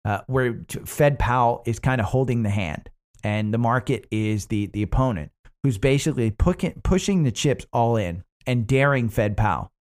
uh, 0.05 0.21
where 0.27 0.61
Fed 0.85 1.19
Powell 1.19 1.63
is 1.67 1.79
kind 1.79 2.01
of 2.01 2.07
holding 2.07 2.43
the 2.43 2.51
hand, 2.51 2.89
and 3.23 3.53
the 3.53 3.59
market 3.59 4.07
is 4.11 4.47
the 4.47 4.67
the 4.69 4.83
opponent 4.83 5.31
who's 5.63 5.79
basically 5.79 6.31
pushing 6.31 7.23
the 7.23 7.33
chips 7.33 7.67
all 7.73 7.97
in 7.97 8.23
and 8.47 8.67
daring 8.67 9.09
Fed 9.09 9.35
Powell. 9.37 9.73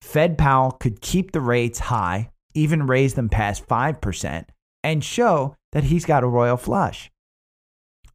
Fed 0.00 0.38
Powell 0.38 0.70
could 0.70 1.02
keep 1.02 1.32
the 1.32 1.42
rates 1.42 1.78
high, 1.78 2.30
even 2.54 2.86
raise 2.86 3.12
them 3.12 3.28
past 3.28 3.68
5%, 3.68 4.46
and 4.82 5.04
show 5.04 5.56
that 5.72 5.84
he's 5.84 6.04
got 6.04 6.24
a 6.24 6.28
royal 6.28 6.56
flush. 6.56 7.10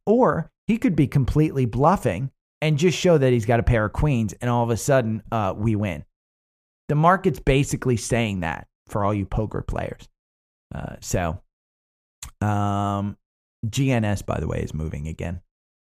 Or 0.04 0.50
he 0.66 0.78
could 0.78 0.96
be 0.96 1.06
completely 1.06 1.64
bluffing 1.64 2.30
and 2.60 2.78
just 2.78 2.98
show 2.98 3.18
that 3.18 3.32
he's 3.32 3.46
got 3.46 3.60
a 3.60 3.64
pair 3.64 3.84
of 3.84 3.92
queens, 3.92 4.32
and 4.40 4.50
all 4.50 4.64
of 4.64 4.70
a 4.70 4.76
sudden, 4.76 5.22
uh, 5.30 5.54
we 5.56 5.76
win. 5.76 6.04
The 6.88 6.94
market's 6.94 7.40
basically 7.40 7.96
saying 7.96 8.40
that 8.40 8.66
for 8.88 9.04
all 9.04 9.12
you 9.12 9.26
poker 9.26 9.62
players. 9.62 10.08
Uh, 10.74 10.96
so, 11.00 11.40
um, 12.40 13.16
GNS, 13.66 14.24
by 14.24 14.40
the 14.40 14.46
way, 14.46 14.60
is 14.60 14.74
moving 14.74 15.08
again. 15.08 15.40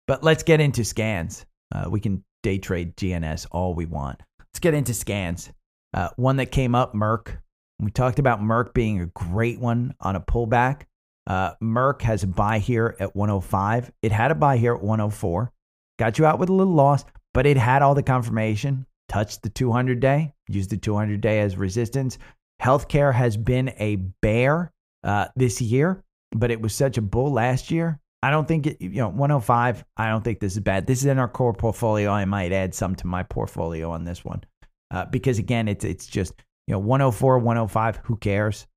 But 0.08 0.24
let's 0.24 0.44
get 0.44 0.60
into 0.60 0.84
scans. 0.84 1.46
Uh, 1.74 1.90
we 1.90 2.00
can 2.00 2.24
day 2.44 2.58
trade 2.58 2.96
GNS 2.96 3.48
all 3.52 3.74
we 3.74 3.86
want. 3.86 4.22
Let's 4.40 4.60
get 4.60 4.74
into 4.74 4.94
scans. 4.94 5.52
Uh, 5.94 6.10
one 6.16 6.38
that 6.38 6.52
came 6.52 6.76
up, 6.76 6.94
Merck. 6.94 7.38
We 7.80 7.92
talked 7.92 8.20
about 8.20 8.42
Merck 8.42 8.74
being 8.74 9.02
a 9.02 9.08
great 9.08 9.60
one 9.60 9.96
on 10.00 10.16
a 10.16 10.22
pullback. 10.22 10.84
Uh, 11.28 11.54
Merck 11.62 12.02
has 12.02 12.24
a 12.24 12.28
buy 12.28 12.60
here 12.60 12.96
at 13.00 13.16
105. 13.16 13.92
It 14.02 14.12
had 14.12 14.32
a 14.32 14.36
buy 14.36 14.58
here 14.58 14.74
at 14.76 14.82
104. 14.82 15.52
Got 16.00 16.18
you 16.18 16.26
out 16.26 16.40
with 16.40 16.50
a 16.50 16.54
little 16.54 16.74
loss, 16.74 17.06
but 17.34 17.46
it 17.46 17.58
had 17.58 17.82
all 17.82 17.96
the 17.96 18.04
confirmation. 18.04 18.86
Touched 19.08 19.44
the 19.44 19.50
200 19.50 20.00
day, 20.00 20.34
used 20.48 20.70
the 20.70 20.78
200 20.78 21.22
day 21.22 21.42
as 21.42 21.58
resistance. 21.58 22.18
Healthcare 22.62 23.14
has 23.14 23.38
been 23.38 23.74
a 23.78 23.98
bear 24.22 24.72
uh, 25.04 25.28
this 25.36 25.62
year, 25.62 26.04
but 26.32 26.52
it 26.52 26.62
was 26.62 26.74
such 26.74 26.98
a 26.98 27.02
bull 27.02 27.32
last 27.32 27.72
year. 27.72 28.00
I 28.24 28.30
don't 28.30 28.48
think 28.48 28.68
it, 28.68 28.82
you 28.82 28.90
know 28.90 29.10
105. 29.10 29.84
I 29.98 30.10
don't 30.10 30.24
think 30.24 30.40
this 30.40 30.54
is 30.54 30.60
bad. 30.60 30.86
This 30.86 31.00
is 31.00 31.06
in 31.06 31.20
our 31.20 31.28
core 31.28 31.54
portfolio. 31.54 32.12
I 32.12 32.26
might 32.26 32.52
add 32.52 32.76
some 32.76 32.96
to 32.96 33.08
my 33.08 33.24
portfolio 33.24 33.92
on 33.92 34.04
this 34.06 34.24
one 34.24 34.44
uh, 34.92 35.06
because 35.06 35.40
again, 35.40 35.68
it's 35.68 35.84
it's 35.84 36.06
just 36.06 36.34
you 36.68 36.74
know 36.74 36.80
104, 36.80 37.40
105. 37.40 37.98
Who 38.04 38.18
cares? 38.18 38.68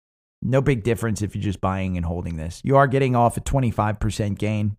No 0.45 0.61
big 0.61 0.82
difference 0.84 1.22
if 1.22 1.34
you're 1.34 1.42
just 1.42 1.61
buying 1.61 1.97
and 1.97 2.05
holding 2.05 2.36
this. 2.36 2.61
You 2.64 2.76
are 2.76 2.86
getting 2.86 3.16
off 3.16 3.36
a 3.36 3.40
25% 3.40 4.38
gain. 4.38 4.76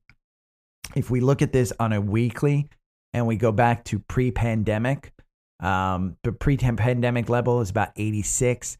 If 0.95 1.09
we 1.09 1.19
look 1.19 1.41
at 1.41 1.51
this 1.51 1.73
on 1.79 1.91
a 1.91 1.99
weekly 1.99 2.69
and 3.13 3.25
we 3.25 3.35
go 3.35 3.51
back 3.51 3.83
to 3.85 3.97
pre-pandemic, 3.99 5.11
um, 5.59 6.17
the 6.23 6.31
pre-pandemic 6.31 7.29
level 7.29 7.61
is 7.61 7.71
about 7.71 7.89
86. 7.95 8.77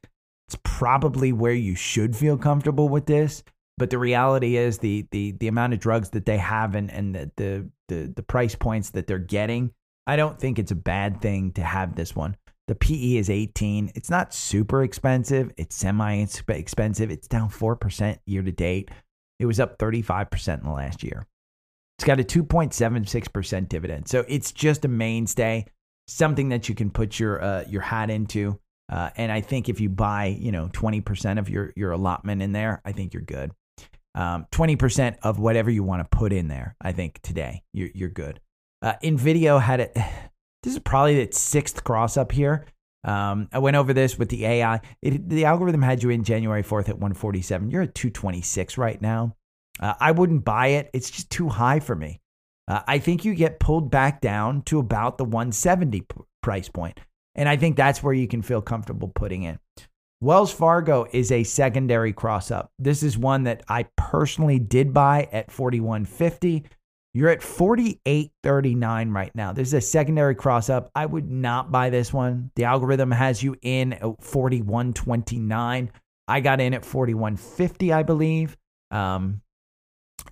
It's 0.48 0.58
probably 0.64 1.34
where 1.34 1.54
you 1.54 1.74
should 1.74 2.16
feel 2.16 2.38
comfortable 2.38 2.88
with 2.88 3.08
this. 3.08 3.44
But 3.78 3.90
the 3.90 3.98
reality 3.98 4.56
is 4.56 4.78
the 4.78 5.06
the 5.12 5.32
the 5.34 5.50
amount 5.50 5.74
of 5.74 5.80
drugs 5.80 6.12
that 6.12 6.26
they 6.26 6.38
have 6.38 6.76
and, 6.76 6.90
and 6.90 7.14
the, 7.14 7.32
the 7.36 7.70
the 7.90 8.14
the 8.16 8.24
price 8.24 8.56
points 8.56 8.92
that 8.92 9.06
they're 9.06 9.20
getting, 9.20 9.72
I 10.08 10.16
don't 10.16 10.40
think 10.40 10.60
it's 10.60 10.72
a 10.72 10.76
bad 10.76 11.22
thing 11.22 11.52
to 11.54 11.62
have 11.62 11.96
this 11.96 12.16
one. 12.16 12.38
The 12.68 12.76
PE 12.76 13.18
is 13.18 13.30
18. 13.30 13.92
It's 13.96 14.10
not 14.10 14.34
super 14.34 14.84
expensive. 14.84 15.52
It's 15.58 15.76
semi 15.76 16.26
expensive. 16.48 17.12
It's 17.12 17.28
down 17.28 17.50
4% 17.50 18.20
year 18.26 18.42
to 18.42 18.52
date. 18.52 18.90
It 19.40 19.46
was 19.46 19.60
up 19.60 19.78
35% 19.78 20.60
in 20.60 20.66
the 20.66 20.72
last 20.72 21.04
year. 21.04 21.26
It's 21.98 22.06
got 22.06 22.20
a 22.20 22.24
2.76% 22.24 23.70
dividend. 23.70 24.08
So 24.08 24.26
it's 24.28 24.52
just 24.52 24.84
a 24.86 24.88
mainstay, 24.88 25.66
something 26.08 26.50
that 26.50 26.68
you 26.68 26.76
can 26.76 26.90
put 26.90 27.20
your 27.20 27.42
uh, 27.42 27.64
your 27.68 27.82
hat 27.82 28.10
into. 28.10 28.60
Uh, 28.92 29.10
and 29.16 29.32
I 29.32 29.42
think 29.42 29.70
if 29.70 29.80
you 29.80 29.90
buy, 29.90 30.26
you 30.26 30.52
know, 30.52 30.68
20% 30.68 31.40
of 31.40 31.50
your 31.50 31.72
your 31.76 31.92
allotment 31.92 32.42
in 32.42 32.52
there, 32.52 32.82
I 32.86 32.92
think 32.92 33.14
you're 33.14 33.24
good 33.24 33.52
um, 34.16 34.48
20% 34.52 35.18
of 35.22 35.40
whatever 35.40 35.70
you 35.70 35.84
want 35.84 36.02
to 36.02 36.18
put 36.18 36.34
in 36.34 36.48
there. 36.48 36.76
I 36.82 36.94
think 36.94 37.20
today 37.22 37.64
you're, 37.74 37.90
you're 37.94 38.10
good. 38.10 38.40
Uh, 38.82 38.94
Nvidia 39.04 39.62
had 39.62 39.82
it. 39.82 39.98
This 40.66 40.74
is 40.74 40.80
probably 40.80 41.20
its 41.20 41.40
sixth 41.40 41.84
cross 41.84 42.18
up 42.18 42.32
here. 42.32 42.66
Um, 43.04 43.48
I 43.54 43.60
went 43.60 43.78
over 43.78 43.94
this 43.94 44.18
with 44.18 44.30
the 44.30 44.48
AI. 44.48 44.82
It, 45.04 45.30
the 45.30 45.46
algorithm 45.46 45.84
had 45.84 46.02
you 46.02 46.10
in 46.10 46.24
January 46.24 46.64
4th 46.64 46.90
at 46.90 46.96
147. 46.96 47.70
You're 47.70 47.84
at 47.84 47.94
226 47.94 48.76
right 48.80 49.00
now. 49.00 49.36
Uh, 49.80 49.94
I 50.00 50.12
wouldn't 50.12 50.44
buy 50.44 50.68
it. 50.70 50.90
It's 50.92 51.12
just 51.12 51.30
too 51.30 51.50
high 51.50 51.80
for 51.80 51.96
me. 51.96 52.20
Uh, 52.68 52.82
I 52.88 52.98
think 52.98 53.24
you 53.24 53.36
get 53.36 53.60
pulled 53.60 53.92
back 53.92 54.22
down 54.22 54.64
to 54.64 54.80
about 54.80 55.20
the 55.20 55.24
170 55.24 56.02
p- 56.02 56.08
price 56.42 56.68
point. 56.68 57.00
And 57.36 57.48
I 57.48 57.58
think 57.58 57.76
that's 57.76 58.02
where 58.02 58.16
you 58.16 58.28
can 58.28 58.42
feel 58.42 58.64
comfortable 58.64 59.10
putting 59.10 59.44
in. 59.44 59.60
Wells 60.20 60.52
Fargo 60.52 61.06
is 61.12 61.32
a 61.32 61.44
secondary 61.44 62.12
cross 62.12 62.50
up. 62.50 62.72
This 62.80 63.04
is 63.04 63.20
one 63.20 63.44
that 63.44 63.62
I 63.70 63.86
personally 63.98 64.58
did 64.58 64.96
buy 64.96 65.30
at 65.32 65.50
41.50. 65.50 66.66
You're 67.16 67.30
at 67.30 67.40
48.39 67.40 69.16
right 69.16 69.34
now. 69.34 69.54
This 69.54 69.70
is 69.70 69.74
a 69.74 69.80
secondary 69.80 70.36
cross 70.36 70.70
up. 70.70 70.92
I 70.94 71.06
would 71.06 71.32
not 71.32 71.72
buy 71.72 71.90
this 71.90 72.12
one. 72.12 72.52
The 72.58 72.66
algorithm 72.66 73.10
has 73.10 73.42
you 73.42 73.56
in 73.62 73.94
at 73.94 74.02
41.29. 74.02 75.90
I 76.28 76.40
got 76.42 76.60
in 76.60 76.74
at 76.74 76.82
41.50, 76.82 77.94
I 77.94 78.04
believe. 78.04 78.58
Um, 78.92 79.42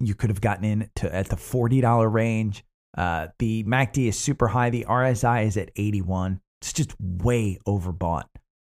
you 0.02 0.14
could 0.14 0.30
have 0.30 0.42
gotten 0.42 0.66
in 0.66 0.90
to 0.96 1.16
at 1.16 1.30
the 1.30 1.38
$40 1.38 2.12
range. 2.12 2.66
Uh, 2.98 3.28
the 3.40 3.64
MACD 3.64 4.10
is 4.10 4.20
super 4.20 4.50
high. 4.50 4.70
The 4.70 4.84
RSI 4.84 5.46
is 5.46 5.56
at 5.56 5.72
81. 5.78 6.42
It's 6.62 6.74
just 6.74 7.00
way 7.00 7.60
overbought. 7.66 8.26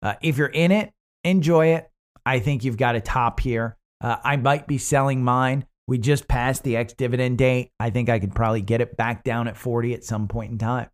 Uh, 0.02 0.14
if 0.20 0.36
you're 0.36 0.48
in 0.48 0.72
it, 0.72 0.90
enjoy 1.22 1.74
it. 1.74 1.88
I 2.26 2.40
think 2.40 2.64
you've 2.64 2.76
got 2.76 2.96
a 2.96 3.00
top 3.00 3.38
here. 3.38 3.76
Uh, 4.00 4.16
I 4.24 4.34
might 4.34 4.66
be 4.66 4.78
selling 4.78 5.22
mine. 5.22 5.64
We 5.90 5.98
just 5.98 6.28
passed 6.28 6.62
the 6.62 6.76
ex 6.76 6.92
dividend 6.92 7.38
date. 7.38 7.72
I 7.80 7.90
think 7.90 8.08
I 8.08 8.20
could 8.20 8.32
probably 8.32 8.62
get 8.62 8.80
it 8.80 8.96
back 8.96 9.24
down 9.24 9.48
at 9.48 9.56
40 9.56 9.92
at 9.92 10.04
some 10.04 10.28
point 10.28 10.52
in 10.52 10.56
time. 10.56 10.88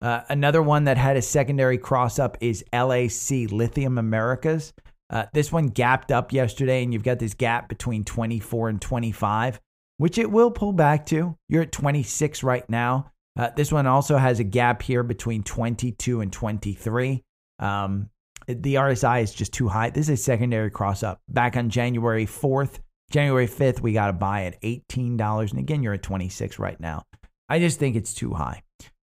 Uh, 0.00 0.22
another 0.30 0.62
one 0.62 0.84
that 0.84 0.96
had 0.96 1.18
a 1.18 1.22
secondary 1.22 1.76
cross 1.76 2.18
up 2.18 2.38
is 2.40 2.64
LAC 2.72 3.52
Lithium 3.52 3.98
Americas. 3.98 4.72
Uh, 5.10 5.26
this 5.34 5.52
one 5.52 5.66
gapped 5.66 6.10
up 6.10 6.32
yesterday, 6.32 6.82
and 6.82 6.94
you've 6.94 7.02
got 7.02 7.18
this 7.18 7.34
gap 7.34 7.68
between 7.68 8.02
24 8.02 8.70
and 8.70 8.80
25, 8.80 9.60
which 9.98 10.16
it 10.16 10.30
will 10.30 10.50
pull 10.50 10.72
back 10.72 11.04
to. 11.04 11.36
You're 11.50 11.64
at 11.64 11.72
26 11.72 12.42
right 12.42 12.64
now. 12.70 13.12
Uh, 13.38 13.50
this 13.54 13.70
one 13.70 13.86
also 13.86 14.16
has 14.16 14.40
a 14.40 14.44
gap 14.44 14.80
here 14.80 15.02
between 15.02 15.42
22 15.42 16.22
and 16.22 16.32
23. 16.32 17.22
Um, 17.58 18.08
the 18.46 18.76
RSI 18.76 19.22
is 19.22 19.34
just 19.34 19.52
too 19.52 19.68
high. 19.68 19.90
This 19.90 20.08
is 20.08 20.18
a 20.18 20.22
secondary 20.22 20.70
cross 20.70 21.02
up. 21.02 21.20
Back 21.28 21.58
on 21.58 21.68
January 21.68 22.24
4th, 22.24 22.78
January 23.10 23.48
5th, 23.48 23.80
we 23.80 23.92
got 23.92 24.06
to 24.06 24.12
buy 24.12 24.44
at 24.44 24.60
$18. 24.62 25.50
And 25.50 25.58
again, 25.58 25.82
you're 25.82 25.94
at 25.94 26.02
26 26.02 26.58
right 26.58 26.78
now. 26.80 27.04
I 27.48 27.58
just 27.58 27.78
think 27.78 27.96
it's 27.96 28.14
too 28.14 28.32
high. 28.32 28.62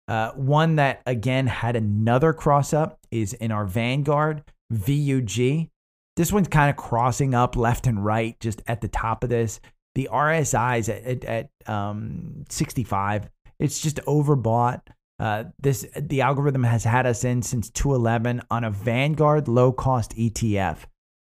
Uh, 0.08 0.32
one 0.32 0.76
that 0.76 1.00
again 1.06 1.46
had 1.46 1.76
another 1.76 2.32
cross 2.32 2.72
up 2.72 2.98
is 3.10 3.32
in 3.34 3.52
our 3.52 3.64
Vanguard 3.64 4.42
VUG. 4.72 5.70
This 6.16 6.32
one's 6.32 6.48
kind 6.48 6.68
of 6.68 6.76
crossing 6.76 7.34
up 7.34 7.56
left 7.56 7.86
and 7.86 8.04
right, 8.04 8.38
just 8.40 8.60
at 8.66 8.80
the 8.80 8.88
top 8.88 9.22
of 9.22 9.30
this. 9.30 9.60
The 9.94 10.08
RSI 10.12 10.80
is 10.80 10.88
at, 10.88 11.04
at, 11.04 11.24
at 11.24 11.50
um, 11.72 12.44
65. 12.48 13.30
It's 13.58 13.80
just 13.80 13.96
overbought. 14.06 14.82
Uh, 15.20 15.44
this 15.60 15.86
the 15.96 16.22
algorithm 16.22 16.64
has 16.64 16.82
had 16.82 17.06
us 17.06 17.22
in 17.22 17.42
since 17.42 17.70
211 17.70 18.42
on 18.50 18.64
a 18.64 18.70
Vanguard 18.70 19.46
low 19.46 19.70
cost 19.70 20.16
ETF. 20.16 20.78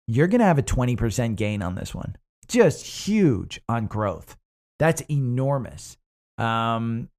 You're 0.08 0.28
going 0.28 0.40
to 0.40 0.46
have 0.46 0.60
a 0.60 0.64
20% 0.64 1.36
gain 1.36 1.62
on 1.62 1.76
this 1.76 1.96
one. 1.96 2.16
Just 2.48 2.86
huge 3.08 3.62
on 3.68 3.88
growth. 3.88 4.38
That's 4.80 5.02
enormous. 5.10 5.98
Um, 6.38 7.10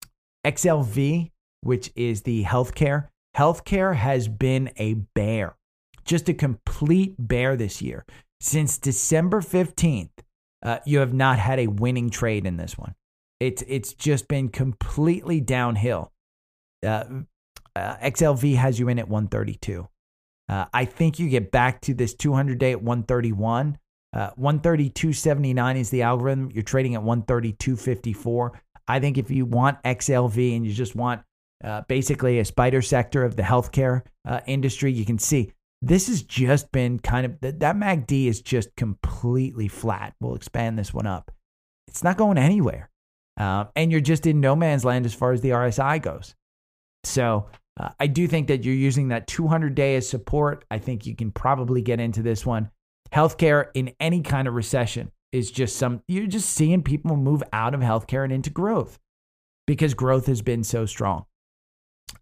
XLV, 0.47 1.31
which 1.62 1.91
is 1.97 2.22
the 2.22 2.45
healthcare, 2.45 3.09
healthcare 3.37 3.95
has 3.97 4.29
been 4.29 4.70
a 4.76 4.95
bear, 4.95 5.57
just 6.05 6.29
a 6.29 6.35
complete 6.35 7.14
bear 7.18 7.57
this 7.57 7.83
year. 7.83 8.05
Since 8.41 8.79
December 8.79 9.41
15th, 9.41 10.11
uh, 10.62 10.79
you 10.87 11.01
have 11.01 11.12
not 11.12 11.39
had 11.39 11.59
a 11.59 11.66
winning 11.66 12.11
trade 12.11 12.47
in 12.47 12.57
this 12.57 12.79
one. 12.79 12.95
It's 13.41 13.62
it's 13.68 13.93
just 13.93 14.26
been 14.26 14.49
completely 14.49 15.41
downhill. 15.41 16.12
Uh, 16.85 17.05
uh, 17.76 17.97
XLV 17.97 18.57
has 18.57 18.79
you 18.79 18.89
in 18.89 18.99
at 18.99 19.09
132. 19.09 19.89
Uh, 20.49 20.64
I 20.72 20.85
think 20.85 21.18
you 21.18 21.29
get 21.29 21.53
back 21.53 21.81
to 21.83 21.95
this 21.95 22.14
200 22.14 22.59
day 22.59 22.72
at 22.72 22.83
131. 22.83 23.79
Uh, 24.19 24.33
132.79 24.35 25.77
is 25.77 25.91
the 25.91 26.03
algorithm. 26.03 26.51
You're 26.53 26.64
trading 26.64 26.97
at 26.97 27.03
132.54. 27.03 28.51
I 28.89 28.99
think 28.99 29.16
if 29.16 29.31
you 29.31 29.47
want 29.47 29.81
XLV 29.85 30.57
and 30.57 30.66
you 30.66 30.73
just 30.73 30.97
want 30.97 31.23
uh, 31.62 31.83
basically 31.83 32.41
a 32.41 32.45
SPDR 32.45 32.85
sector 32.85 33.23
of 33.23 33.37
the 33.37 33.45
healthcare 33.45 34.03
uh, 34.27 34.41
industry, 34.49 34.91
you 34.91 35.05
can 35.05 35.21
see 35.21 35.53
this 35.83 36.09
has 36.09 36.23
just 36.23 36.73
been 36.73 36.99
kind 36.99 37.27
of 37.27 37.41
that, 37.43 37.61
that 37.61 37.77
MACD 37.77 38.27
is 38.27 38.43
just 38.43 38.75
completely 38.75 39.69
flat. 39.69 40.14
We'll 40.21 40.35
expand 40.35 40.77
this 40.77 40.93
one 40.93 41.07
up. 41.07 41.31
It's 41.87 42.03
not 42.03 42.16
going 42.16 42.39
anywhere. 42.39 42.91
Uh, 43.39 43.66
and 43.77 43.93
you're 43.93 44.01
just 44.01 44.27
in 44.27 44.41
no 44.41 44.57
man's 44.57 44.85
land 44.85 45.07
as 45.07 45.14
far 45.14 45.31
as 45.31 45.43
the 45.43 45.51
RSI 45.51 46.03
goes. 46.03 46.35
So 47.05 47.47
uh, 47.79 47.91
I 48.01 48.09
do 48.09 48.27
think 48.27 48.49
that 48.49 48.64
you're 48.64 48.75
using 48.75 49.09
that 49.09 49.29
200 49.29 49.77
day 49.77 49.95
as 49.95 50.09
support. 50.09 50.64
I 50.73 50.79
think 50.79 51.07
you 51.07 51.14
can 51.14 51.31
probably 51.31 51.83
get 51.83 52.01
into 52.01 52.21
this 52.21 52.45
one. 52.45 52.73
Healthcare 53.13 53.67
in 53.75 53.93
any 54.01 54.23
kind 54.23 54.49
of 54.49 54.55
recession 54.55 55.11
is 55.33 55.51
just 55.51 55.77
some, 55.77 56.03
you're 56.09 56.27
just 56.27 56.51
seeing 56.51 56.83
people 56.83 57.17
move 57.17 57.43
out 57.53 57.75
of 57.75 57.81
healthcare 57.81 58.25
and 58.25 58.33
into 58.33 58.51
growth 58.51 58.99
because 59.67 59.95
growth 59.95 60.27
has 60.27 60.43
been 60.43 60.65
so 60.65 60.87
strong. 60.87 61.25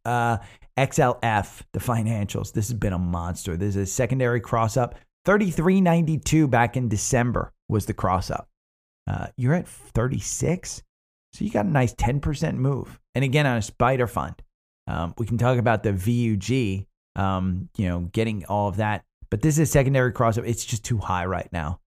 Uh, 0.05 0.39
XLF, 0.77 1.63
the 1.73 1.81
financials, 1.81 2.53
this 2.53 2.69
has 2.69 2.75
been 2.75 2.93
a 2.93 2.99
monster. 2.99 3.57
This 3.57 3.77
is 3.77 3.77
a 3.77 3.87
secondary 3.87 4.41
cross 4.41 4.77
up. 4.77 4.97
33.92 5.27 6.49
back 6.49 6.77
in 6.77 6.89
December 6.89 7.53
was 7.69 7.87
the 7.87 7.95
cross 7.95 8.31
up. 8.31 8.49
Uh, 9.09 9.27
you're 9.37 9.55
at 9.55 9.69
36. 9.69 10.83
So 11.33 11.45
you 11.45 11.51
got 11.51 11.67
a 11.67 11.71
nice 11.71 11.95
10% 11.95 12.55
move. 12.55 12.99
And 13.15 13.25
again, 13.25 13.47
on 13.47 13.57
a 13.57 13.61
SPDR 13.61 14.09
fund, 14.09 14.35
um, 14.87 15.15
we 15.19 15.27
can 15.27 15.39
talk 15.39 15.59
about 15.59 15.83
the 15.83 15.93
VUG, 15.93 16.87
um, 17.17 17.69
you 17.77 17.89
know, 17.89 18.01
getting 18.13 18.45
all 18.47 18.69
of 18.69 18.77
that. 18.77 19.05
But 19.31 19.43
this 19.43 19.55
is 19.55 19.69
a 19.69 19.73
secondary 19.73 20.13
crossover. 20.13 20.49
It's 20.49 20.65
just 20.65 20.85
too 20.85 20.99
high 20.99 21.27
right 21.27 21.49
now. 21.53 21.81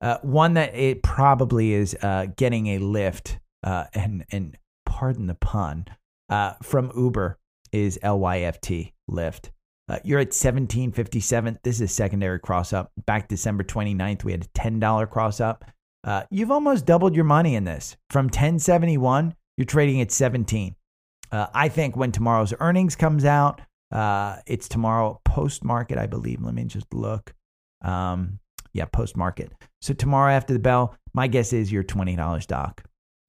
Uh, 0.00 0.18
one 0.22 0.54
that 0.54 0.74
it 0.74 1.02
probably 1.02 1.72
is 1.72 1.96
uh, 2.02 2.26
getting 2.36 2.66
a 2.68 2.78
lift, 2.78 3.38
uh, 3.62 3.84
and, 3.94 4.24
and 4.30 4.56
pardon 4.84 5.26
the 5.26 5.34
pun, 5.34 5.86
uh, 6.28 6.54
from 6.62 6.92
Uber 6.96 7.38
is 7.72 7.98
LYFT 8.02 8.92
Lyft. 9.10 9.50
Uh, 9.88 9.98
you're 10.02 10.18
at 10.18 10.28
1757. 10.28 11.60
This 11.62 11.76
is 11.76 11.80
a 11.82 11.88
secondary 11.88 12.40
cross 12.40 12.72
up. 12.72 12.90
Back 13.06 13.28
December 13.28 13.62
29th, 13.62 14.24
we 14.24 14.32
had 14.32 14.44
a 14.44 14.58
$10 14.58 15.10
cross 15.10 15.40
up. 15.40 15.64
Uh, 16.02 16.24
you've 16.30 16.50
almost 16.50 16.86
doubled 16.86 17.14
your 17.14 17.24
money 17.24 17.54
in 17.54 17.64
this. 17.64 17.96
From 18.10 18.26
1071, 18.26 19.34
you're 19.56 19.64
trading 19.64 20.00
at 20.00 20.10
17. 20.10 20.74
Uh, 21.32 21.46
I 21.54 21.68
think 21.68 21.96
when 21.96 22.12
tomorrow's 22.12 22.54
earnings 22.60 22.96
comes 22.96 23.24
out, 23.24 23.60
uh, 23.92 24.36
it's 24.46 24.68
tomorrow 24.68 25.20
post 25.24 25.64
market, 25.64 25.98
I 25.98 26.06
believe. 26.06 26.42
Let 26.42 26.54
me 26.54 26.64
just 26.64 26.92
look. 26.92 27.34
Um, 27.82 28.40
yeah, 28.72 28.84
post 28.86 29.16
market. 29.16 29.52
So 29.80 29.94
tomorrow 29.94 30.32
after 30.32 30.52
the 30.52 30.58
bell, 30.58 30.96
my 31.14 31.28
guess 31.28 31.52
is 31.52 31.72
your 31.72 31.82
$20 31.82 32.42
stock. 32.42 32.82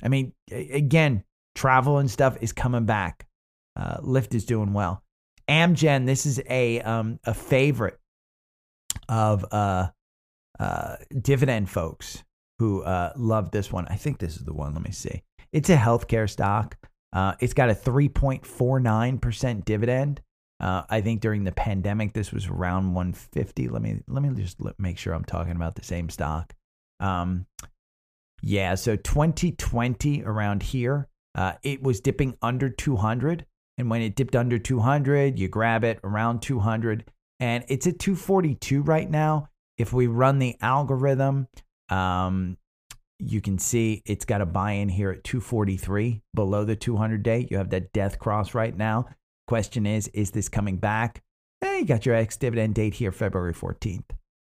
I 0.03 0.10
mean, 0.10 0.34
again, 0.51 1.24
travel 1.55 1.97
and 1.99 2.12
stuff 2.12 2.38
is 2.41 2.51
coming 2.51 2.86
back. 2.86 3.28
Uh, 3.76 3.97
Lyft 3.97 4.34
is 4.36 4.45
doing 4.45 4.74
well. 4.74 5.03
Amgen, 5.49 6.05
this 6.05 6.26
is 6.26 6.41
a 6.49 6.82
um, 6.82 7.20
a 7.26 7.34
favorite 7.34 7.97
of 9.08 9.45
uh, 9.51 9.88
uh, 10.60 10.95
dividend 11.22 11.70
folks 11.70 12.24
who 12.60 12.82
uh, 12.84 13.14
love 13.16 13.51
this 13.51 13.72
one. 13.72 13.88
I 13.88 13.95
think 13.95 14.20
this 14.20 14.36
is 14.36 14.43
the 14.43 14.53
one. 14.53 14.74
Let 14.74 14.84
me 14.84 14.91
see. 14.91 15.24
It's 15.53 15.70
a 15.70 15.78
healthcare 15.78 16.30
stock. 16.30 16.78
Uh, 17.14 17.36
it's 17.39 17.53
got 17.53 17.70
a 17.70 17.74
3.49% 17.74 19.66
dividend. 19.66 20.22
Uh, 20.60 20.84
I 20.89 21.01
think 21.01 21.22
during 21.22 21.43
the 21.43 21.51
pandemic, 21.51 22.14
this 22.14 22.32
was 22.32 22.47
around 22.47 22.93
150. 22.93 23.68
Let 23.70 23.82
me 23.82 24.01
let 24.08 24.24
me 24.24 24.30
just 24.41 24.58
make 24.80 24.97
sure 24.97 25.14
I'm 25.14 25.26
talking 25.26 25.55
about 25.55 25.76
the 25.76 25.84
same 25.84 26.10
stock. 26.10 26.53
Um, 26.99 27.45
yeah, 28.41 28.76
so 28.76 28.95
2020 28.95 30.24
around 30.24 30.64
here, 30.64 31.08
uh, 31.36 31.53
it 31.64 31.82
was 31.84 31.99
dipping 31.99 32.38
under 32.41 32.70
200. 32.70 33.45
And 33.78 33.89
when 33.89 34.01
it 34.01 34.16
dipped 34.16 34.36
under 34.36 34.58
200, 34.58 35.38
you 35.38 35.47
grab 35.47 35.84
it 35.84 35.99
around 36.03 36.41
200. 36.41 37.05
And 37.39 37.64
it's 37.68 37.86
at 37.86 37.99
242 37.99 38.82
right 38.82 39.10
now. 39.10 39.49
If 39.78 39.93
we 39.93 40.08
run 40.08 40.39
the 40.39 40.55
algorithm, 40.62 41.47
um, 41.89 42.58
you 43.20 43.41
can 43.41 43.60
see 43.60 44.01
it's 44.05 44.26
got 44.26 44.41
a 44.41 44.45
buy 44.45 44.74
in 44.74 44.89
here 44.89 45.12
at 45.12 45.24
243 45.24 46.22
below 46.34 46.64
the 46.66 46.76
200 46.76 47.22
day. 47.22 47.47
You 47.49 47.58
have 47.58 47.70
that 47.70 47.93
death 47.93 48.18
cross 48.18 48.55
right 48.55 48.76
now. 48.76 49.08
Question 49.48 49.86
is, 49.86 50.08
is 50.10 50.32
this 50.32 50.50
coming 50.50 50.78
back? 50.78 51.24
Hey, 51.62 51.80
you 51.80 51.86
got 51.86 52.06
your 52.06 52.16
ex 52.16 52.38
dividend 52.38 52.76
date 52.76 52.95
here, 52.95 53.12
February 53.12 53.54
14th. 53.54 54.12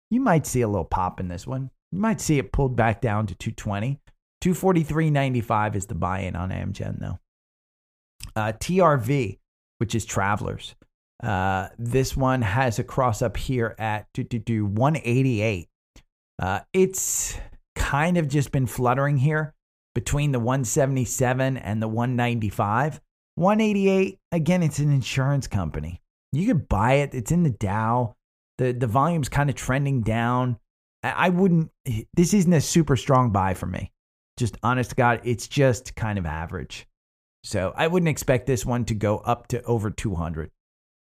You 0.09 0.21
might 0.21 0.45
see 0.45 0.61
a 0.61 0.67
little 0.67 0.85
pop 0.85 1.19
in 1.19 1.27
this 1.27 1.47
one. 1.47 1.71
You 1.91 1.99
might 1.99 2.21
see 2.21 2.37
it 2.37 2.51
pulled 2.51 2.75
back 2.75 3.01
down 3.01 3.27
to 3.27 3.35
220. 3.35 3.99
243.95 4.43 5.75
is 5.75 5.85
the 5.87 5.95
buy 5.95 6.19
in 6.19 6.35
on 6.35 6.49
Amgen, 6.49 6.99
though. 6.99 7.19
Uh, 8.35 8.51
TRV, 8.53 9.39
which 9.79 9.95
is 9.95 10.05
Travelers. 10.05 10.75
Uh, 11.21 11.69
this 11.79 12.15
one 12.17 12.41
has 12.41 12.79
a 12.79 12.83
cross 12.83 13.21
up 13.21 13.37
here 13.37 13.75
at 13.79 14.07
do, 14.13 14.23
do, 14.23 14.39
do 14.39 14.65
188. 14.65 15.69
Uh, 16.39 16.59
it's 16.73 17.37
kind 17.75 18.17
of 18.17 18.27
just 18.27 18.51
been 18.51 18.67
fluttering 18.67 19.17
here 19.17 19.53
between 19.95 20.31
the 20.31 20.39
177 20.39 21.57
and 21.57 21.81
the 21.81 21.87
195. 21.87 22.99
188, 23.35 24.19
again, 24.31 24.63
it's 24.63 24.79
an 24.79 24.91
insurance 24.91 25.47
company. 25.47 26.01
You 26.31 26.47
could 26.47 26.67
buy 26.67 26.95
it, 26.95 27.13
it's 27.13 27.31
in 27.31 27.43
the 27.43 27.49
Dow. 27.49 28.15
The, 28.57 28.71
the 28.71 28.87
volume's 28.87 29.29
kind 29.29 29.49
of 29.49 29.55
trending 29.55 30.01
down. 30.01 30.57
I, 31.01 31.11
I 31.11 31.29
wouldn't, 31.29 31.71
this 32.13 32.33
isn't 32.33 32.53
a 32.53 32.61
super 32.61 32.95
strong 32.95 33.31
buy 33.31 33.53
for 33.53 33.65
me. 33.65 33.91
Just 34.37 34.57
honest 34.63 34.91
to 34.91 34.95
God, 34.95 35.21
it's 35.23 35.47
just 35.47 35.95
kind 35.95 36.17
of 36.17 36.25
average. 36.25 36.87
So 37.43 37.73
I 37.75 37.87
wouldn't 37.87 38.09
expect 38.09 38.47
this 38.47 38.65
one 38.65 38.85
to 38.85 38.95
go 38.95 39.17
up 39.17 39.47
to 39.47 39.61
over 39.63 39.91
200. 39.91 40.49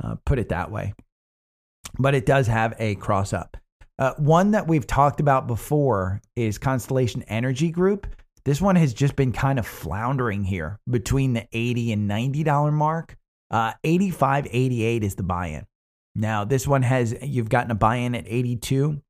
Uh, 0.03 0.16
put 0.24 0.39
it 0.39 0.51
that 0.51 0.70
way. 0.70 0.95
But 1.99 2.14
it 2.14 2.27
does 2.27 2.47
have 2.47 2.74
a 2.79 2.95
cross 2.97 3.33
up. 3.33 3.57
Uh, 3.99 4.12
one 4.18 4.51
that 4.51 4.68
we've 4.68 4.87
talked 4.87 5.20
about 5.20 5.47
before 5.47 6.20
is 6.35 6.59
Constellation 6.59 7.22
Energy 7.24 7.70
Group. 7.70 8.07
This 8.47 8.61
one 8.61 8.76
has 8.76 8.94
just 8.94 9.16
been 9.16 9.32
kind 9.32 9.59
of 9.59 9.66
floundering 9.66 10.44
here 10.44 10.78
between 10.88 11.32
the 11.32 11.49
80 11.53 11.92
and 11.92 12.09
$90 12.09 12.72
mark. 12.72 13.16
Uh, 13.51 13.72
85, 13.82 14.47
88 14.49 15.03
is 15.03 15.16
the 15.16 15.24
buy 15.24 15.49
in. 15.49 15.66
Now, 16.14 16.44
this 16.44 16.64
one 16.64 16.82
has, 16.82 17.12
you've 17.22 17.49
gotten 17.49 17.72
a 17.72 17.74
buy 17.74 17.97
in 17.97 18.14
at 18.14 18.24
82. 18.28 19.03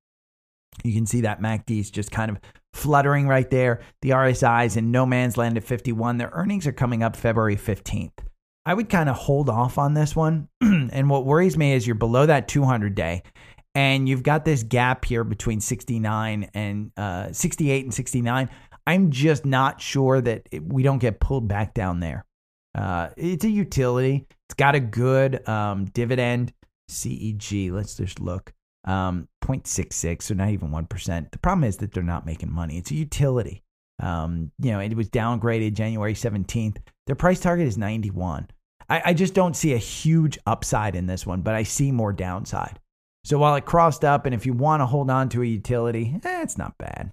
You 0.84 0.92
can 0.94 1.04
see 1.04 1.20
that 1.20 1.42
MACD 1.42 1.78
is 1.80 1.90
just 1.90 2.10
kind 2.10 2.30
of 2.30 2.38
fluttering 2.72 3.28
right 3.28 3.48
there. 3.50 3.82
The 4.00 4.10
RSI's 4.10 4.78
in 4.78 4.90
no 4.90 5.04
man's 5.04 5.36
land 5.36 5.58
at 5.58 5.64
51. 5.64 6.16
Their 6.16 6.30
earnings 6.32 6.66
are 6.66 6.72
coming 6.72 7.02
up 7.02 7.14
February 7.14 7.56
15th. 7.56 8.18
I 8.64 8.72
would 8.72 8.88
kind 8.88 9.10
of 9.10 9.16
hold 9.16 9.50
off 9.50 9.76
on 9.76 9.92
this 9.92 10.16
one. 10.16 10.48
and 10.62 11.10
what 11.10 11.26
worries 11.26 11.58
me 11.58 11.74
is 11.74 11.86
you're 11.86 11.94
below 11.94 12.24
that 12.24 12.48
200 12.48 12.94
day 12.94 13.22
and 13.76 14.08
you've 14.08 14.22
got 14.22 14.46
this 14.46 14.62
gap 14.62 15.04
here 15.04 15.22
between 15.22 15.60
69 15.60 16.48
and 16.54 16.92
uh, 16.96 17.30
68 17.30 17.84
and 17.84 17.92
69. 17.92 18.48
I'm 18.86 19.10
just 19.10 19.44
not 19.44 19.80
sure 19.80 20.20
that 20.20 20.48
it, 20.50 20.72
we 20.72 20.82
don't 20.82 20.98
get 20.98 21.20
pulled 21.20 21.48
back 21.48 21.74
down 21.74 22.00
there. 22.00 22.24
Uh, 22.74 23.08
it's 23.16 23.44
a 23.44 23.50
utility. 23.50 24.26
It's 24.48 24.54
got 24.54 24.74
a 24.74 24.80
good 24.80 25.46
um, 25.48 25.86
dividend. 25.86 26.52
CEG. 26.88 27.72
Let's 27.72 27.96
just 27.96 28.20
look 28.20 28.52
um, 28.84 29.28
0.66, 29.42 30.22
so 30.22 30.34
not 30.34 30.50
even 30.50 30.70
1%. 30.70 31.30
The 31.30 31.38
problem 31.38 31.64
is 31.64 31.78
that 31.78 31.92
they're 31.92 32.02
not 32.02 32.26
making 32.26 32.52
money. 32.52 32.78
It's 32.78 32.90
a 32.90 32.94
utility. 32.94 33.62
Um, 34.00 34.52
you 34.58 34.70
know, 34.70 34.80
it 34.80 34.94
was 34.94 35.08
downgraded 35.08 35.74
January 35.74 36.14
17th. 36.14 36.78
Their 37.06 37.16
price 37.16 37.40
target 37.40 37.66
is 37.66 37.78
91. 37.78 38.48
I, 38.88 39.02
I 39.06 39.14
just 39.14 39.34
don't 39.34 39.56
see 39.56 39.72
a 39.72 39.78
huge 39.78 40.38
upside 40.46 40.94
in 40.94 41.06
this 41.06 41.26
one, 41.26 41.40
but 41.42 41.54
I 41.54 41.64
see 41.64 41.90
more 41.90 42.12
downside. 42.12 42.78
So 43.24 43.38
while 43.38 43.56
it 43.56 43.64
crossed 43.64 44.04
up, 44.04 44.26
and 44.26 44.34
if 44.34 44.46
you 44.46 44.52
want 44.52 44.80
to 44.80 44.86
hold 44.86 45.10
on 45.10 45.28
to 45.30 45.42
a 45.42 45.46
utility, 45.46 46.20
eh, 46.24 46.42
it's 46.42 46.58
not 46.58 46.78
bad. 46.78 47.12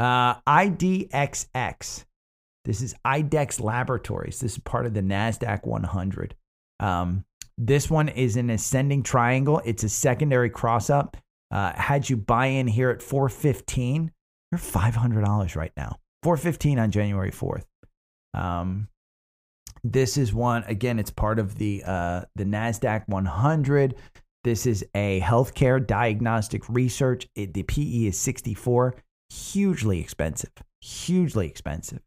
Uh, 0.00 0.40
IDXX. 0.48 2.06
This 2.64 2.80
is 2.80 2.94
IDEXX 3.04 3.60
Laboratories. 3.60 4.40
This 4.40 4.52
is 4.52 4.58
part 4.58 4.86
of 4.86 4.94
the 4.94 5.02
NASDAQ 5.02 5.66
100. 5.66 6.34
Um, 6.80 7.24
this 7.58 7.90
one 7.90 8.08
is 8.08 8.36
an 8.36 8.48
ascending 8.48 9.02
triangle. 9.02 9.60
It's 9.66 9.84
a 9.84 9.90
secondary 9.90 10.48
cross 10.48 10.88
up. 10.88 11.18
Uh, 11.50 11.74
had 11.74 12.08
you 12.08 12.16
buy 12.16 12.46
in 12.46 12.66
here 12.66 12.88
at 12.88 13.02
415, 13.02 14.10
you're 14.50 14.58
$500 14.58 15.56
right 15.56 15.72
now. 15.76 15.96
415 16.22 16.78
on 16.78 16.90
January 16.90 17.30
4th. 17.30 17.64
Um, 18.32 18.88
this 19.84 20.16
is 20.16 20.32
one 20.32 20.64
again. 20.64 20.98
It's 20.98 21.10
part 21.10 21.38
of 21.38 21.56
the 21.56 21.82
uh, 21.86 22.22
the 22.36 22.44
Nasdaq 22.44 23.08
100. 23.08 23.94
This 24.44 24.66
is 24.66 24.84
a 24.94 25.20
healthcare 25.20 25.84
diagnostic 25.84 26.68
research. 26.68 27.28
It, 27.34 27.54
the 27.54 27.62
PE 27.62 28.06
is 28.06 28.18
64. 28.18 28.94
Hugely 29.30 30.00
expensive. 30.00 30.52
Hugely 30.80 31.46
expensive. 31.46 32.00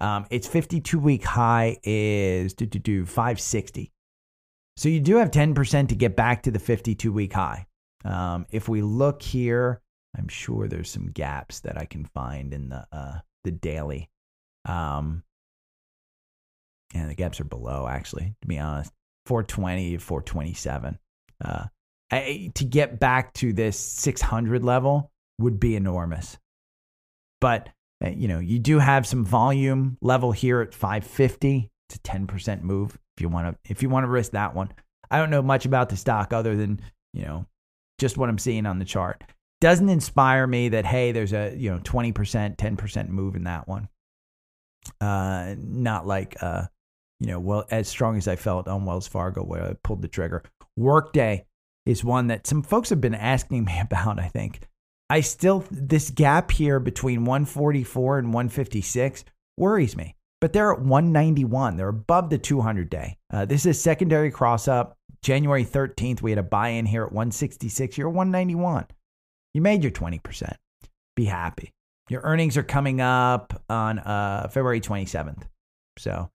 Um, 0.00 0.26
its 0.30 0.46
52 0.46 0.98
week 0.98 1.24
high 1.24 1.78
is 1.82 2.54
do, 2.54 2.66
do, 2.66 2.78
do 2.78 3.04
560. 3.04 3.92
So 4.76 4.88
you 4.88 5.00
do 5.00 5.16
have 5.16 5.32
10% 5.32 5.88
to 5.88 5.94
get 5.96 6.14
back 6.14 6.44
to 6.44 6.52
the 6.52 6.60
52 6.60 7.12
week 7.12 7.32
high. 7.32 7.66
Um, 8.04 8.46
if 8.50 8.68
we 8.68 8.80
look 8.80 9.22
here, 9.22 9.80
I'm 10.16 10.28
sure 10.28 10.68
there's 10.68 10.90
some 10.90 11.10
gaps 11.10 11.60
that 11.60 11.76
I 11.76 11.84
can 11.84 12.04
find 12.04 12.54
in 12.54 12.68
the 12.68 12.86
uh, 12.92 13.18
the 13.44 13.50
daily. 13.50 14.08
Um, 14.64 15.24
and 16.94 17.10
the 17.10 17.14
gaps 17.14 17.40
are 17.40 17.44
below, 17.44 17.86
actually, 17.88 18.34
to 18.40 18.48
be 18.48 18.58
honest. 18.58 18.92
420 19.26 19.98
427. 19.98 20.98
Uh, 21.44 21.64
I, 22.10 22.50
to 22.54 22.64
get 22.64 22.98
back 22.98 23.34
to 23.34 23.52
this 23.52 23.78
600 23.78 24.64
level 24.64 25.10
would 25.38 25.60
be 25.60 25.76
enormous. 25.76 26.38
But 27.40 27.68
uh, 28.04 28.10
you 28.10 28.28
know, 28.28 28.38
you 28.38 28.58
do 28.58 28.78
have 28.78 29.06
some 29.06 29.24
volume 29.24 29.98
level 30.00 30.32
here 30.32 30.60
at 30.60 30.74
550. 30.74 31.70
It's 31.88 31.96
a 31.96 31.98
10% 32.00 32.62
move 32.62 32.98
if 33.16 33.22
you 33.22 33.28
want 33.28 33.54
to 33.64 33.70
if 33.70 33.82
you 33.82 33.88
want 33.88 34.04
to 34.04 34.08
risk 34.08 34.32
that 34.32 34.54
one. 34.54 34.72
I 35.10 35.18
don't 35.18 35.30
know 35.30 35.42
much 35.42 35.64
about 35.64 35.88
the 35.88 35.96
stock 35.96 36.32
other 36.32 36.54
than, 36.56 36.80
you 37.12 37.22
know, 37.22 37.46
just 37.98 38.18
what 38.18 38.28
I'm 38.28 38.38
seeing 38.38 38.66
on 38.66 38.78
the 38.78 38.84
chart. 38.84 39.24
Doesn't 39.60 39.88
inspire 39.88 40.46
me 40.46 40.68
that 40.68 40.84
hey, 40.84 41.12
there's 41.12 41.32
a, 41.32 41.54
you 41.56 41.70
know, 41.70 41.78
20%, 41.78 42.56
10% 42.56 43.08
move 43.08 43.34
in 43.34 43.44
that 43.44 43.66
one. 43.66 43.88
Uh 45.00 45.54
not 45.58 46.06
like 46.06 46.36
uh 46.42 46.66
you 47.20 47.26
know, 47.26 47.40
well 47.40 47.66
as 47.70 47.88
strong 47.88 48.16
as 48.16 48.28
I 48.28 48.36
felt 48.36 48.68
on 48.68 48.84
Wells 48.84 49.08
Fargo 49.08 49.42
where 49.42 49.64
I 49.64 49.72
pulled 49.82 50.02
the 50.02 50.08
trigger. 50.08 50.44
Workday 50.76 51.46
is 51.84 52.04
one 52.04 52.28
that 52.28 52.46
some 52.46 52.62
folks 52.62 52.90
have 52.90 53.00
been 53.00 53.14
asking 53.14 53.64
me 53.64 53.80
about, 53.80 54.20
I 54.20 54.28
think. 54.28 54.60
I 55.10 55.20
still 55.20 55.64
this 55.70 56.10
gap 56.10 56.50
here 56.50 56.80
between 56.80 57.24
144 57.24 58.18
and 58.18 58.28
156 58.28 59.24
worries 59.56 59.96
me. 59.96 60.14
But 60.40 60.52
they're 60.52 60.72
at 60.72 60.80
191. 60.80 61.76
They're 61.76 61.88
above 61.88 62.30
the 62.30 62.38
200 62.38 62.88
day. 62.88 63.16
Uh, 63.32 63.44
this 63.44 63.66
is 63.66 63.80
secondary 63.80 64.30
cross 64.30 64.68
up. 64.68 64.96
January 65.22 65.64
13th, 65.64 66.22
we 66.22 66.30
had 66.30 66.38
a 66.38 66.44
buy 66.44 66.68
in 66.68 66.86
here 66.86 67.02
at 67.02 67.12
166. 67.12 67.98
You're 67.98 68.08
191. 68.08 68.86
You 69.52 69.60
made 69.60 69.82
your 69.82 69.90
20%. 69.90 70.52
Be 71.16 71.24
happy. 71.24 71.72
Your 72.08 72.22
earnings 72.22 72.56
are 72.56 72.62
coming 72.62 73.00
up 73.00 73.62
on 73.68 73.98
uh, 73.98 74.48
February 74.48 74.80
27th. 74.80 75.42
So 75.98 76.30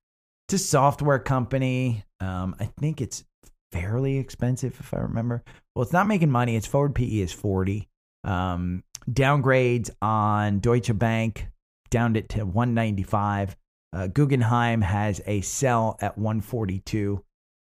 it's 0.47 0.61
a 0.61 0.65
software 0.65 1.19
company. 1.19 2.03
Um, 2.19 2.55
I 2.59 2.65
think 2.65 2.99
it's 2.99 3.23
fairly 3.71 4.17
expensive, 4.17 4.75
if 4.79 4.93
I 4.93 4.97
remember. 4.97 5.43
Well, 5.73 5.83
it's 5.83 5.93
not 5.93 6.07
making 6.07 6.29
money. 6.29 6.57
Its 6.57 6.67
forward 6.67 6.93
PE 6.93 7.19
is 7.19 7.31
40. 7.31 7.87
Um, 8.23 8.83
downgrades 9.09 9.89
on 10.01 10.59
Deutsche 10.59 10.97
Bank 10.97 11.47
downed 11.89 12.17
it 12.17 12.29
to 12.29 12.45
195. 12.45 13.55
Uh, 13.93 14.07
Guggenheim 14.07 14.81
has 14.81 15.21
a 15.27 15.41
sell 15.41 15.97
at 16.01 16.17
142, 16.17 17.23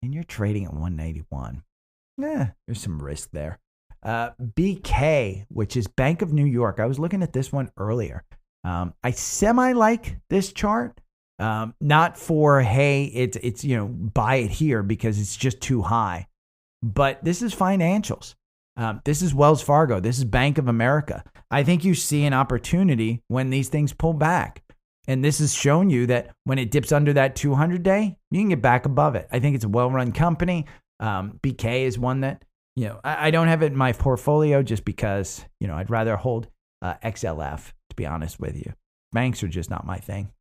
and 0.03 0.13
you're 0.13 0.23
trading 0.23 0.65
at 0.65 0.73
191. 0.73 1.63
Yeah, 2.19 2.51
there's 2.67 2.81
some 2.81 3.01
risk 3.01 3.29
there. 3.31 3.59
Uh, 4.03 4.31
BK, 4.39 5.45
which 5.49 5.75
is 5.75 5.87
Bank 5.87 6.21
of 6.21 6.33
New 6.33 6.45
York. 6.45 6.79
I 6.79 6.85
was 6.85 6.99
looking 6.99 7.23
at 7.23 7.33
this 7.33 7.51
one 7.51 7.71
earlier. 7.77 8.23
Um, 8.63 8.93
I 9.03 9.11
semi 9.11 9.73
like 9.73 10.17
this 10.29 10.53
chart. 10.53 10.99
Um, 11.39 11.73
not 11.81 12.17
for 12.17 12.61
hey, 12.61 13.05
it's 13.05 13.37
it's 13.41 13.63
you 13.63 13.75
know 13.75 13.87
buy 13.87 14.35
it 14.35 14.51
here 14.51 14.83
because 14.83 15.19
it's 15.19 15.35
just 15.35 15.59
too 15.61 15.81
high, 15.81 16.27
but 16.83 17.23
this 17.23 17.41
is 17.41 17.55
financials. 17.55 18.35
Um, 18.75 19.01
this 19.05 19.21
is 19.21 19.33
Wells 19.33 19.61
Fargo. 19.61 19.99
This 19.99 20.17
is 20.17 20.25
Bank 20.25 20.57
of 20.57 20.67
America. 20.67 21.23
I 21.51 21.63
think 21.63 21.85
you 21.85 21.93
see 21.93 22.25
an 22.25 22.33
opportunity 22.33 23.21
when 23.27 23.49
these 23.49 23.69
things 23.69 23.93
pull 23.93 24.13
back. 24.13 24.63
And 25.07 25.23
this 25.23 25.39
has 25.39 25.53
shown 25.53 25.89
you 25.89 26.07
that 26.07 26.31
when 26.45 26.57
it 26.57 26.71
dips 26.71 26.91
under 26.91 27.13
that 27.13 27.35
200 27.35 27.83
day, 27.83 28.17
you 28.31 28.41
can 28.41 28.49
get 28.49 28.61
back 28.61 28.85
above 28.85 29.15
it. 29.15 29.27
I 29.31 29.39
think 29.39 29.55
it's 29.55 29.65
a 29.65 29.69
well 29.69 29.91
run 29.91 30.11
company. 30.11 30.65
Um, 30.99 31.39
BK 31.43 31.83
is 31.83 31.99
one 31.99 32.21
that, 32.21 32.43
you 32.75 32.85
know, 32.87 32.99
I, 33.03 33.27
I, 33.27 33.31
don't 33.31 33.49
have 33.49 33.61
it 33.61 33.73
in 33.73 33.77
my 33.77 33.91
portfolio 33.91 34.63
just 34.63 34.85
because, 34.85 35.43
you 35.59 35.67
know, 35.67 35.75
I'd 35.75 35.89
rather 35.89 36.15
hold 36.15 36.47
uh, 36.81 36.93
XLF, 37.03 37.73
to 37.89 37.95
be 37.95 38.05
honest 38.05 38.39
with 38.39 38.55
you. 38.55 38.73
Banks 39.11 39.43
are 39.43 39.49
just 39.49 39.69
not 39.69 39.85
my 39.85 39.97
thing. 39.97 40.31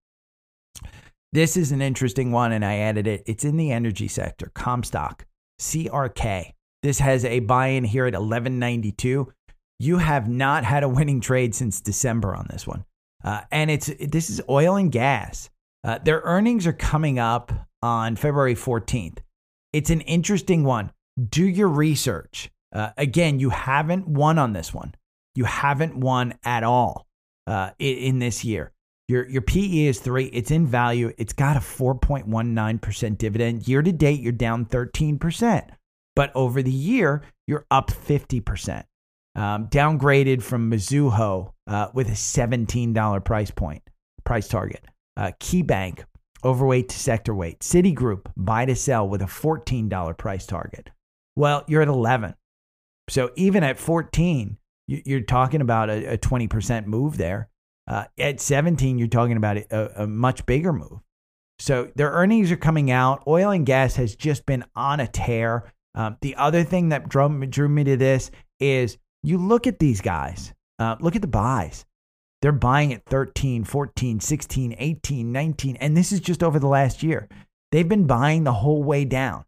This 1.33 1.57
is 1.57 1.73
an 1.73 1.83
interesting 1.83 2.31
one, 2.31 2.53
and 2.53 2.65
I 2.65 2.77
added 2.77 3.07
it. 3.07 3.23
It's 3.27 3.45
in 3.45 3.57
the 3.57 3.73
energy 3.73 4.07
sector, 4.07 4.53
Comstock, 4.55 5.27
CRK. 5.61 6.53
This 6.83 6.99
has 6.99 7.25
a 7.25 7.41
buy 7.41 7.69
in 7.69 7.85
here 7.85 8.07
at 8.07 8.15
1192. 8.15 9.33
You 9.79 9.99
have 9.99 10.29
not 10.29 10.65
had 10.65 10.83
a 10.83 10.89
winning 10.89 11.21
trade 11.21 11.55
since 11.55 11.81
December 11.81 12.35
on 12.35 12.47
this 12.51 12.67
one. 12.67 12.85
Uh, 13.25 13.43
and 13.53 13.71
it's 13.71 13.91
this 14.01 14.31
is 14.31 14.41
oil 14.49 14.77
and 14.77 14.91
gas. 14.91 15.49
Uh, 15.85 15.99
their 15.99 16.21
earnings 16.25 16.67
are 16.67 16.73
coming 16.73 17.19
up 17.19 17.53
on 17.83 18.17
February 18.17 18.55
14th. 18.55 19.19
It's 19.73 19.91
an 19.91 20.01
interesting 20.03 20.65
one. 20.65 20.93
Do 21.29 21.47
your 21.47 21.69
research. 21.69 22.51
Uh, 22.73 22.91
again, 22.97 23.39
you 23.39 23.51
haven't 23.51 24.09
won 24.09 24.39
on 24.39 24.53
this 24.53 24.73
one. 24.73 24.95
You 25.35 25.45
haven't 25.45 25.97
won 25.97 26.35
at 26.45 26.63
all 26.65 27.07
uh, 27.47 27.71
in, 27.79 27.97
in 27.97 28.19
this 28.19 28.45
year. 28.45 28.73
Your 29.09 29.29
your 29.29 29.43
PE 29.43 29.87
is 29.87 30.01
three. 30.01 30.27
It's 30.27 30.51
in 30.51 30.67
value. 30.67 31.13
It's 31.19 31.33
got 31.33 31.57
a 31.57 31.61
4.19% 31.61 33.19
dividend. 33.19 33.69
Year 33.69 33.83
to 33.83 33.93
date, 33.93 34.21
you're 34.21 34.33
down 34.33 34.67
13%. 34.67 35.69
But 36.15 36.31
over 36.35 36.63
the 36.63 36.71
year, 36.71 37.23
you're 37.47 37.67
up 37.71 37.91
50%. 37.91 38.85
Um, 39.35 39.69
downgraded 39.69 40.43
from 40.43 40.71
Mizuho 40.71 41.53
uh, 41.67 41.89
with 41.95 42.09
a 42.09 42.13
$17 42.13 43.25
price 43.25 43.51
point, 43.51 43.83
price 44.25 44.47
target. 44.47 44.85
Uh, 45.17 45.33
KeyBank, 45.41 46.05
overweight 46.45 46.91
to 46.91 46.99
sector 46.99 47.35
weight. 47.35 47.61
Citigroup, 47.61 48.27
buy 48.37 48.67
to 48.67 48.77
sell 48.77 49.09
with 49.09 49.23
a 49.23 49.27
$14 49.27 50.19
price 50.19 50.47
target. 50.47 50.91
Well, 51.35 51.65
you're 51.67 51.83
at 51.83 51.89
11. 51.89 52.35
So 53.09 53.31
even 53.37 53.65
at 53.65 53.79
14, 53.79 54.59
you're 54.87 55.21
talking 55.21 55.61
about 55.61 55.91
a, 55.91 56.19
20% 56.19 56.87
move 56.87 57.17
there. 57.17 57.49
Uh, 57.87 58.05
at 58.19 58.41
17, 58.41 58.99
you're 58.99 59.09
talking 59.09 59.37
about 59.37 59.57
a, 59.57 60.03
a 60.03 60.07
much 60.07 60.45
bigger 60.47 60.73
move. 60.73 61.01
So 61.59 61.91
their 61.95 62.11
earnings 62.11 62.51
are 62.51 62.57
coming 62.57 62.91
out. 62.91 63.23
Oil 63.27 63.51
and 63.51 63.65
gas 63.65 63.97
has 63.97 64.15
just 64.15 64.47
been 64.47 64.65
on 64.75 65.01
a 65.01 65.07
tear. 65.07 65.73
Um, 65.95 66.17
the 66.21 66.37
other 66.37 66.65
thing 66.65 66.89
that 66.91 67.09
drew, 67.09 67.47
drew 67.47 67.69
me 67.69 67.85
to 67.85 67.97
this 67.97 68.31
is 68.61 68.99
you 69.23 69.39
look 69.39 69.67
at 69.67 69.79
these 69.79 70.01
guys, 70.01 70.53
uh, 70.79 70.97
look 71.01 71.17
at 71.17 71.23
the 71.23 71.29
buys. 71.29 71.85
They're 72.41 72.53
buying 72.53 72.93
at 72.93 73.05
13, 73.07 73.65
14, 73.65 74.21
16, 74.21 74.75
18, 74.79 75.33
19, 75.33 75.77
and 75.77 75.97
this 75.97 76.11
is 76.11 76.21
just 76.21 76.43
over 76.43 76.59
the 76.59 76.67
last 76.67 77.03
year. 77.03 77.29
They've 77.71 77.89
been 77.89 78.07
buying 78.07 78.45
the 78.45 78.53
whole 78.53 78.83
way 78.83 79.05
down. 79.05 79.45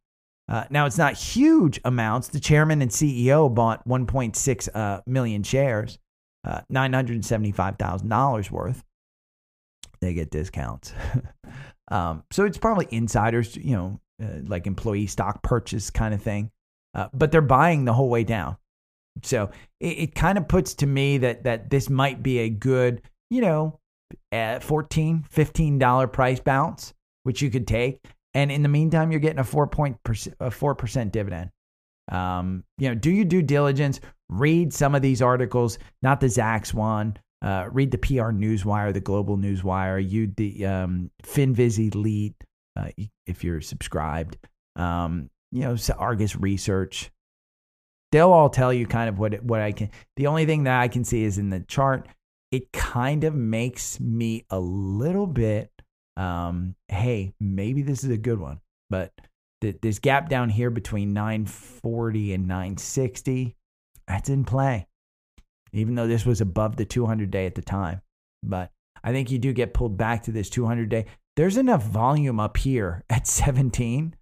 Uh, 0.49 0.65
now, 0.71 0.87
it's 0.87 0.99
not 0.99 1.15
huge 1.15 1.81
amounts. 1.85 2.29
The 2.29 2.39
chairman 2.39 2.83
and 2.83 2.91
CEO 2.91 3.53
bought 3.53 3.87
1.6 3.89 4.69
uh, 4.75 5.01
million 5.07 5.43
shares, 5.43 5.99
uh, 6.47 6.61
$975,000 6.71 8.51
worth. 8.51 8.85
They 10.01 10.13
get 10.13 10.31
discounts. 10.31 10.93
um, 11.91 12.25
so 12.31 12.45
it's 12.45 12.59
probably 12.59 12.87
insiders, 12.91 13.57
you 13.57 13.73
know, 13.75 14.01
uh, 14.23 14.41
like 14.47 14.67
employee 14.67 15.07
stock 15.07 15.43
purchase 15.43 15.91
kind 15.91 16.15
of 16.15 16.23
thing. 16.23 16.51
Uh, 16.95 17.09
but 17.13 17.33
they're 17.33 17.43
buying 17.43 17.85
the 17.85 17.93
whole 17.93 18.09
way 18.09 18.25
down. 18.25 18.57
So 19.23 19.51
it, 19.81 19.99
it 19.99 20.15
kind 20.15 20.39
of 20.39 20.49
puts 20.49 20.75
to 20.75 20.87
me 20.87 21.19
that 21.19 21.45
that 21.45 21.71
this 21.71 21.91
might 21.91 22.23
be 22.23 22.39
a 22.41 22.51
good, 22.51 23.03
you 23.31 23.41
know, 23.41 23.81
uh, 24.33 24.61
14 24.61 25.27
$15 25.33 26.13
price 26.13 26.41
bounce, 26.41 26.95
which 27.25 27.43
you 27.43 27.51
could 27.51 27.67
take. 27.67 28.01
And 28.35 28.51
in 28.51 28.63
the 28.63 28.69
meantime, 28.69 29.11
you're 29.11 29.21
getting 29.21 29.39
a 29.39 29.45
four 29.45 29.67
point 29.67 29.99
a 30.41 30.51
four 30.51 30.75
percent 30.75 31.13
dividend. 31.13 31.51
Um, 32.11 32.65
you 32.79 32.89
know, 32.89 32.95
do 32.95 33.11
your 33.11 33.25
due 33.25 33.43
diligence. 33.43 34.01
Read 34.29 34.73
some 34.73 34.95
of 34.95 35.03
these 35.03 35.23
articles, 35.23 35.79
not 36.03 36.21
the 36.21 36.27
Zacks 36.27 36.75
one. 36.75 37.17
Uh, 37.43 37.69
read 37.71 37.91
the 37.91 37.99
PR 37.99 38.33
Newswire, 38.33 38.93
the 38.93 39.01
Global 39.01 39.37
Newswire. 39.37 40.07
You 40.07 40.33
the 40.37 40.67
um, 40.67 41.11
FinViz 41.23 41.95
Elite 41.95 42.35
uh, 42.77 42.89
if 43.27 43.45
you're 43.45 43.61
subscribed. 43.61 44.37
Um, 44.77 45.31
you 45.53 45.61
know, 45.61 45.77
Argus 45.97 46.37
Research. 46.37 47.11
They'll 48.13 48.33
all 48.33 48.51
tell 48.51 48.73
you 48.73 48.87
kind 48.87 49.09
of 49.09 49.19
what 49.19 49.43
what 49.43 49.61
I 49.61 49.73
can. 49.73 49.91
The 50.17 50.27
only 50.27 50.47
thing 50.47 50.65
that 50.65 50.81
I 50.81 50.89
can 50.89 51.05
see 51.05 51.25
is 51.25 51.39
in 51.39 51.51
the 51.51 51.61
chart. 51.61 52.09
It 52.51 52.73
kind 52.73 53.25
of 53.25 53.35
makes 53.35 53.99
me 53.99 54.45
a 54.51 54.59
little 54.59 55.27
bit. 55.27 55.71
Um, 56.17 56.77
hey, 56.89 57.35
maybe 57.41 57.83
this 57.83 58.05
is 58.05 58.11
a 58.11 58.17
good 58.17 58.39
one, 58.39 58.61
but 58.89 59.13
th- 59.61 59.79
this 59.83 59.99
gap 59.99 60.29
down 60.29 60.49
here 60.49 60.71
between 60.71 61.13
940 61.13 62.35
and 62.35 62.47
960, 62.47 63.57
that's 64.07 64.29
in 64.29 64.45
play. 64.45 64.87
Even 65.73 65.97
though 65.97 66.07
this 66.07 66.25
was 66.25 66.41
above 66.41 66.77
the 66.77 66.85
200 66.85 67.33
day 67.33 67.47
at 67.47 67.57
the 67.57 67.63
time, 67.63 68.01
but 68.45 68.71
I 69.03 69.11
think 69.11 69.33
you 69.33 69.39
do 69.39 69.53
get 69.53 69.75
pulled 69.75 69.97
back 69.97 70.23
to 70.25 70.33
this 70.33 70.49
200 70.49 70.89
day 70.89 71.07
there's 71.37 71.57
enough 71.57 71.83
volume 71.85 72.41
up 72.41 72.57
here 72.57 73.05
at 73.11 73.27
17. 73.27 74.17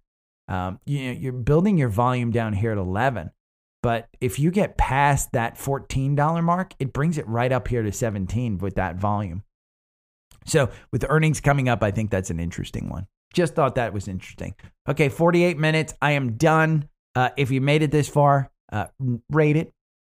Um, 0.47 0.79
you 0.85 1.05
know, 1.05 1.19
you're 1.19 1.33
building 1.33 1.77
your 1.77 1.89
volume 1.89 2.31
down 2.31 2.53
here 2.53 2.71
at 2.71 2.77
11. 2.77 3.31
But 3.81 4.07
if 4.21 4.39
you 4.39 4.49
get 4.49 4.77
past 4.77 5.33
that 5.33 5.57
$14 5.57 6.43
mark, 6.43 6.73
it 6.79 6.93
brings 6.93 7.17
it 7.17 7.27
right 7.27 7.51
up 7.51 7.67
here 7.67 7.83
to 7.83 7.91
17 7.91 8.59
with 8.59 8.75
that 8.75 8.95
volume. 8.95 9.43
So 10.45 10.69
with 10.91 11.05
earnings 11.09 11.41
coming 11.41 11.67
up, 11.67 11.83
I 11.83 11.91
think 11.91 12.09
that's 12.09 12.29
an 12.29 12.39
interesting 12.39 12.89
one. 12.89 13.07
Just 13.33 13.55
thought 13.55 13.75
that 13.75 13.93
was 13.93 14.07
interesting. 14.07 14.55
Okay, 14.87 15.09
48 15.09 15.57
minutes. 15.57 15.93
I 16.01 16.11
am 16.11 16.37
done. 16.37 16.87
Uh, 17.15 17.29
if 17.35 17.51
you 17.51 17.61
made 17.61 17.81
it 17.81 17.91
this 17.91 18.07
far, 18.07 18.51
uh, 18.71 18.87
rate 19.29 19.57
it. 19.57 19.73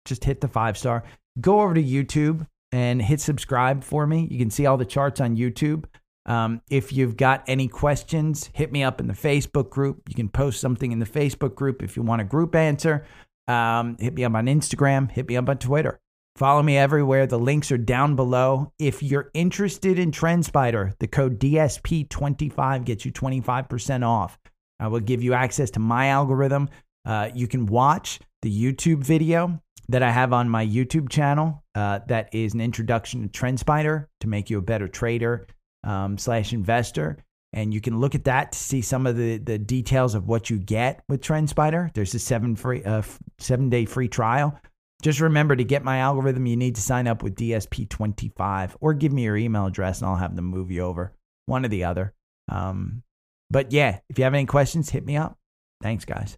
Just 0.05 0.23
hit 0.23 0.41
the 0.41 0.47
five 0.47 0.77
star. 0.77 1.03
Go 1.41 1.61
over 1.61 1.73
to 1.73 1.83
YouTube 1.83 2.47
and 2.71 3.01
hit 3.01 3.19
subscribe 3.19 3.83
for 3.83 4.05
me. 4.05 4.27
You 4.29 4.37
can 4.37 4.49
see 4.49 4.65
all 4.65 4.77
the 4.77 4.85
charts 4.85 5.19
on 5.21 5.37
YouTube. 5.37 5.85
Um, 6.25 6.61
if 6.69 6.91
you've 6.91 7.17
got 7.17 7.43
any 7.47 7.67
questions, 7.67 8.49
hit 8.53 8.71
me 8.71 8.83
up 8.83 8.99
in 8.99 9.07
the 9.07 9.13
Facebook 9.13 9.69
group. 9.69 10.01
You 10.09 10.15
can 10.15 10.29
post 10.29 10.59
something 10.59 10.91
in 10.91 10.99
the 10.99 11.05
Facebook 11.05 11.55
group 11.55 11.83
if 11.83 11.95
you 11.95 12.03
want 12.03 12.21
a 12.21 12.25
group 12.25 12.55
answer. 12.55 13.05
Um, 13.47 13.95
hit 13.99 14.13
me 14.15 14.23
up 14.23 14.33
on 14.33 14.47
Instagram. 14.47 15.11
Hit 15.11 15.27
me 15.27 15.37
up 15.37 15.49
on 15.49 15.57
Twitter. 15.57 15.99
Follow 16.35 16.61
me 16.61 16.77
everywhere. 16.77 17.27
The 17.27 17.39
links 17.39 17.71
are 17.71 17.77
down 17.77 18.15
below. 18.15 18.73
If 18.77 19.01
you're 19.01 19.29
interested 19.33 19.99
in 19.99 20.11
TrendSpider, 20.11 20.93
the 20.99 21.07
code 21.07 21.39
DSP25 21.39 22.83
gets 22.83 23.05
you 23.05 23.11
25% 23.11 24.05
off. 24.05 24.37
I 24.79 24.87
will 24.87 24.99
give 24.99 25.23
you 25.23 25.33
access 25.33 25.71
to 25.71 25.79
my 25.79 26.07
algorithm. 26.07 26.69
Uh, 27.05 27.29
you 27.33 27.47
can 27.47 27.67
watch 27.67 28.19
the 28.41 28.51
YouTube 28.51 29.03
video 29.03 29.61
that 29.87 30.03
I 30.03 30.11
have 30.11 30.33
on 30.33 30.49
my 30.49 30.65
YouTube 30.65 31.07
channel. 31.09 31.63
Uh, 31.73 31.99
that 32.07 32.33
is 32.33 32.53
an 32.53 32.59
introduction 32.59 33.21
to 33.21 33.29
TrendSpider 33.29 34.07
to 34.19 34.27
make 34.27 34.49
you 34.49 34.57
a 34.57 34.61
better 34.61 34.87
trader 34.87 35.47
um, 35.85 36.17
slash 36.17 36.51
investor. 36.51 37.17
And 37.53 37.73
you 37.73 37.79
can 37.79 37.99
look 38.01 38.15
at 38.15 38.25
that 38.25 38.51
to 38.51 38.59
see 38.59 38.81
some 38.81 39.07
of 39.07 39.15
the, 39.15 39.37
the 39.37 39.57
details 39.57 40.13
of 40.13 40.27
what 40.27 40.49
you 40.49 40.57
get 40.57 41.01
with 41.07 41.21
TrendSpider. 41.21 41.93
There's 41.93 42.13
a 42.13 42.19
seven 42.19 42.55
free 42.57 42.83
uh, 42.83 43.03
seven 43.39 43.69
day 43.69 43.85
free 43.85 44.09
trial. 44.09 44.59
Just 45.01 45.21
remember 45.21 45.55
to 45.55 45.63
get 45.63 45.83
my 45.83 45.99
algorithm, 45.99 46.47
you 46.47 46.57
need 46.57 46.75
to 46.75 46.81
sign 46.81 47.07
up 47.07 47.21
with 47.21 47.35
DSP25 47.35 48.75
or 48.81 48.93
give 48.93 49.13
me 49.13 49.23
your 49.23 49.37
email 49.37 49.67
address 49.67 50.01
and 50.01 50.09
I'll 50.09 50.15
have 50.15 50.35
them 50.35 50.45
move 50.45 50.71
you 50.71 50.81
over. 50.81 51.13
One 51.45 51.63
or 51.63 51.69
the 51.69 51.83
other. 51.83 52.13
Um, 52.49 53.03
but 53.49 53.71
yeah, 53.71 53.99
if 54.09 54.17
you 54.17 54.23
have 54.23 54.33
any 54.33 54.45
questions, 54.45 54.89
hit 54.89 55.05
me 55.05 55.15
up. 55.15 55.37
Thanks, 55.81 56.05
guys. 56.05 56.37